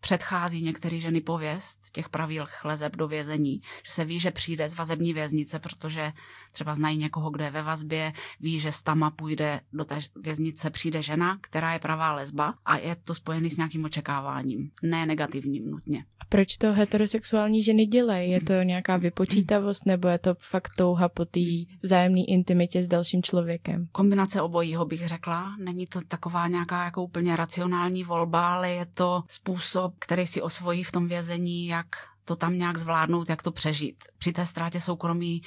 předchází 0.00 0.62
některé 0.62 0.98
ženy 0.98 1.20
pověst 1.20 1.78
těch 1.92 2.08
pravých 2.08 2.64
lezeb 2.64 2.96
do 2.96 3.08
vězení, 3.08 3.58
že 3.86 3.92
se 3.92 4.04
ví, 4.04 4.20
že 4.20 4.30
přijde 4.30 4.68
z 4.68 4.74
vazební 4.74 5.12
věznice, 5.12 5.58
protože 5.58 6.12
třeba 6.52 6.74
znají 6.74 6.98
někoho, 6.98 7.30
kdo 7.30 7.44
je 7.44 7.50
ve 7.50 7.62
vazbě, 7.62 8.12
ví, 8.40 8.58
že 8.60 8.72
z 8.72 8.82
tama 8.82 9.10
půjde 9.10 9.60
do 9.72 9.84
té 9.84 9.98
věznice, 10.22 10.70
přijde 10.70 11.02
žena, 11.02 11.38
která 11.40 11.72
je 11.72 11.78
pravá 11.78 12.12
lesba 12.12 12.54
a 12.64 12.78
je 12.78 12.96
to 13.04 13.14
spojený 13.14 13.50
s 13.50 13.56
nějakým 13.56 13.84
očekáváním, 13.84 14.70
ne 14.82 15.06
negativním 15.06 15.70
nutně. 15.70 16.04
A 16.20 16.24
proč 16.28 16.56
to 16.56 16.72
heterosexuální 16.72 17.62
ženy 17.62 17.86
dělají? 17.86 18.30
Je 18.30 18.40
to 18.40 18.52
nějaká 18.52 18.96
vypočítavost 18.96 19.86
nebo 19.86 20.08
je 20.08 20.18
to 20.18 20.34
fakt 20.38 20.72
touha 20.76 21.08
po 21.08 21.24
té 21.24 21.40
vzájemné 21.82 22.24
intimitě 22.24 22.82
s 22.82 22.88
dalším 22.88 23.22
člověkem? 23.22 23.88
Kombinace 23.92 24.42
obojího 24.42 24.84
bych 24.84 25.08
řekla. 25.08 25.56
Není 25.58 25.86
to 25.86 26.00
taková 26.08 26.48
nějaká 26.48 26.84
jako 26.84 27.04
úplně 27.04 27.36
racionální 27.36 28.04
volba, 28.04 28.54
ale 28.54 28.70
je 28.70 28.86
to 28.86 29.22
způsob, 29.28 29.85
který 29.98 30.26
si 30.26 30.42
osvojí 30.42 30.84
v 30.84 30.92
tom 30.92 31.08
vězení, 31.08 31.66
jak 31.66 31.86
to 32.24 32.36
tam 32.36 32.58
nějak 32.58 32.76
zvládnout, 32.76 33.28
jak 33.28 33.42
to 33.42 33.52
přežít. 33.52 34.04
Při 34.18 34.32
té 34.32 34.46
ztrátě 34.46 34.80
soukromí 34.80 35.42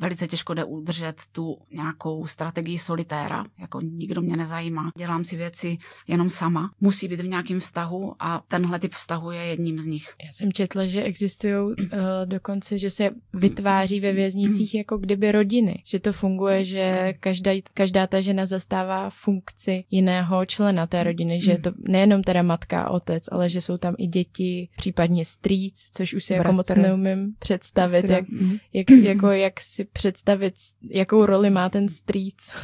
velice 0.00 0.28
těžko 0.28 0.54
jde 0.54 0.64
udržet 0.64 1.22
tu 1.32 1.58
nějakou 1.70 2.26
strategii 2.26 2.78
solitéra, 2.78 3.44
jako 3.58 3.80
nikdo 3.80 4.22
mě 4.22 4.36
nezajímá, 4.36 4.90
dělám 4.98 5.24
si 5.24 5.36
věci 5.36 5.78
jenom 6.08 6.30
sama, 6.30 6.70
musí 6.80 7.08
být 7.08 7.20
v 7.20 7.28
nějakém 7.28 7.60
vztahu 7.60 8.14
a 8.18 8.42
tenhle 8.48 8.78
typ 8.78 8.94
vztahu 8.94 9.30
je 9.30 9.40
jedním 9.40 9.78
z 9.78 9.86
nich. 9.86 10.08
Já 10.26 10.32
jsem 10.32 10.52
četla, 10.52 10.86
že 10.86 11.02
existují 11.02 11.54
uh, 11.54 11.76
dokonce, 12.24 12.78
že 12.78 12.90
se 12.90 13.10
vytváří 13.32 14.00
ve 14.00 14.12
věznicích 14.12 14.74
jako 14.74 14.98
kdyby 14.98 15.32
rodiny, 15.32 15.82
že 15.86 16.00
to 16.00 16.12
funguje, 16.12 16.64
že 16.64 17.14
každá, 17.20 17.50
každá 17.74 18.06
ta 18.06 18.20
žena 18.20 18.46
zastává 18.46 19.10
funkci 19.10 19.84
jiného 19.90 20.46
člena 20.46 20.86
té 20.86 21.04
rodiny, 21.04 21.40
že 21.40 21.50
je 21.50 21.58
to 21.58 21.70
nejenom 21.88 22.22
teda 22.22 22.42
matka 22.42 22.82
a 22.82 22.90
otec, 22.90 23.24
ale 23.32 23.48
že 23.48 23.60
jsou 23.60 23.76
tam 23.76 23.94
i 23.98 24.06
děti, 24.06 24.68
případně 24.76 25.24
strýc, 25.24 25.90
což 25.94 26.14
už 26.14 26.24
si 26.24 26.32
jako 26.32 26.52
moc 26.52 26.68
neumím 26.68 27.34
představit, 27.38 28.04
jak, 28.04 28.24
jak, 28.72 28.90
jako, 28.90 29.30
jak 29.30 29.60
si 29.60 29.81
si 29.82 29.88
představit, 29.92 30.54
jakou 30.90 31.26
roli 31.26 31.50
má 31.50 31.68
ten 31.68 31.88
strýc. 31.88 32.54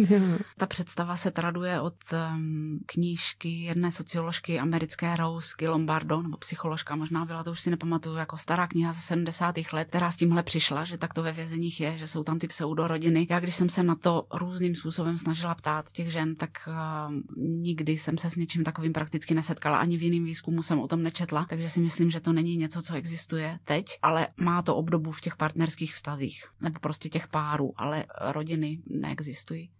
Ta 0.58 0.66
představa 0.66 1.16
se 1.16 1.30
traduje 1.30 1.80
od 1.80 1.94
um, 2.12 2.80
knížky 2.86 3.48
jedné 3.48 3.90
socioložky 3.90 4.58
americké 4.58 5.16
Rose 5.16 5.54
Gilombardo, 5.58 6.22
nebo 6.22 6.36
psycholožka 6.36 6.96
možná 6.96 7.24
byla, 7.24 7.44
to 7.44 7.50
už 7.50 7.60
si 7.60 7.70
nepamatuju, 7.70 8.16
jako 8.16 8.36
stará 8.36 8.66
kniha 8.66 8.92
ze 8.92 9.00
70. 9.00 9.54
let, 9.72 9.88
která 9.88 10.10
s 10.10 10.16
tímhle 10.16 10.42
přišla, 10.42 10.84
že 10.84 10.98
tak 10.98 11.14
to 11.14 11.22
ve 11.22 11.32
vězeních 11.32 11.80
je, 11.80 11.98
že 11.98 12.06
jsou 12.06 12.24
tam 12.24 12.38
ty 12.38 12.48
pseudorodiny. 12.48 13.26
Já 13.30 13.40
když 13.40 13.54
jsem 13.54 13.68
se 13.68 13.82
na 13.82 13.94
to 13.94 14.26
různým 14.32 14.74
způsobem 14.74 15.18
snažila 15.18 15.54
ptát 15.54 15.92
těch 15.92 16.12
žen, 16.12 16.36
tak 16.36 16.50
uh, 16.68 17.14
nikdy 17.36 17.92
jsem 17.92 18.18
se 18.18 18.30
s 18.30 18.36
něčím 18.36 18.64
takovým 18.64 18.92
prakticky 18.92 19.34
nesetkala, 19.34 19.78
ani 19.78 19.96
v 19.96 20.02
jiném 20.02 20.24
výzkumu 20.24 20.62
jsem 20.62 20.80
o 20.80 20.88
tom 20.88 21.02
nečetla, 21.02 21.46
takže 21.48 21.70
si 21.70 21.80
myslím, 21.80 22.10
že 22.10 22.20
to 22.20 22.32
není 22.32 22.56
něco, 22.56 22.82
co 22.82 22.94
existuje 22.94 23.58
teď, 23.64 23.86
ale 24.02 24.28
má 24.36 24.62
to 24.62 24.76
obdobu 24.76 25.12
v 25.12 25.20
těch 25.20 25.36
partnerských 25.36 25.94
vztazích 25.94 26.44
nebo 26.62 26.80
prostě 26.80 27.08
těch 27.08 27.28
párů, 27.28 27.72
ale 27.76 28.04
rodiny 28.20 28.82
neexistují. 28.86 29.70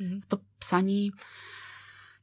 Mm-hmm. 0.00 0.20
To 0.28 0.38
psaní 0.58 1.10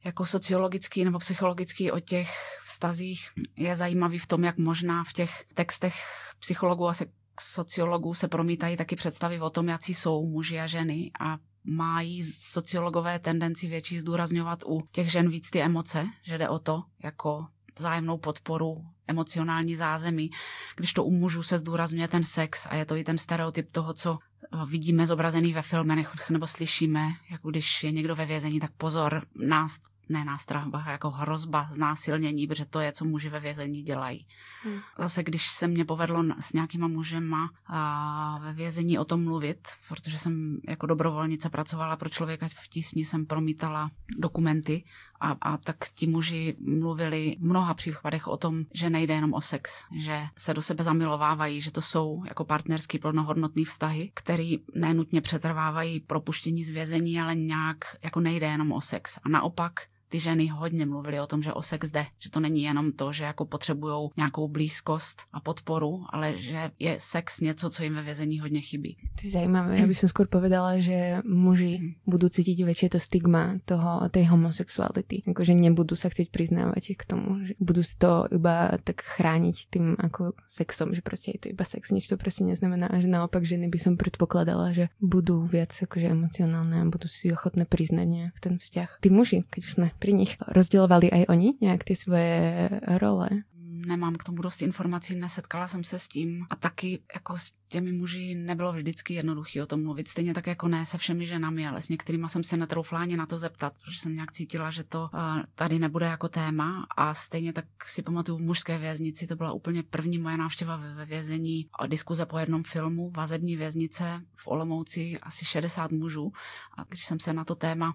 jako 0.04 0.24
sociologický 0.24 1.04
nebo 1.04 1.18
psychologický 1.18 1.90
o 1.90 2.00
těch 2.00 2.30
vztazích 2.66 3.28
je 3.56 3.76
zajímavý 3.76 4.18
v 4.18 4.26
tom, 4.26 4.44
jak 4.44 4.58
možná 4.58 5.04
v 5.04 5.12
těch 5.12 5.44
textech 5.54 5.94
psychologů 6.40 6.88
a 6.88 6.94
sociologů 7.40 8.14
se 8.14 8.28
promítají 8.28 8.76
taky 8.76 8.96
představy 8.96 9.40
o 9.40 9.50
tom, 9.50 9.68
jaký 9.68 9.94
jsou 9.94 10.26
muži 10.26 10.60
a 10.60 10.66
ženy 10.66 11.10
a 11.20 11.38
mají 11.64 12.22
sociologové 12.22 13.18
tendenci 13.18 13.68
větší 13.68 13.98
zdůrazňovat 13.98 14.58
u 14.66 14.80
těch 14.92 15.12
žen 15.12 15.30
víc 15.30 15.50
ty 15.50 15.62
emoce, 15.62 16.06
že 16.22 16.38
jde 16.38 16.48
o 16.48 16.58
to, 16.58 16.80
jako 17.02 17.46
vzájemnou 17.78 18.18
podporu, 18.18 18.84
emocionální 19.08 19.76
zázemí, 19.76 20.30
když 20.76 20.92
to 20.92 21.04
u 21.04 21.10
mužů 21.10 21.42
se 21.42 21.58
zdůrazňuje 21.58 22.08
ten 22.08 22.24
sex 22.24 22.66
a 22.70 22.74
je 22.74 22.84
to 22.84 22.96
i 22.96 23.04
ten 23.04 23.18
stereotyp 23.18 23.70
toho, 23.72 23.94
co 23.94 24.18
eh, 24.18 24.58
vidíme 24.66 25.06
zobrazený 25.06 25.52
ve 25.52 25.62
filmech 25.62 26.30
nebo 26.30 26.46
slyšíme, 26.46 27.08
jako 27.30 27.50
když 27.50 27.84
je 27.84 27.92
někdo 27.92 28.16
ve 28.16 28.26
vězení, 28.26 28.60
tak 28.60 28.70
pozor, 28.70 29.26
nás 29.48 29.78
ne 30.08 30.24
nástrah, 30.24 30.66
jako 30.86 31.10
hrozba 31.10 31.66
znásilnění, 31.70 32.46
protože 32.46 32.64
to 32.64 32.80
je, 32.80 32.92
co 32.92 33.04
muži 33.04 33.28
ve 33.28 33.40
vězení 33.40 33.82
dělají. 33.82 34.26
Hmm. 34.62 34.80
Zase, 34.98 35.22
když 35.22 35.46
se 35.46 35.68
mě 35.68 35.84
povedlo 35.84 36.24
s 36.40 36.52
nějakýma 36.52 36.88
mužema 36.88 37.50
a 37.66 38.38
ve 38.42 38.52
vězení 38.52 38.98
o 38.98 39.04
tom 39.04 39.24
mluvit, 39.24 39.68
protože 39.88 40.18
jsem 40.18 40.58
jako 40.68 40.86
dobrovolnice 40.86 41.50
pracovala 41.50 41.96
pro 41.96 42.08
člověka 42.08 42.46
v 42.48 42.68
tísni, 42.68 43.04
jsem 43.04 43.26
promítala 43.26 43.90
dokumenty 44.18 44.84
a, 45.24 45.36
a 45.40 45.56
tak 45.56 45.76
ti 45.94 46.06
muži 46.06 46.56
mluvili 46.60 47.36
v 47.40 47.44
mnoha 47.44 47.74
případech 47.74 48.28
o 48.28 48.36
tom, 48.36 48.64
že 48.74 48.90
nejde 48.90 49.14
jenom 49.14 49.34
o 49.34 49.40
sex, 49.40 49.84
že 49.98 50.26
se 50.38 50.54
do 50.54 50.62
sebe 50.62 50.84
zamilovávají, 50.84 51.60
že 51.60 51.72
to 51.72 51.82
jsou 51.82 52.22
jako 52.28 52.44
partnerský 52.44 52.98
plnohodnotný 52.98 53.64
vztahy, 53.64 54.10
který 54.14 54.58
nenutně 54.74 55.20
přetrvávají 55.20 56.00
propuštění 56.00 56.64
z 56.64 56.70
vězení, 56.70 57.20
ale 57.20 57.34
nějak 57.34 57.78
jako 58.02 58.20
nejde 58.20 58.46
jenom 58.46 58.72
o 58.72 58.80
sex. 58.80 59.18
A 59.24 59.28
naopak 59.28 59.72
ty 60.08 60.20
ženy 60.20 60.46
hodně 60.46 60.86
mluvily 60.86 61.20
o 61.20 61.26
tom, 61.26 61.42
že 61.42 61.52
o 61.52 61.62
sex 61.62 61.90
jde, 61.90 62.06
že 62.18 62.30
to 62.30 62.40
není 62.40 62.62
jenom 62.62 62.92
to, 62.92 63.12
že 63.12 63.24
jako 63.24 63.44
potřebují 63.44 64.10
nějakou 64.16 64.48
blízkost 64.48 65.22
a 65.32 65.40
podporu, 65.40 66.04
ale 66.12 66.38
že 66.38 66.70
je 66.78 66.96
sex 67.00 67.40
něco, 67.40 67.70
co 67.70 67.82
jim 67.82 67.94
ve 67.94 68.02
vězení 68.02 68.40
hodně 68.40 68.60
chybí. 68.60 68.96
To 69.20 69.26
je 69.26 69.30
zajímavé. 69.30 69.78
Já 69.78 69.86
bych 69.86 70.04
skôr 70.04 70.26
povedala, 70.26 70.78
že 70.78 71.22
muži 71.24 71.78
mhm. 71.78 71.92
budou 72.06 72.28
cítit 72.28 72.64
větší 72.64 72.88
to 72.88 73.00
stigma 73.00 73.58
toho, 73.64 74.08
té 74.08 74.24
homosexuality. 74.24 75.22
Jakože 75.26 75.54
nebudou 75.54 75.96
se 75.96 76.10
chcet 76.10 76.28
přiznávat 76.28 76.84
k 76.96 77.04
tomu, 77.04 77.46
že 77.46 77.54
budou 77.60 77.82
si 77.82 77.98
to 77.98 78.26
iba 78.32 78.70
tak 78.84 79.02
chránit 79.02 79.56
tím 79.70 79.96
jako 80.02 80.32
sexom, 80.46 80.94
že 80.94 81.02
prostě 81.02 81.30
je 81.34 81.38
to 81.38 81.48
iba 81.48 81.64
sex, 81.64 81.90
nič 81.90 82.08
to 82.08 82.16
prostě 82.16 82.44
neznamená, 82.44 82.88
že 82.98 83.08
naopak 83.08 83.44
ženy 83.44 83.68
by 83.68 83.78
som 83.78 83.96
predpokladala, 83.96 84.72
že 84.72 84.88
budou 85.00 85.46
viac 85.46 85.72
akože 85.72 86.10
emocionálne 86.10 86.82
a 86.82 86.84
budú 86.84 87.08
si 87.08 87.32
ochotné 87.32 87.64
priznať 87.64 88.06
nejak 88.06 88.34
ten 88.40 88.54
vzťah. 88.58 89.00
Ty 89.00 89.08
muži, 89.10 89.38
keď 89.50 89.60
už 89.64 89.72
sme 89.74 89.88
pri 89.98 90.12
nich. 90.12 90.36
Rozdielovali 90.40 91.10
aj 91.10 91.24
oni 91.28 91.58
nejak 91.60 91.84
tie 91.84 91.96
svoje 91.96 92.68
role? 93.00 93.44
nemám 93.86 94.16
k 94.16 94.24
tomu 94.24 94.42
dost 94.42 94.62
informací, 94.62 95.14
nesetkala 95.14 95.66
jsem 95.66 95.84
se 95.84 95.98
s 95.98 96.08
tím 96.08 96.46
a 96.50 96.56
taky 96.56 97.02
jako 97.14 97.38
s 97.38 97.52
těmi 97.68 97.92
muži 97.92 98.34
nebylo 98.34 98.72
vždycky 98.72 99.14
jednoduché 99.14 99.62
o 99.62 99.66
tom 99.66 99.82
mluvit. 99.82 100.08
Stejně 100.08 100.34
tak 100.34 100.46
jako 100.46 100.68
ne 100.68 100.86
se 100.86 100.98
všemi 100.98 101.26
ženami, 101.26 101.66
ale 101.66 101.80
s 101.80 101.88
některými 101.88 102.28
jsem 102.28 102.44
se 102.44 102.56
netroufla 102.56 103.00
ani 103.00 103.16
na 103.16 103.26
to 103.26 103.38
zeptat, 103.38 103.72
protože 103.84 103.98
jsem 103.98 104.14
nějak 104.14 104.32
cítila, 104.32 104.70
že 104.70 104.84
to 104.84 105.10
tady 105.54 105.78
nebude 105.78 106.06
jako 106.06 106.28
téma 106.28 106.86
a 106.96 107.14
stejně 107.14 107.52
tak 107.52 107.64
si 107.84 108.02
pamatuju 108.02 108.38
v 108.38 108.40
mužské 108.40 108.78
věznici, 108.78 109.26
to 109.26 109.36
byla 109.36 109.52
úplně 109.52 109.82
první 109.82 110.18
moje 110.18 110.36
návštěva 110.36 110.76
ve 110.76 111.06
vězení 111.06 111.66
diskuze 111.86 112.26
po 112.26 112.38
jednom 112.38 112.62
filmu, 112.62 113.10
vazební 113.10 113.56
věznice 113.56 114.20
v 114.36 114.46
Olomouci, 114.46 115.18
asi 115.22 115.44
60 115.44 115.90
mužů 115.90 116.32
a 116.78 116.84
když 116.84 117.06
jsem 117.06 117.20
se 117.20 117.32
na 117.32 117.44
to 117.44 117.54
téma 117.54 117.94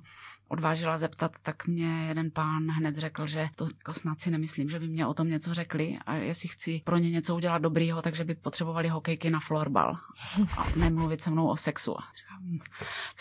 odvážila 0.50 0.98
zeptat, 0.98 1.32
tak 1.44 1.68
mě 1.68 2.06
jeden 2.08 2.32
pán 2.32 2.68
hned 2.68 2.98
řekl, 2.98 3.28
že 3.28 3.50
to 3.56 3.66
jako 3.66 3.94
snad 3.94 4.20
si 4.20 4.32
nemyslím, 4.32 4.70
že 4.70 4.80
by 4.80 4.88
mě 4.88 5.08
o 5.08 5.14
tom 5.14 5.30
něco 5.30 5.54
řekli 5.54 5.98
a 6.06 6.16
jestli 6.16 6.50
chci 6.50 6.82
pro 6.86 6.98
ně 6.98 7.10
něco 7.10 7.36
udělat 7.36 7.58
dobrýho, 7.58 8.02
takže 8.02 8.24
by 8.24 8.36
potřebovali 8.36 8.88
hokejky 8.88 9.30
na 9.30 9.40
florbal 9.40 9.98
a 10.58 10.66
nemluvit 10.76 11.22
se 11.22 11.32
mnou 11.32 11.48
o 11.48 11.56
sexu. 11.56 12.00
A 12.00 12.04
říkám, 12.18 12.40
hm, 12.42 12.60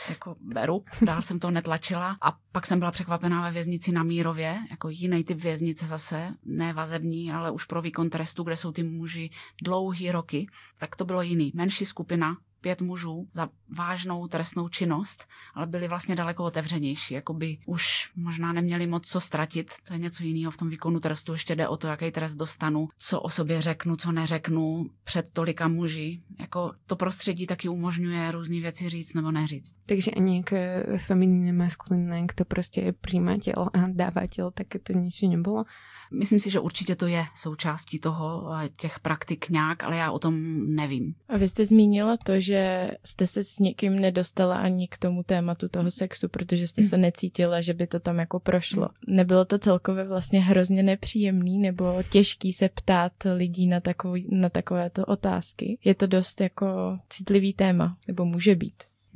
jako 0.09 0.37
beru, 0.41 0.85
dál 1.03 1.23
jsem 1.23 1.39
to 1.39 1.51
netlačila 1.51 2.17
a 2.23 2.39
pak 2.53 2.67
jsem 2.67 2.79
byla 2.79 2.91
překvapená 2.91 3.43
ve 3.43 3.51
věznici 3.51 3.93
na 3.93 4.03
Mírově, 4.03 4.59
jako 4.71 4.89
jiný 4.89 5.25
typ 5.25 5.39
věznice 5.39 5.87
zase, 5.87 6.35
ne 6.45 6.73
vazební, 6.73 7.33
ale 7.33 7.51
už 7.51 7.65
pro 7.65 7.83
výkon 7.83 8.11
trestu, 8.11 8.43
kde 8.43 8.57
jsou 8.57 8.73
ty 8.73 8.83
muži 8.83 9.31
dlouhý 9.63 10.11
roky, 10.11 10.47
tak 10.79 10.97
to 10.97 11.05
bylo 11.05 11.23
jiný. 11.23 11.53
Menší 11.55 11.85
skupina, 11.85 12.37
pět 12.61 12.81
mužů 12.81 13.27
za 13.33 13.49
vážnou 13.77 14.29
trestnou 14.29 14.69
činnost, 14.69 15.27
ale 15.55 15.67
byli 15.67 15.89
vlastně 15.89 16.17
daleko 16.17 16.45
otevřenější, 16.45 17.15
jako 17.15 17.35
by 17.35 17.59
už 17.67 18.11
možná 18.17 18.53
neměli 18.53 18.87
moc 18.87 19.09
co 19.09 19.21
ztratit, 19.21 19.71
to 19.87 19.93
je 19.93 19.99
něco 19.99 20.25
jiného 20.25 20.51
v 20.51 20.57
tom 20.57 20.69
výkonu 20.69 21.01
trestu, 21.01 21.33
ještě 21.33 21.57
jde 21.57 21.69
o 21.69 21.77
to, 21.77 21.87
jaký 21.87 22.11
trest 22.11 22.35
dostanu, 22.35 22.89
co 22.99 23.21
o 23.21 23.29
sobě 23.29 23.63
řeknu, 23.63 23.97
co 23.97 24.13
neřeknu 24.13 24.87
před 25.05 25.33
tolika 25.33 25.69
muži. 25.69 26.21
Jako 26.41 26.73
to 26.87 26.97
prostředí 26.97 27.47
taky 27.47 27.69
umožňuje 27.69 28.31
různé 28.31 28.61
věci 28.61 28.89
říct 28.89 29.15
nebo 29.15 29.31
neříct. 29.31 29.77
Takže 29.87 30.11
ani 30.11 30.45
k 30.45 30.83
feminine, 30.99 31.53
maskulinné, 31.53 32.27
to 32.35 32.45
prostě 32.45 32.81
je 32.81 32.93
přijímatel 32.93 33.69
a 33.75 33.79
dávatel, 33.89 34.51
tak 34.51 34.67
to 34.83 34.93
nič 34.93 35.23
nebylo? 35.23 35.65
Myslím 36.11 36.41
si, 36.41 36.51
že 36.51 36.61
určitě 36.61 36.97
to 36.97 37.07
je 37.07 37.25
součástí 37.35 37.99
toho, 37.99 38.51
těch 38.81 39.01
praktik 39.01 39.49
nějak, 39.49 39.85
ale 39.85 39.97
já 39.97 40.13
o 40.13 40.19
tom 40.19 40.35
nevím. 40.75 41.15
A 41.29 41.37
vy 41.37 41.49
jste 41.49 41.67
zmínila 41.67 42.17
to, 42.17 42.41
že 42.41 42.91
jste 43.05 43.27
se 43.27 43.45
s 43.45 43.59
někým 43.59 44.01
nedostala 44.01 44.57
ani 44.57 44.89
k 44.89 44.99
tomu 44.99 45.23
tématu 45.23 45.69
toho 45.69 45.91
sexu, 45.91 46.29
protože 46.29 46.69
jste 46.69 46.83
se 46.83 46.97
necítila, 46.97 47.61
že 47.61 47.75
by 47.75 47.87
to 47.87 48.01
tam 48.01 48.19
jako 48.19 48.41
prošlo. 48.41 48.89
Nebylo 49.07 49.45
to 49.45 49.59
celkově 49.59 50.05
vlastně 50.05 50.41
hrozně 50.41 50.83
nepříjemný 50.83 51.59
nebo 51.59 52.03
těžký 52.11 52.53
se 52.53 52.69
ptát 52.69 53.13
lidí 53.35 53.67
na, 53.67 53.81
takový, 53.81 54.27
na 54.31 54.49
takovéto 54.49 55.05
otázky? 55.05 55.79
Je 55.85 55.95
to 55.95 56.07
dost 56.07 56.41
jako 56.41 56.99
citlivý 57.09 57.53
téma, 57.53 57.97
nebo 58.09 58.25
může 58.25 58.55
být. 58.55 58.75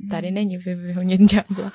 Tady 0.09 0.31
není 0.31 0.57
vyhonět 0.57 1.21
ďábla. 1.31 1.71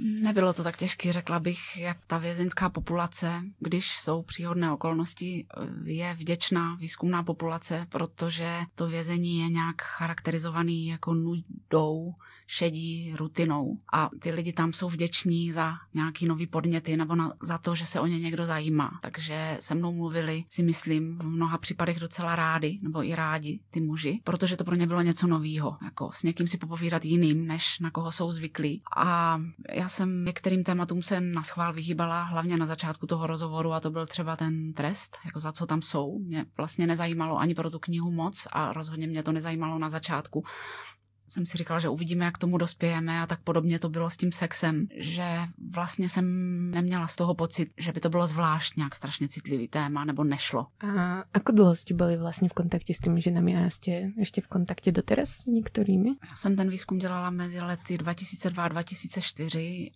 Nebylo 0.00 0.52
to 0.52 0.62
tak 0.62 0.76
těžké, 0.76 1.12
řekla 1.12 1.40
bych, 1.40 1.58
jak 1.76 1.98
ta 2.06 2.18
vězeňská 2.18 2.68
populace, 2.68 3.42
když 3.58 3.98
jsou 3.98 4.22
příhodné 4.22 4.72
okolnosti, 4.72 5.46
je 5.84 6.14
vděčná 6.14 6.74
výzkumná 6.74 7.22
populace, 7.22 7.86
protože 7.88 8.58
to 8.74 8.88
vězení 8.88 9.40
je 9.40 9.48
nějak 9.48 9.82
charakterizovaný 9.82 10.86
jako 10.86 11.14
nudou, 11.14 12.12
šedí 12.50 13.14
rutinou 13.16 13.76
a 13.92 14.10
ty 14.20 14.30
lidi 14.30 14.52
tam 14.52 14.72
jsou 14.72 14.88
vděční 14.88 15.52
za 15.52 15.74
nějaký 15.94 16.26
nový 16.26 16.46
podněty 16.46 16.96
nebo 16.96 17.14
na, 17.14 17.32
za 17.42 17.58
to, 17.58 17.74
že 17.74 17.86
se 17.86 18.00
o 18.00 18.06
ně 18.06 18.20
někdo 18.20 18.44
zajímá. 18.44 18.98
Takže 19.02 19.56
se 19.60 19.74
mnou 19.74 19.92
mluvili, 19.92 20.44
si 20.48 20.62
myslím, 20.62 21.18
v 21.18 21.24
mnoha 21.24 21.58
případech 21.58 22.00
docela 22.00 22.36
rádi 22.36 22.78
nebo 22.82 23.04
i 23.04 23.14
rádi 23.14 23.60
ty 23.70 23.80
muži, 23.80 24.20
protože 24.24 24.56
to 24.56 24.64
pro 24.64 24.74
ně 24.74 24.86
bylo 24.86 25.02
něco 25.02 25.26
nového, 25.26 25.76
jako 25.84 26.10
s 26.12 26.22
někým 26.22 26.48
si 26.48 26.58
popovídat 26.58 27.04
jiným, 27.04 27.46
než 27.46 27.78
na 27.78 27.90
koho 27.90 28.12
jsou 28.12 28.32
zvyklí. 28.32 28.82
A 28.96 29.40
já 29.72 29.88
jsem 29.90 30.24
některým 30.24 30.64
tématům 30.64 31.02
se 31.02 31.20
na 31.20 31.42
schvál 31.42 31.72
vyhýbala, 31.72 32.22
hlavně 32.22 32.56
na 32.56 32.66
začátku 32.66 33.06
toho 33.06 33.26
rozhovoru 33.26 33.72
a 33.72 33.80
to 33.80 33.90
byl 33.90 34.06
třeba 34.06 34.36
ten 34.36 34.72
trest, 34.72 35.16
jako 35.24 35.40
za 35.40 35.52
co 35.52 35.66
tam 35.66 35.82
jsou. 35.82 36.18
Mě 36.18 36.44
vlastně 36.56 36.86
nezajímalo 36.86 37.38
ani 37.38 37.54
pro 37.54 37.70
tu 37.70 37.78
knihu 37.78 38.10
moc 38.10 38.48
a 38.52 38.72
rozhodně 38.72 39.06
mě 39.06 39.22
to 39.22 39.32
nezajímalo 39.32 39.78
na 39.78 39.88
začátku 39.88 40.44
jsem 41.30 41.46
si 41.46 41.58
říkala, 41.58 41.80
že 41.80 41.88
uvidíme, 41.88 42.24
jak 42.24 42.38
tomu 42.38 42.58
dospějeme 42.58 43.20
a 43.20 43.26
tak 43.26 43.40
podobně 43.40 43.78
to 43.78 43.88
bylo 43.88 44.10
s 44.10 44.16
tím 44.16 44.32
sexem, 44.32 44.82
že 44.96 45.24
vlastně 45.70 46.08
jsem 46.08 46.26
neměla 46.70 47.06
z 47.06 47.16
toho 47.16 47.34
pocit, 47.34 47.70
že 47.78 47.92
by 47.92 48.00
to 48.00 48.08
bylo 48.08 48.26
zvlášť 48.26 48.76
nějak 48.76 48.94
strašně 48.94 49.28
citlivý 49.28 49.68
téma 49.68 50.04
nebo 50.04 50.24
nešlo. 50.24 50.66
A 50.80 51.22
ako 51.34 51.52
dlouho 51.52 51.74
jste 51.74 51.94
byli 51.94 52.16
vlastně 52.16 52.48
v 52.48 52.52
kontakte 52.52 52.94
s 52.94 52.98
těmi 52.98 53.20
ženami 53.20 53.56
a 53.56 53.70
jste 53.70 53.90
ještě 54.16 54.40
v 54.40 54.46
kontakte 54.46 54.92
doteraz 54.92 55.28
s 55.28 55.46
některými? 55.46 56.10
Já 56.30 56.36
jsem 56.36 56.56
ten 56.56 56.70
výzkum 56.70 56.98
dělala 56.98 57.30
mezi 57.30 57.60
lety 57.60 57.98
2002 57.98 58.64
a 58.64 58.68
2004, 58.68 59.90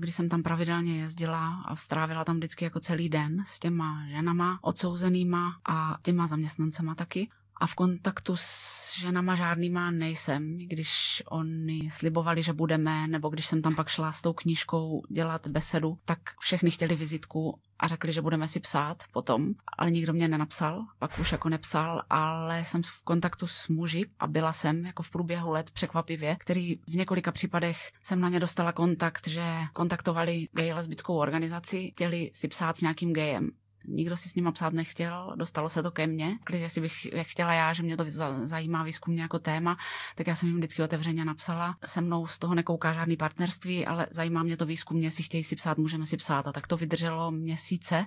kdy 0.00 0.12
jsem 0.12 0.28
tam 0.28 0.42
pravidelně 0.42 1.00
jezdila 1.00 1.62
a 1.62 1.76
strávila 1.76 2.24
tam 2.24 2.36
vždycky 2.36 2.64
jako 2.64 2.80
celý 2.80 3.08
den 3.08 3.42
s 3.46 3.60
těma 3.60 4.08
ženama, 4.08 4.58
odsouzenýma 4.62 5.56
a 5.68 5.98
těma 6.02 6.26
zaměstnancema 6.26 6.94
taky 6.94 7.28
a 7.56 7.66
v 7.66 7.74
kontaktu 7.74 8.36
s 8.36 8.98
ženama 8.98 9.34
žádnýma 9.34 9.90
nejsem, 9.90 10.58
když 10.58 11.22
oni 11.30 11.90
slibovali, 11.90 12.42
že 12.42 12.52
budeme, 12.52 13.06
nebo 13.06 13.28
když 13.28 13.46
jsem 13.46 13.62
tam 13.62 13.74
pak 13.74 13.88
šla 13.88 14.12
s 14.12 14.22
tou 14.22 14.32
knížkou 14.32 15.02
dělat 15.10 15.48
besedu, 15.48 15.96
tak 16.04 16.18
všechny 16.40 16.70
chtěli 16.70 16.96
vizitku 16.96 17.58
a 17.78 17.88
řekli, 17.88 18.12
že 18.12 18.22
budeme 18.22 18.48
si 18.48 18.60
psát 18.60 19.02
potom, 19.12 19.54
ale 19.78 19.90
nikdo 19.90 20.12
mě 20.12 20.28
nenapsal, 20.28 20.84
pak 20.98 21.18
už 21.18 21.32
jako 21.32 21.48
nepsal, 21.48 22.02
ale 22.10 22.64
jsem 22.64 22.82
v 22.82 23.02
kontaktu 23.04 23.46
s 23.46 23.68
muži 23.68 24.04
a 24.18 24.26
byla 24.26 24.52
jsem 24.52 24.86
jako 24.86 25.02
v 25.02 25.10
průběhu 25.10 25.50
let 25.50 25.70
překvapivě, 25.70 26.36
který 26.40 26.76
v 26.76 26.94
několika 26.94 27.32
případech 27.32 27.92
jsem 28.02 28.20
na 28.20 28.28
ně 28.28 28.40
dostala 28.40 28.72
kontakt, 28.72 29.28
že 29.28 29.44
kontaktovali 29.72 30.48
gay 30.52 30.72
lesbickou 30.72 31.16
organizaci, 31.16 31.90
chtěli 31.90 32.30
si 32.34 32.48
psát 32.48 32.76
s 32.76 32.80
nějakým 32.80 33.12
gejem 33.12 33.50
nikdo 33.88 34.16
si 34.16 34.28
s 34.28 34.34
nima 34.34 34.52
psát 34.52 34.72
nechtěl, 34.72 35.32
dostalo 35.36 35.68
se 35.68 35.82
to 35.82 35.90
ke 35.90 36.06
mně. 36.06 36.38
Když 36.46 36.72
si 36.72 36.80
bych 36.80 37.06
chtěla 37.22 37.52
já, 37.52 37.72
že 37.72 37.82
mě 37.82 37.96
to 37.96 38.04
zajímá 38.44 38.82
výzkumně 38.82 39.22
jako 39.22 39.38
téma, 39.38 39.76
tak 40.14 40.26
já 40.26 40.34
jsem 40.34 40.48
jim 40.48 40.58
vždycky 40.58 40.82
otevřeně 40.82 41.24
napsala. 41.24 41.76
Se 41.84 42.00
mnou 42.00 42.26
z 42.26 42.38
toho 42.38 42.54
nekouká 42.54 42.92
žádný 42.92 43.16
partnerství, 43.16 43.86
ale 43.86 44.06
zajímá 44.10 44.42
mě 44.42 44.56
to 44.56 44.66
výzkumně, 44.66 45.10
si 45.10 45.22
chtějí 45.22 45.44
si 45.44 45.56
psát, 45.56 45.78
můžeme 45.78 46.06
si 46.06 46.16
psát. 46.16 46.46
A 46.46 46.52
tak 46.52 46.66
to 46.66 46.76
vydrželo 46.76 47.30
měsíce. 47.30 48.06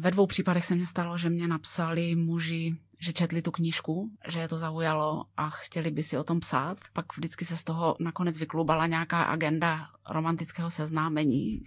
Ve 0.00 0.10
dvou 0.10 0.26
případech 0.26 0.66
se 0.66 0.74
mě 0.74 0.86
stalo, 0.86 1.18
že 1.18 1.30
mě 1.30 1.48
napsali 1.48 2.16
muži 2.16 2.76
že 2.98 3.12
četli 3.12 3.42
tu 3.42 3.50
knížku, 3.50 4.10
že 4.28 4.40
je 4.40 4.48
to 4.48 4.58
zaujalo 4.58 5.24
a 5.36 5.50
chtěli 5.50 5.90
by 5.90 6.02
si 6.02 6.18
o 6.18 6.24
tom 6.24 6.40
psát. 6.40 6.78
Pak 6.92 7.16
vždycky 7.16 7.44
se 7.44 7.56
z 7.56 7.64
toho 7.64 7.96
nakonec 8.00 8.38
vyklubala 8.38 8.86
nějaká 8.86 9.22
agenda 9.22 9.88
romantického 10.10 10.70
seznámení. 10.70 11.62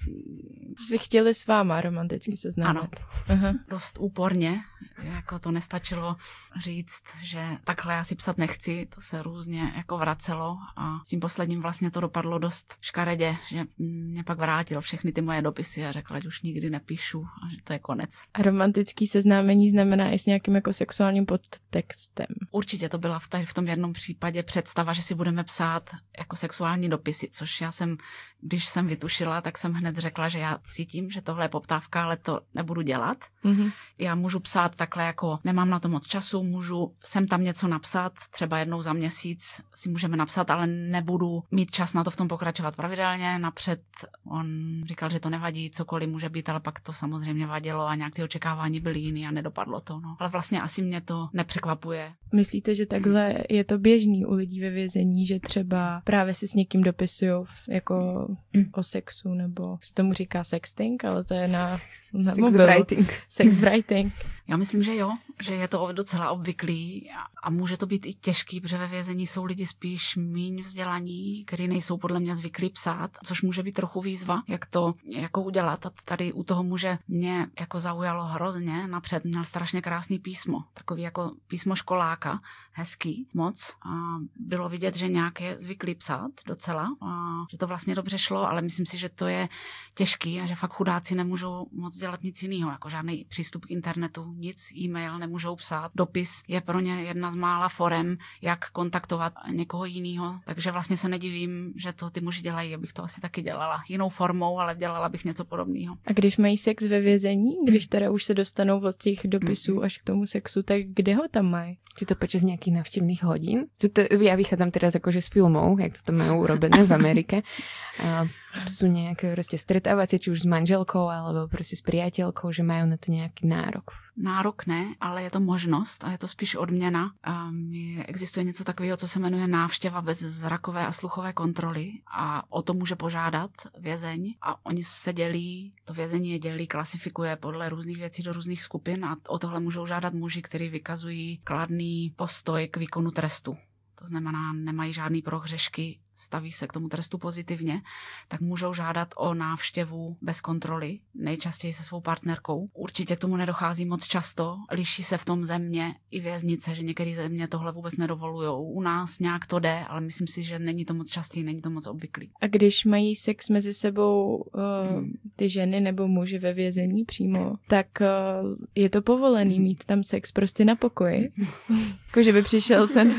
Si 0.88 0.98
chtěli 0.98 1.34
s 1.34 1.48
váma 1.48 1.82
romanticky 1.82 2.38
seznámit. 2.38 2.80
Ano, 2.80 2.91
Aha. 3.30 3.54
dost 3.70 3.98
úporně, 4.00 4.60
jako 5.04 5.39
to 5.39 5.52
nestačilo 5.52 6.15
říct, 6.60 7.04
že 7.24 7.48
takhle 7.63 7.94
já 7.94 8.04
si 8.04 8.15
psat 8.15 8.38
nechci, 8.38 8.88
to 8.96 9.02
se 9.02 9.24
různě 9.24 9.74
jako 9.76 9.98
vracelo 9.98 10.58
a 10.78 11.00
s 11.06 11.08
tím 11.08 11.20
posledním 11.20 11.62
vlastně 11.62 11.91
to 11.91 12.00
dopadlo 12.00 12.39
dost 12.39 12.78
škaredě, 12.82 13.36
že 13.48 13.65
mě 13.78 14.24
pak 14.24 14.38
vrátil 14.38 14.82
všechny 14.82 15.12
ty 15.12 15.22
moje 15.22 15.41
dopisy 15.41 15.86
a 15.86 15.91
řekl, 15.91 16.20
že 16.22 16.28
už 16.28 16.41
nikdy 16.41 16.70
nepíšu 16.70 17.26
a 17.44 17.50
že 17.50 17.58
to 17.63 17.74
je 17.74 17.80
konec. 17.80 18.10
A 18.34 18.41
romantický 18.41 19.08
seznámení 19.08 19.70
znamená 19.70 20.12
i 20.12 20.20
s 20.20 20.26
nějakým 20.26 20.56
jako 20.56 20.74
sexuálním 20.74 21.20
podtextem. 21.25 22.25
Určitě 22.51 22.89
to 22.89 22.97
byla 22.97 23.19
v, 23.19 23.27
tady 23.27 23.45
v 23.45 23.53
tom 23.53 23.67
jednom 23.67 23.93
případě 23.93 24.43
představa, 24.43 24.93
že 24.93 25.01
si 25.01 25.15
budeme 25.15 25.43
psát 25.43 25.89
jako 26.17 26.36
sexuální 26.36 26.89
dopisy, 26.89 27.29
což 27.31 27.62
já 27.62 27.71
jsem 27.71 27.97
když 28.41 28.65
jsem 28.65 28.88
vytušila, 28.88 29.41
tak 29.41 29.57
jsem 29.57 29.73
hned 29.73 29.97
řekla, 29.97 30.29
že 30.29 30.39
já 30.39 30.57
cítím, 30.63 31.10
že 31.10 31.21
tohle 31.21 31.45
je 31.45 31.49
poptávka, 31.49 32.03
ale 32.03 32.17
to 32.17 32.39
nebudu 32.53 32.81
dělat. 32.81 33.17
Mm-hmm. 33.45 33.71
Já 33.97 34.15
můžu 34.15 34.39
psát 34.39 34.77
takhle 34.77 35.03
jako 35.03 35.39
nemám 35.43 35.69
na 35.69 35.79
to 35.79 35.89
moc 35.89 36.07
času, 36.07 36.43
můžu 36.43 36.95
sem 37.03 37.27
tam 37.27 37.43
něco 37.43 37.67
napsat, 37.67 38.13
třeba 38.31 38.60
jednou 38.60 38.81
za 38.81 38.93
měsíc 38.93 39.62
si 39.73 39.89
můžeme 39.89 40.17
napsat, 40.17 40.51
ale 40.51 40.67
nebudu 40.67 41.43
mít 41.51 41.71
čas 41.71 41.93
na 41.93 42.03
to 42.03 42.12
v 42.12 42.15
tom 42.15 42.27
pokračovat 42.27 42.75
pravidelně. 42.75 43.39
Napřed 43.39 43.81
on 44.25 44.47
říkal, 44.86 45.10
že 45.10 45.19
to 45.19 45.29
nevadí, 45.29 45.71
cokoliv 45.71 46.10
může 46.10 46.29
být, 46.29 46.49
ale 46.49 46.60
pak 46.60 46.79
to 46.79 46.93
samozřejmě 46.93 47.47
vadilo 47.47 47.88
a 47.88 47.95
nějak 47.95 48.15
ty 48.15 48.23
očekávání 48.23 48.79
byly 48.79 48.99
jiný 48.99 49.27
a 49.27 49.31
nedopadlo 49.31 49.81
to. 49.81 49.99
No. 49.99 50.15
Ale 50.19 50.29
vlastně 50.29 50.62
asi 50.62 50.81
mě 50.81 51.01
to 51.01 51.11
nepřekvapuje. 51.34 52.12
Myslíte, 52.34 52.76
že 52.76 52.86
takhle 52.86 53.36
je 53.50 53.63
to 53.63 53.78
běžný 53.78 54.26
u 54.26 54.34
lidí 54.34 54.62
ve 54.62 54.69
vězení, 54.69 55.26
že 55.26 55.39
třeba 55.39 56.02
právě 56.06 56.34
si 56.34 56.47
s 56.47 56.54
někým 56.54 56.82
dopisují 56.84 57.45
jako 57.69 58.28
o 58.74 58.84
sexu, 58.84 59.34
nebo 59.34 59.78
se 59.84 59.93
tomu 59.93 60.13
říká 60.13 60.43
sexting, 60.43 61.06
ale 61.06 61.24
to 61.24 61.34
je 61.34 61.47
na, 61.47 61.80
na 62.13 62.32
Sex 62.32 62.41
mobil. 62.41 62.65
writing. 62.65 63.13
Sex 63.30 63.60
writing. 63.60 64.13
Já 64.47 64.58
myslím, 64.58 64.84
že 64.84 64.95
jo, 64.95 65.12
že 65.41 65.54
je 65.54 65.67
to 65.67 65.89
docela 65.91 66.32
obvyklý 66.32 67.10
a 67.43 67.50
může 67.50 67.78
to 67.78 67.86
být 67.86 68.06
i 68.06 68.13
těžký, 68.13 68.62
protože 68.62 68.78
ve 68.78 68.88
vězení 68.88 69.28
jsou 69.28 69.45
lidi 69.45 69.65
spíš 69.65 70.15
míň 70.15 70.62
vzdělaní, 70.62 71.45
kteří 71.45 71.67
nejsou 71.67 71.97
podle 71.97 72.19
mě 72.19 72.36
zvyklí 72.36 72.69
psát, 72.69 73.12
což 73.24 73.41
může 73.41 73.63
být 73.63 73.71
trochu 73.71 74.02
výzva, 74.02 74.43
jak 74.47 74.65
to 74.65 74.93
jako 75.06 75.41
udělat. 75.41 75.86
A 75.86 75.91
tady 76.06 76.34
u 76.34 76.43
toho 76.43 76.63
muže 76.63 76.97
mě 77.08 77.47
jako 77.60 77.80
zaujalo 77.80 78.24
hrozně. 78.24 78.88
Napřed 78.88 79.24
měl 79.26 79.43
strašně 79.43 79.82
krásný 79.82 80.19
písmo, 80.19 80.63
takový 80.74 81.02
jako 81.02 81.32
písmo 81.47 81.76
školáka, 81.76 82.39
hezký 82.71 83.28
moc. 83.34 83.76
A 83.86 83.89
bylo 84.36 84.69
vidět, 84.69 84.95
že 84.95 85.08
nějak 85.08 85.41
je 85.41 85.60
zvyklý 85.60 85.95
psát 85.95 86.32
docela, 86.47 86.89
a 87.02 87.43
že 87.52 87.58
to 87.58 87.67
vlastně 87.67 87.95
dobře 87.95 88.17
šlo, 88.17 88.47
ale 88.50 88.62
myslím 88.62 88.86
si, 88.86 88.97
že 88.97 89.10
to 89.10 89.28
je 89.28 89.50
těžký 89.95 90.41
a 90.41 90.45
že 90.45 90.56
fakt 90.56 90.74
chudáci 90.74 91.15
nemůžou 91.15 91.67
moc 91.71 91.97
dělat 92.01 92.23
nic 92.23 92.43
jiného, 92.43 92.71
jako 92.71 92.89
žádný 92.89 93.25
přístup 93.29 93.65
k 93.65 93.71
internetu, 93.71 94.33
nic, 94.37 94.57
e-mail 94.75 95.17
nemůžou 95.17 95.55
psát. 95.55 95.91
Dopis 95.95 96.43
je 96.47 96.61
pro 96.61 96.79
ně 96.79 97.03
jedna 97.03 97.31
z 97.31 97.35
mála 97.35 97.69
forem, 97.69 98.17
jak 98.41 98.69
kontaktovat 98.69 99.33
někoho 99.51 99.85
jiného. 99.85 100.39
Takže 100.45 100.71
vlastně 100.71 100.97
se 100.97 101.09
nedivím, 101.09 101.73
že 101.77 101.93
to 101.93 102.09
ty 102.09 102.21
muži 102.21 102.41
dělají, 102.41 102.75
abych 102.75 102.93
to 102.93 103.03
asi 103.03 103.21
taky 103.21 103.41
dělala. 103.41 103.81
Jinou 103.89 104.09
formou, 104.09 104.59
ale 104.59 104.75
dělala 104.75 105.09
bych 105.09 105.25
něco 105.25 105.45
podobného. 105.45 105.97
A 106.05 106.13
když 106.13 106.37
mají 106.37 106.57
sex 106.57 106.83
ve 106.83 106.99
vězení, 106.99 107.55
když 107.67 107.87
teda 107.87 108.11
už 108.11 108.23
se 108.23 108.33
dostanou 108.33 108.81
od 108.81 108.97
těch 108.97 109.19
dopisů 109.25 109.75
mm. 109.75 109.83
až 109.83 109.97
k 109.97 110.03
tomu 110.03 110.25
sexu, 110.25 110.63
tak 110.63 110.81
kde 110.85 111.15
ho 111.15 111.23
tam 111.31 111.45
mají? 111.45 111.77
Či 111.97 112.05
to 112.05 112.15
počas 112.15 112.41
nějakých 112.41 112.73
návštěvných 112.73 113.23
hodin? 113.23 113.65
To, 113.93 114.01
ja 114.23 114.35
vychádzam 114.39 114.71
teraz 114.71 114.95
akože 114.95 115.21
z 115.21 115.29
filmov, 115.29 115.79
jak 115.79 115.93
to 115.93 116.01
tam 116.07 116.23
majú 116.23 116.47
urobené 116.47 116.87
v 116.87 116.91
Amerike. 116.93 117.37
A 117.99 118.25
sú 118.67 118.87
nejaké 118.91 119.33
proste 119.33 119.57
stretávacie, 119.57 120.19
či 120.19 120.31
už 120.31 120.43
s 120.43 120.47
manželkou, 120.49 121.07
alebo 121.07 121.47
proste 121.47 121.75
s 121.75 121.83
priateľkou, 121.83 122.51
že 122.51 122.63
majú 122.63 122.85
na 122.87 122.97
to 122.97 123.11
nejaký 123.11 123.47
nárok. 123.47 123.95
Nárok 124.17 124.67
ne, 124.67 124.95
ale 124.99 125.23
je 125.23 125.31
to 125.31 125.39
možnost 125.39 126.03
a 126.03 126.11
je 126.11 126.17
to 126.17 126.27
spíš 126.27 126.55
odměna. 126.55 127.15
Um, 127.23 127.73
je, 127.73 128.05
existuje 128.05 128.43
něco 128.43 128.63
takového, 128.63 128.97
co 128.97 129.07
se 129.07 129.19
jmenuje 129.19 129.47
návštěva 129.47 130.01
bez 130.01 130.19
zrakové 130.19 130.85
a 130.85 130.91
sluchové 130.91 131.33
kontroly 131.33 131.91
a 132.07 132.43
o 132.51 132.61
to 132.61 132.73
může 132.73 132.95
požádat 132.95 133.51
vězeň 133.77 134.35
a 134.41 134.65
oni 134.65 134.83
se 134.83 135.13
dělí, 135.13 135.71
to 135.85 135.93
vězení 135.93 136.31
je 136.31 136.39
dělí, 136.39 136.67
klasifikuje 136.67 137.35
podle 137.35 137.69
různých 137.69 137.97
věcí 137.97 138.23
do 138.23 138.33
různých 138.33 138.63
skupin 138.63 139.05
a 139.05 139.17
o 139.27 139.39
tohle 139.39 139.59
můžou 139.59 139.85
žádat 139.85 140.13
muži, 140.13 140.41
kteří 140.41 140.69
vykazují 140.69 141.37
kladný 141.43 142.13
postoj 142.15 142.67
k 142.67 142.77
výkonu 142.77 143.11
trestu. 143.11 143.57
To 143.95 144.07
znamená, 144.07 144.53
nemají 144.53 144.93
žádný 144.93 145.21
prohřešky 145.21 145.99
staví 146.21 146.51
se 146.51 146.67
k 146.67 146.73
tomu 146.73 146.89
trestu 146.89 147.17
pozitivně, 147.17 147.81
tak 148.27 148.41
můžou 148.41 148.73
žádat 148.73 149.13
o 149.17 149.34
návštěvu 149.34 150.15
bez 150.21 150.41
kontroly, 150.41 150.99
nejčastěji 151.15 151.73
se 151.73 151.84
svou 151.84 152.01
partnerkou. 152.01 152.65
Určitě 152.73 153.15
k 153.15 153.19
tomu 153.19 153.38
nedochází 153.38 153.86
moc 153.86 154.05
často, 154.05 154.57
liší 154.71 155.03
se 155.03 155.17
v 155.17 155.25
tom 155.25 155.45
země 155.45 155.95
i 156.12 156.19
věznice, 156.19 156.75
že 156.75 156.84
některé 156.84 157.13
země 157.13 157.47
tohle 157.47 157.71
vůbec 157.71 157.97
nedovolují. 157.97 158.47
U 158.75 158.81
nás 158.81 159.19
nějak 159.19 159.45
to 159.45 159.60
jde, 159.60 159.79
ale 159.88 160.01
myslím 160.01 160.27
si, 160.27 160.43
že 160.43 160.60
není 160.60 160.86
to 160.86 160.93
moc 160.93 161.10
častý, 161.10 161.43
není 161.43 161.62
to 161.62 161.69
moc 161.69 161.88
obvyklý. 161.88 162.29
A 162.41 162.47
když 162.47 162.86
mají 162.86 163.15
sex 163.15 163.49
mezi 163.49 163.73
sebou 163.73 164.36
uh, 164.36 164.62
hmm. 164.89 165.13
ty 165.36 165.49
ženy 165.49 165.79
nebo 165.79 166.07
muži 166.07 166.39
ve 166.39 166.53
vězení 166.53 167.03
přímo, 167.03 167.55
tak 167.67 167.88
uh, 168.01 168.55
je 168.75 168.89
to 168.89 169.01
povolený 169.01 169.60
mít 169.60 169.86
tam 169.86 170.03
sex 170.03 170.31
prostě 170.31 170.65
na 170.65 170.75
pokoji. 170.75 171.31
jako, 172.12 172.24
že 172.24 172.34
by 172.34 172.41
přišel 172.41 172.88
ten 172.88 173.15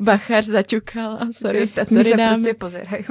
bachař, 0.00 0.46
začukal 0.46 1.12
a 1.12 1.28
sorry, 1.32 1.66
sorry 1.66 2.10
se 2.10 2.16
prostě 2.16 2.54
pozerají. 2.54 3.04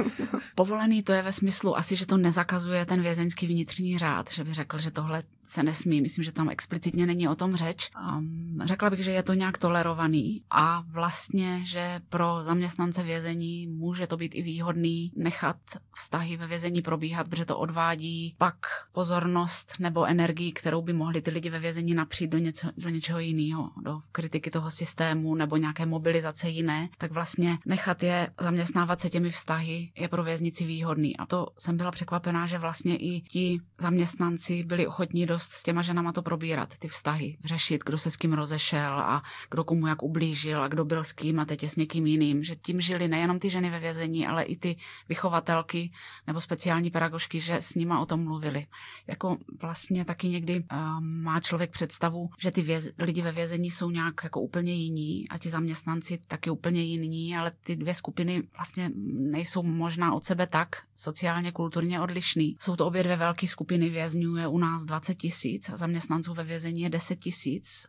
Povolený 0.54 1.02
to 1.02 1.12
je 1.12 1.22
ve 1.22 1.32
smyslu 1.32 1.78
asi, 1.78 1.96
že 1.96 2.06
to 2.06 2.16
nezakazuje 2.16 2.86
ten 2.86 3.02
vězeňský 3.02 3.46
vnitřní 3.46 3.98
řád, 3.98 4.30
že 4.30 4.44
by 4.44 4.54
řekl, 4.54 4.78
že 4.78 4.90
tohle 4.90 5.22
se 5.52 5.62
nesmí. 5.62 6.00
Myslím, 6.00 6.24
že 6.24 6.32
tam 6.32 6.48
explicitně 6.48 7.06
není 7.06 7.28
o 7.28 7.34
tom 7.34 7.56
řeč. 7.56 7.90
Um, 8.16 8.58
řekla 8.64 8.90
bych, 8.90 9.04
že 9.04 9.10
je 9.10 9.22
to 9.22 9.34
nějak 9.34 9.58
tolerovaný 9.58 10.42
a 10.50 10.84
vlastně, 10.92 11.60
že 11.64 12.00
pro 12.08 12.38
zaměstnance 12.42 13.02
vězení 13.02 13.66
může 13.66 14.06
to 14.06 14.16
být 14.16 14.34
i 14.34 14.42
výhodný 14.42 15.12
nechat 15.16 15.56
vztahy 15.96 16.36
ve 16.36 16.46
vězení 16.46 16.82
probíhat, 16.82 17.28
protože 17.28 17.44
to 17.44 17.58
odvádí 17.58 18.34
pak 18.38 18.56
pozornost 18.92 19.74
nebo 19.78 20.04
energii, 20.04 20.52
kterou 20.52 20.82
by 20.82 20.92
mohli 20.92 21.22
ty 21.22 21.30
lidi 21.30 21.50
ve 21.50 21.58
vězení 21.58 21.94
napřít 21.94 22.30
do, 22.30 22.38
něco, 22.38 22.68
do 22.76 22.88
něčeho 22.88 23.18
jiného, 23.18 23.70
do 23.82 24.00
kritiky 24.12 24.50
toho 24.50 24.70
systému 24.70 25.34
nebo 25.34 25.56
nějaké 25.56 25.86
mobilizace 25.86 26.48
jiné, 26.48 26.88
tak 26.98 27.12
vlastně 27.12 27.58
nechat 27.66 28.02
je 28.02 28.28
zaměstnávat 28.40 29.00
se 29.00 29.10
těmi 29.10 29.30
vztahy 29.30 29.92
je 29.98 30.08
pro 30.08 30.24
věznici 30.24 30.64
výhodný. 30.64 31.16
A 31.16 31.26
to 31.26 31.46
jsem 31.58 31.76
byla 31.76 31.90
překvapená, 31.90 32.46
že 32.46 32.58
vlastně 32.58 32.96
i 32.96 33.20
ti 33.20 33.60
zaměstnanci 33.80 34.64
byli 34.64 34.86
ochotní 34.86 35.26
dost 35.42 35.52
s 35.52 35.62
těma 35.62 35.82
ženama 35.82 36.12
to 36.12 36.22
probírat, 36.22 36.78
ty 36.78 36.88
vztahy, 36.88 37.36
řešit, 37.44 37.82
kdo 37.86 37.98
se 37.98 38.10
s 38.10 38.16
kým 38.16 38.32
rozešel 38.32 38.94
a 38.94 39.22
kdo 39.50 39.64
komu 39.64 39.86
jak 39.86 40.02
ublížil 40.02 40.62
a 40.62 40.68
kdo 40.68 40.84
byl 40.84 41.04
s 41.04 41.12
kým 41.12 41.40
a 41.40 41.44
teď 41.44 41.62
je 41.62 41.68
s 41.68 41.76
někým 41.76 42.06
jiným. 42.06 42.42
Že 42.42 42.54
tím 42.62 42.80
žili 42.80 43.08
nejenom 43.08 43.38
ty 43.38 43.50
ženy 43.50 43.70
ve 43.70 43.80
vězení, 43.80 44.26
ale 44.26 44.42
i 44.42 44.56
ty 44.56 44.76
vychovatelky 45.08 45.92
nebo 46.26 46.40
speciální 46.40 46.90
pedagožky, 46.90 47.40
že 47.40 47.56
s 47.56 47.74
nima 47.74 48.00
o 48.00 48.06
tom 48.06 48.24
mluvili. 48.24 48.66
Jako 49.06 49.36
vlastně 49.62 50.04
taky 50.04 50.28
někdy 50.28 50.54
uh, 50.60 51.00
má 51.00 51.40
člověk 51.40 51.70
představu, 51.70 52.30
že 52.38 52.50
ty 52.50 52.62
věz, 52.62 52.90
lidi 52.98 53.22
ve 53.22 53.32
vězení 53.32 53.70
jsou 53.70 53.90
nějak 53.90 54.14
jako 54.24 54.40
úplně 54.40 54.72
jiní 54.72 55.28
a 55.28 55.38
ti 55.38 55.50
zaměstnanci 55.50 56.18
taky 56.28 56.50
úplně 56.50 56.82
jiní, 56.82 57.36
ale 57.36 57.50
ty 57.64 57.76
dvě 57.76 57.94
skupiny 57.94 58.42
vlastně 58.56 58.90
nejsou 59.30 59.62
možná 59.62 60.14
od 60.14 60.24
sebe 60.24 60.46
tak 60.46 60.76
sociálně, 60.94 61.52
kulturně 61.52 62.00
odlišný. 62.00 62.56
Jsou 62.60 62.76
to 62.76 62.86
obě 62.86 63.02
dvě 63.02 63.16
velké 63.16 63.46
skupiny 63.46 63.90
vězňů, 63.90 64.36
je 64.36 64.46
u 64.46 64.58
nás 64.58 64.84
20 64.84 65.21
tisíc 65.22 65.70
a 65.70 65.76
zaměstnanců 65.76 66.34
ve 66.34 66.44
vězení 66.44 66.82
je 66.82 66.90
10 66.90 67.16
tisíc 67.16 67.86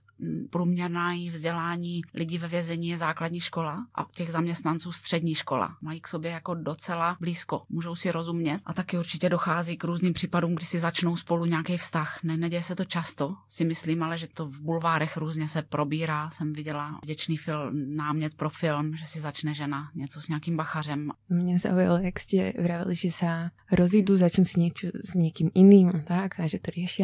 průměrná 0.49 1.13
vzdělání 1.32 2.02
lidí 2.13 2.38
ve 2.38 2.47
vězení 2.47 2.88
je 2.88 2.97
základní 2.97 3.39
škola 3.39 3.88
a 3.95 4.06
těch 4.15 4.32
zaměstnanců 4.32 4.91
střední 4.91 5.36
škola. 5.36 5.78
Mají 5.82 6.02
k 6.02 6.08
sobě 6.08 6.32
jako 6.32 6.54
docela 6.54 7.17
blízko, 7.19 7.62
můžou 7.69 7.95
si 7.95 8.12
rozumět 8.12 8.62
a 8.65 8.73
taky 8.73 8.97
určitě 8.97 9.30
dochází 9.30 9.78
k 9.78 9.84
různým 9.84 10.13
případům, 10.13 10.56
kdy 10.56 10.65
si 10.65 10.80
začnou 10.80 11.15
spolu 11.15 11.45
nějaký 11.45 11.78
vztah. 11.78 12.19
Ne, 12.23 12.38
neděje 12.38 12.63
se 12.63 12.76
to 12.76 12.86
často, 12.86 13.34
si 13.47 13.65
myslím, 13.65 14.04
ale 14.04 14.17
že 14.17 14.28
to 14.28 14.45
v 14.45 14.62
bulvárech 14.62 15.17
různě 15.17 15.47
se 15.47 15.62
probírá. 15.62 16.30
Jsem 16.30 16.54
viděla 16.54 16.99
vděčný 17.04 17.38
film, 17.38 17.95
námět 17.95 18.36
pro 18.36 18.49
film, 18.49 18.95
že 18.95 19.06
si 19.06 19.21
začne 19.21 19.54
žena 19.54 19.91
něco 19.95 20.21
s 20.21 20.28
nějakým 20.28 20.58
bachařem. 20.58 21.12
Mě 21.30 21.60
zaujalo, 21.60 21.97
jak 21.97 22.19
jste 22.19 22.54
vravili, 22.63 22.95
že 22.95 23.12
se 23.12 23.49
rozídu, 23.71 24.17
začnou 24.17 24.45
si 24.45 24.60
něco 24.60 24.88
s 25.04 25.13
někým 25.13 25.52
jiným 25.56 25.89
a 25.89 25.99
tak, 26.08 26.39
a 26.39 26.47
že 26.47 26.60
to 26.60 26.71
řeší 26.71 27.04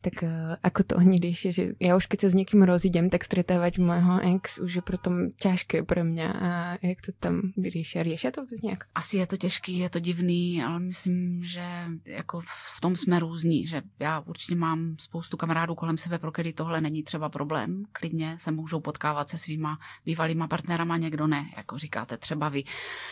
tak 0.00 0.22
uh, 0.22 0.54
ako 0.62 0.80
to 0.82 0.94
oni 0.96 1.18
riešia, 1.18 1.50
že 1.50 1.64
ja 1.82 1.98
už 1.98 2.06
keď 2.06 2.18
sa 2.26 2.28
s 2.30 2.38
niekým 2.38 2.62
rozídem, 2.62 3.10
tak 3.10 3.26
stretávať 3.26 3.82
môjho 3.82 4.22
ex 4.38 4.62
už 4.62 4.80
je 4.80 4.82
potom 4.82 5.34
ťažké 5.34 5.82
pre 5.82 6.06
mňa 6.06 6.28
a 6.30 6.50
jak 6.82 6.98
to 7.02 7.10
tam 7.18 7.52
riešia? 7.58 8.06
Riešia 8.06 8.30
to 8.30 8.42
vůbec 8.46 8.62
nějak? 8.62 8.80
Asi 8.94 9.18
je 9.18 9.26
to 9.26 9.36
těžký, 9.36 9.78
je 9.78 9.90
to 9.90 10.00
divný, 10.00 10.62
ale 10.62 10.80
myslím, 10.80 11.44
že 11.44 11.66
jako 12.04 12.40
v 12.76 12.80
tom 12.80 12.96
jsme 12.96 13.18
různí, 13.18 13.66
že 13.66 13.82
já 13.98 14.20
určitě 14.20 14.54
mám 14.54 14.94
spoustu 14.98 15.36
kamarádů 15.36 15.74
kolem 15.74 15.98
sebe, 15.98 16.18
pro 16.18 16.32
který 16.32 16.52
tohle 16.52 16.80
není 16.80 17.02
třeba 17.02 17.28
problém. 17.28 17.84
Klidně 17.92 18.38
se 18.38 18.50
můžou 18.50 18.80
potkávat 18.80 19.28
se 19.28 19.38
svýma 19.38 19.78
bývalýma 20.06 20.48
partnerama, 20.48 20.96
někdo 20.96 21.26
ne, 21.26 21.44
jako 21.56 21.78
říkáte 21.78 22.16
třeba 22.16 22.48
vy. 22.48 22.64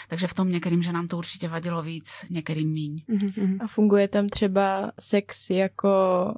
Takže 0.08 0.26
v 0.26 0.34
tom 0.34 0.50
některým, 0.50 0.82
že 0.82 0.92
nám 0.92 1.08
to 1.08 1.18
určitě 1.18 1.48
vadilo 1.48 1.82
víc, 1.82 2.26
některým 2.30 2.70
míň. 2.72 3.02
Mm-hmm. 3.08 3.56
A 3.60 3.66
funguje 3.66 4.08
tam 4.08 4.28
třeba 4.28 4.92
sex 5.00 5.50
jako 5.50 5.88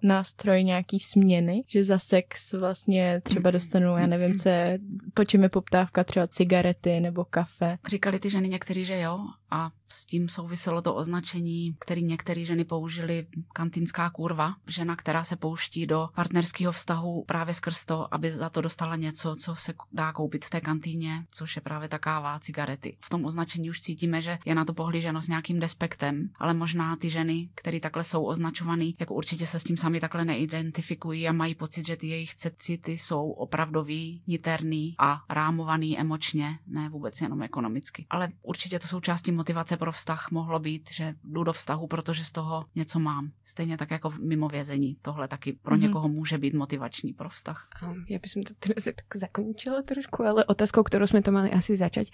nástroj 0.02 0.37
nástroj 0.38 0.64
nějaký 0.64 1.00
směny, 1.00 1.64
že 1.66 1.84
za 1.84 1.98
sex 1.98 2.52
vlastně 2.52 3.20
třeba 3.24 3.50
dostanu, 3.50 3.96
já 3.96 4.06
nevím, 4.06 4.34
co 4.34 4.48
je, 4.48 4.78
po 5.14 5.24
čem 5.24 5.42
je 5.42 5.48
poptávka, 5.48 6.04
třeba 6.04 6.26
cigarety 6.26 7.00
nebo 7.00 7.24
kafe. 7.24 7.78
Říkali 7.88 8.18
ty 8.18 8.30
ženy 8.30 8.48
některý, 8.48 8.84
že 8.84 9.00
jo, 9.00 9.18
a 9.50 9.70
s 9.88 10.06
tím 10.06 10.28
souviselo 10.28 10.82
to 10.82 10.94
označení, 10.94 11.76
který 11.78 12.02
některé 12.02 12.44
ženy 12.44 12.64
použili, 12.64 13.26
kantinská 13.52 14.10
kurva, 14.10 14.54
žena, 14.66 14.96
která 14.96 15.24
se 15.24 15.36
pouští 15.36 15.86
do 15.86 16.08
partnerského 16.14 16.72
vztahu 16.72 17.24
právě 17.26 17.54
skrz 17.54 17.84
to, 17.84 18.14
aby 18.14 18.30
za 18.30 18.50
to 18.50 18.60
dostala 18.60 18.96
něco, 18.96 19.36
co 19.36 19.54
se 19.54 19.74
dá 19.92 20.12
koupit 20.12 20.44
v 20.44 20.50
té 20.50 20.60
kantýně, 20.60 21.26
což 21.30 21.56
je 21.56 21.62
právě 21.62 21.88
ta 21.88 21.98
káva, 21.98 22.38
cigarety. 22.38 22.96
V 23.00 23.08
tom 23.08 23.24
označení 23.24 23.70
už 23.70 23.80
cítíme, 23.80 24.22
že 24.22 24.38
je 24.44 24.54
na 24.54 24.64
to 24.64 24.74
pohlíženo 24.74 25.22
s 25.22 25.28
nějakým 25.28 25.60
despektem, 25.60 26.30
ale 26.38 26.54
možná 26.54 26.96
ty 26.96 27.10
ženy, 27.10 27.48
které 27.54 27.80
takhle 27.80 28.04
jsou 28.04 28.24
označované, 28.24 28.84
jako 29.00 29.14
určitě 29.14 29.46
se 29.46 29.58
s 29.58 29.64
tím 29.64 29.76
sami 29.76 30.00
takhle 30.00 30.24
neidentifikují 30.24 31.28
a 31.28 31.32
mají 31.32 31.54
pocit, 31.54 31.86
že 31.86 31.96
ty 31.96 32.06
jejich 32.06 32.34
city 32.34 32.92
jsou 32.92 33.30
opravdový, 33.30 34.20
niterný 34.26 34.94
a 34.98 35.24
rámovaný 35.28 35.98
emočně, 35.98 36.58
ne 36.66 36.88
vůbec 36.88 37.20
jenom 37.20 37.42
ekonomicky. 37.42 38.06
Ale 38.10 38.28
určitě 38.42 38.78
to 38.78 38.86
jsou 38.86 39.00
části 39.00 39.32
motivace 39.38 39.76
pro 39.76 39.92
vztah 39.92 40.30
mohlo 40.30 40.58
být, 40.58 40.90
že 40.90 41.14
jdu 41.24 41.44
do 41.44 41.52
vztahu, 41.52 41.86
protože 41.86 42.24
z 42.24 42.32
toho 42.32 42.64
něco 42.74 42.98
mám. 42.98 43.30
Stejně 43.44 43.76
tak 43.76 43.90
jako 43.90 44.10
mimo 44.20 44.48
vězení. 44.48 44.96
Tohle 45.02 45.28
taky 45.28 45.52
pro 45.52 45.74
mm-hmm. 45.74 45.80
někoho 45.80 46.08
může 46.08 46.38
být 46.38 46.54
motivační 46.54 47.12
pro 47.12 47.28
vztah. 47.28 47.68
Um, 47.82 48.04
já 48.08 48.18
bych 48.18 48.32
to 48.32 48.54
teda 48.58 48.74
tak 48.84 49.16
zakončila 49.16 49.82
trošku, 49.82 50.24
ale 50.24 50.44
otázkou, 50.44 50.82
kterou 50.82 51.06
jsme 51.06 51.22
to 51.22 51.32
mali 51.32 51.50
asi 51.50 51.76
začať. 51.76 52.10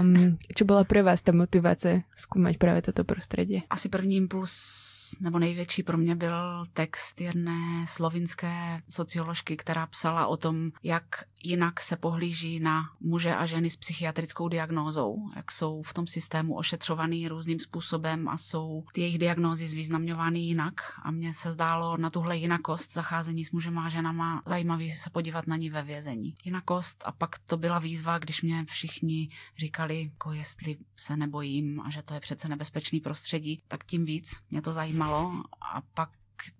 Um, 0.00 0.38
čo 0.56 0.64
byla 0.64 0.84
pro 0.84 1.04
vás 1.04 1.22
ta 1.22 1.32
motivace 1.32 2.02
zkoumat 2.16 2.56
právě 2.56 2.82
toto 2.82 3.04
prostředí? 3.04 3.62
Asi 3.70 3.88
první 3.88 4.16
impuls 4.16 4.86
nebo 5.20 5.38
největší 5.38 5.82
pro 5.82 5.98
mě 5.98 6.16
byl 6.16 6.64
text 6.72 7.20
jedné 7.20 7.86
slovinské 7.86 8.80
socioložky, 8.88 9.56
která 9.56 9.86
psala 9.86 10.26
o 10.26 10.36
tom, 10.36 10.70
jak 10.82 11.04
jinak 11.46 11.80
se 11.80 11.96
pohlíží 11.96 12.60
na 12.60 12.82
muže 13.00 13.34
a 13.34 13.46
ženy 13.46 13.70
s 13.70 13.76
psychiatrickou 13.76 14.48
diagnózou, 14.48 15.18
jak 15.36 15.52
jsou 15.52 15.82
v 15.82 15.94
tom 15.94 16.06
systému 16.06 16.56
ošetřovaný 16.56 17.28
různým 17.28 17.60
způsobem 17.60 18.28
a 18.28 18.36
jsou 18.36 18.84
ty 18.92 19.00
jejich 19.00 19.18
diagnózy 19.18 19.66
zvýznamňovány 19.66 20.38
jinak. 20.38 20.74
A 21.02 21.10
mně 21.10 21.34
se 21.34 21.50
zdálo 21.50 21.96
na 21.96 22.10
tuhle 22.10 22.36
jinakost 22.36 22.92
zacházení 22.92 23.44
s 23.44 23.50
mužem 23.50 23.78
a 23.78 23.88
ženama 23.88 24.42
zajímavý 24.46 24.90
se 24.92 25.10
podívat 25.10 25.46
na 25.46 25.56
ní 25.56 25.70
ve 25.70 25.82
vězení. 25.82 26.34
Jinakost 26.44 27.02
a 27.06 27.12
pak 27.12 27.38
to 27.38 27.56
byla 27.56 27.78
výzva, 27.78 28.18
když 28.18 28.42
mě 28.42 28.64
všichni 28.68 29.28
říkali, 29.56 30.02
jako 30.02 30.32
jestli 30.32 30.76
se 30.96 31.16
nebojím 31.16 31.80
a 31.80 31.90
že 31.90 32.02
to 32.02 32.14
je 32.14 32.20
přece 32.20 32.48
nebezpečný 32.48 33.00
prostředí, 33.00 33.62
tak 33.68 33.84
tím 33.84 34.04
víc 34.04 34.40
mě 34.50 34.62
to 34.62 34.72
zajímalo 34.72 35.42
a 35.74 35.82
pak 35.94 36.10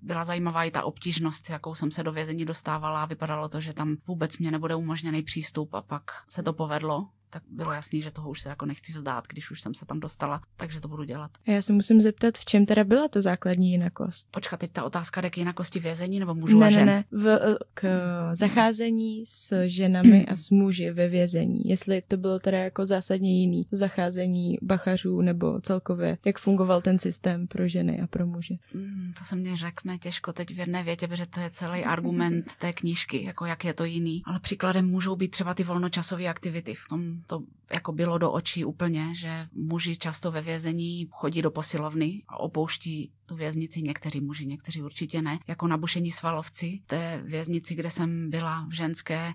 byla 0.03 0.24
zajímavá 0.24 0.64
i 0.64 0.70
ta 0.70 0.85
obtížnost, 0.85 1.51
jakou 1.51 1.74
jsem 1.74 1.91
se 1.91 2.03
do 2.03 2.12
vězení 2.12 2.45
dostávala 2.45 3.07
vypadalo 3.07 3.49
to, 3.49 3.61
že 3.61 3.72
tam 3.72 3.97
vůbec 4.07 4.39
mě 4.39 4.51
nebude 4.51 4.74
umožněný 4.74 5.22
přístup 5.22 5.74
a 5.74 5.83
pak 5.83 6.03
se 6.29 6.43
to 6.43 6.53
povedlo 6.53 7.09
tak 7.31 7.43
bylo 7.51 7.72
jasný, 7.72 8.03
že 8.03 8.11
toho 8.11 8.31
už 8.31 8.41
se 8.41 8.49
jako 8.49 8.66
nechci 8.66 8.93
vzdát, 8.93 9.24
když 9.29 9.51
už 9.51 9.61
jsem 9.61 9.74
se 9.74 9.87
tam 9.87 10.01
dostala, 10.01 10.41
takže 10.57 10.81
to 10.81 10.89
budu 10.89 11.05
dělat. 11.05 11.31
A 11.47 11.51
já 11.51 11.62
se 11.62 11.72
musím 11.72 12.01
zeptat, 12.03 12.39
v 12.39 12.45
čem 12.45 12.66
teda 12.66 12.85
byla 12.85 13.09
ta 13.09 13.20
základní 13.20 13.70
jinakost? 13.70 14.29
Počkat, 14.31 14.61
teď 14.61 14.72
ta 14.72 14.85
otázka 14.85 15.20
jde 15.20 15.31
k 15.31 15.39
jinakosti 15.39 15.81
vězení 15.81 16.20
nebo 16.20 16.35
mužů 16.35 16.59
ne, 16.59 16.66
a 16.66 16.70
žen? 16.70 16.87
Ne, 16.87 16.93
ne, 16.93 17.05
v, 17.11 17.57
k 17.74 17.87
zacházení 18.35 19.27
s 19.27 19.66
ženami 19.66 20.27
a 20.27 20.37
s 20.37 20.51
muži 20.51 20.91
ve 20.91 21.09
vězení. 21.09 21.61
Jestli 21.64 22.03
to 22.09 22.16
bylo 22.16 22.39
teda 22.39 22.59
jako 22.59 22.87
zásadně 22.87 23.41
jiný, 23.41 23.64
to 23.64 23.77
zacházení 23.77 24.59
bachařů 24.62 25.20
nebo 25.20 25.61
celkově, 25.61 26.18
jak 26.24 26.39
fungoval 26.39 26.83
ten 26.83 26.99
systém 26.99 27.47
pro 27.47 27.68
ženy 27.68 28.01
a 28.01 28.07
pro 28.07 28.27
muže. 28.27 28.55
Mm, 28.74 29.12
to 29.18 29.24
se 29.24 29.37
mě 29.37 29.57
řekne 29.57 29.99
těžko 29.99 30.33
teď 30.33 30.55
v 30.55 30.59
jedné 30.59 30.85
větě, 30.85 31.09
protože 31.09 31.27
to 31.27 31.41
je 31.41 31.51
celý 31.51 31.85
argument 31.85 32.57
té 32.59 32.72
knížky, 32.72 33.24
jako 33.24 33.47
jak 33.47 33.64
je 33.64 33.72
to 33.72 33.85
jiný. 33.85 34.22
Ale 34.24 34.41
příkladem 34.41 34.87
můžou 34.87 35.16
být 35.16 35.29
třeba 35.29 35.55
ty 35.55 35.64
volnočasové 35.64 36.29
aktivity. 36.29 36.74
V 36.74 36.89
tom 36.89 37.16
to 37.27 37.43
jako 37.73 37.93
bylo 37.93 38.19
do 38.19 38.33
očí 38.33 38.64
úplně, 38.64 39.14
že 39.14 39.49
muži 39.53 39.97
často 39.97 40.31
ve 40.31 40.43
vězení 40.43 41.09
chodí 41.11 41.43
do 41.43 41.51
posilovny 41.51 42.23
a 42.29 42.41
opouští 42.41 43.12
tu 43.27 43.37
věznici, 43.37 43.83
někteří 43.83 44.20
muži, 44.20 44.47
někteří 44.47 44.83
určitě 44.83 45.22
ne, 45.22 45.39
jako 45.47 45.66
nabušení 45.66 46.11
svalovci. 46.12 46.81
Té 46.87 47.22
věznici, 47.24 47.74
kde 47.74 47.91
jsem 47.91 48.31
byla 48.31 48.66
v 48.68 48.72
ženské, 48.72 49.33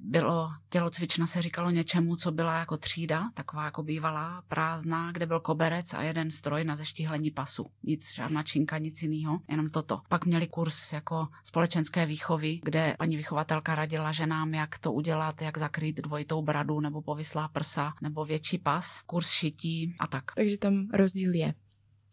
bylo 0.00 0.50
tělocvična 0.68 1.26
se 1.26 1.42
říkalo 1.42 1.70
něčemu, 1.70 2.16
co 2.16 2.32
byla 2.32 2.58
jako 2.58 2.76
třída, 2.76 3.30
taková 3.34 3.64
jako 3.64 3.82
bývalá, 3.82 4.42
prázdná, 4.48 5.12
kde 5.12 5.26
byl 5.26 5.40
koberec 5.40 5.94
a 5.94 6.02
jeden 6.02 6.30
stroj 6.30 6.64
na 6.64 6.76
zeštíhlení 6.76 7.30
pasu. 7.30 7.66
Nic, 7.82 8.14
žádná 8.14 8.42
činka, 8.42 8.78
nic 8.78 9.02
jiného, 9.02 9.40
jenom 9.50 9.70
toto. 9.70 9.98
Pak 10.08 10.26
měli 10.26 10.46
kurz 10.46 10.92
jako 10.92 11.26
společenské 11.42 12.06
výchovy, 12.06 12.60
kde 12.62 12.94
paní 12.98 13.16
vychovatelka 13.16 13.74
radila 13.74 14.12
ženám, 14.12 14.54
jak 14.54 14.78
to 14.78 14.92
udělat, 14.92 15.42
jak 15.42 15.58
zakrýt 15.58 16.00
dvojitou 16.00 16.42
bradu 16.42 16.80
nebo 16.80 17.02
povyslá 17.02 17.48
prsa 17.48 17.92
nebo 18.02 18.24
větší 18.24 18.58
pas, 18.58 19.02
kurz 19.02 19.30
šití 19.30 19.92
a 19.98 20.06
tak. 20.06 20.24
Takže 20.36 20.58
tam 20.58 20.88
rozdíl 20.92 21.34
je. 21.34 21.54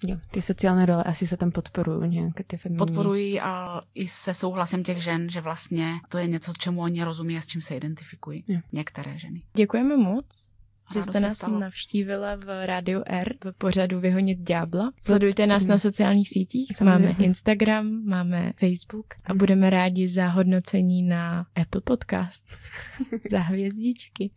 Jo, 0.08 0.18
ty 0.32 0.42
sociální 0.42 0.86
role 0.86 1.04
asi 1.04 1.28
se 1.28 1.38
tam 1.38 1.52
podporují 1.52 2.10
nějaké 2.10 2.44
ty 2.44 2.58
feminní. 2.58 2.78
Podporují 2.78 3.42
a 3.42 3.82
i 3.94 4.08
se 4.08 4.34
souhlasem 4.34 4.84
těch 4.84 5.04
žen, 5.04 5.30
že 5.30 5.42
vlastně 5.42 5.94
to 6.10 6.18
je 6.18 6.28
něco, 6.28 6.54
čemu 6.60 6.82
oni 6.82 7.04
rozumí 7.04 7.38
a 7.38 7.42
s 7.42 7.48
čím 7.48 7.62
se 7.62 7.76
identifikují. 7.76 8.44
Jo. 8.48 8.60
Některé 8.72 9.18
ženy. 9.18 9.44
Děkujeme 9.54 9.98
moc. 9.98 10.52
Že 10.94 11.04
jste 11.04 11.20
nás 11.20 11.34
stalo. 11.34 11.60
navštívila 11.60 12.36
v 12.36 12.66
Rádiu 12.66 13.04
R 13.06 13.34
v 13.44 13.52
pořadu 13.58 14.00
Vyhonit 14.00 14.40
ďábla. 14.40 14.92
Sledujte 15.02 15.48
nás 15.48 15.66
na 15.66 15.78
sociálních 15.78 16.30
sítích. 16.30 16.78
Samozřejmě. 16.78 17.08
Máme 17.08 17.26
Instagram, 17.26 18.06
máme 18.06 18.54
Facebook 18.60 19.06
a 19.24 19.34
budeme 19.34 19.70
rádi 19.70 20.08
za 20.08 20.28
hodnocení 20.28 21.04
na 21.04 21.46
Apple 21.62 21.82
Podcast. 21.82 22.46
za 23.32 23.40
hvězdičky. 23.40 24.32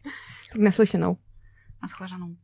Tak 0.53 0.61
naslyšenou. 0.61 1.17
Naschledanou. 1.83 2.37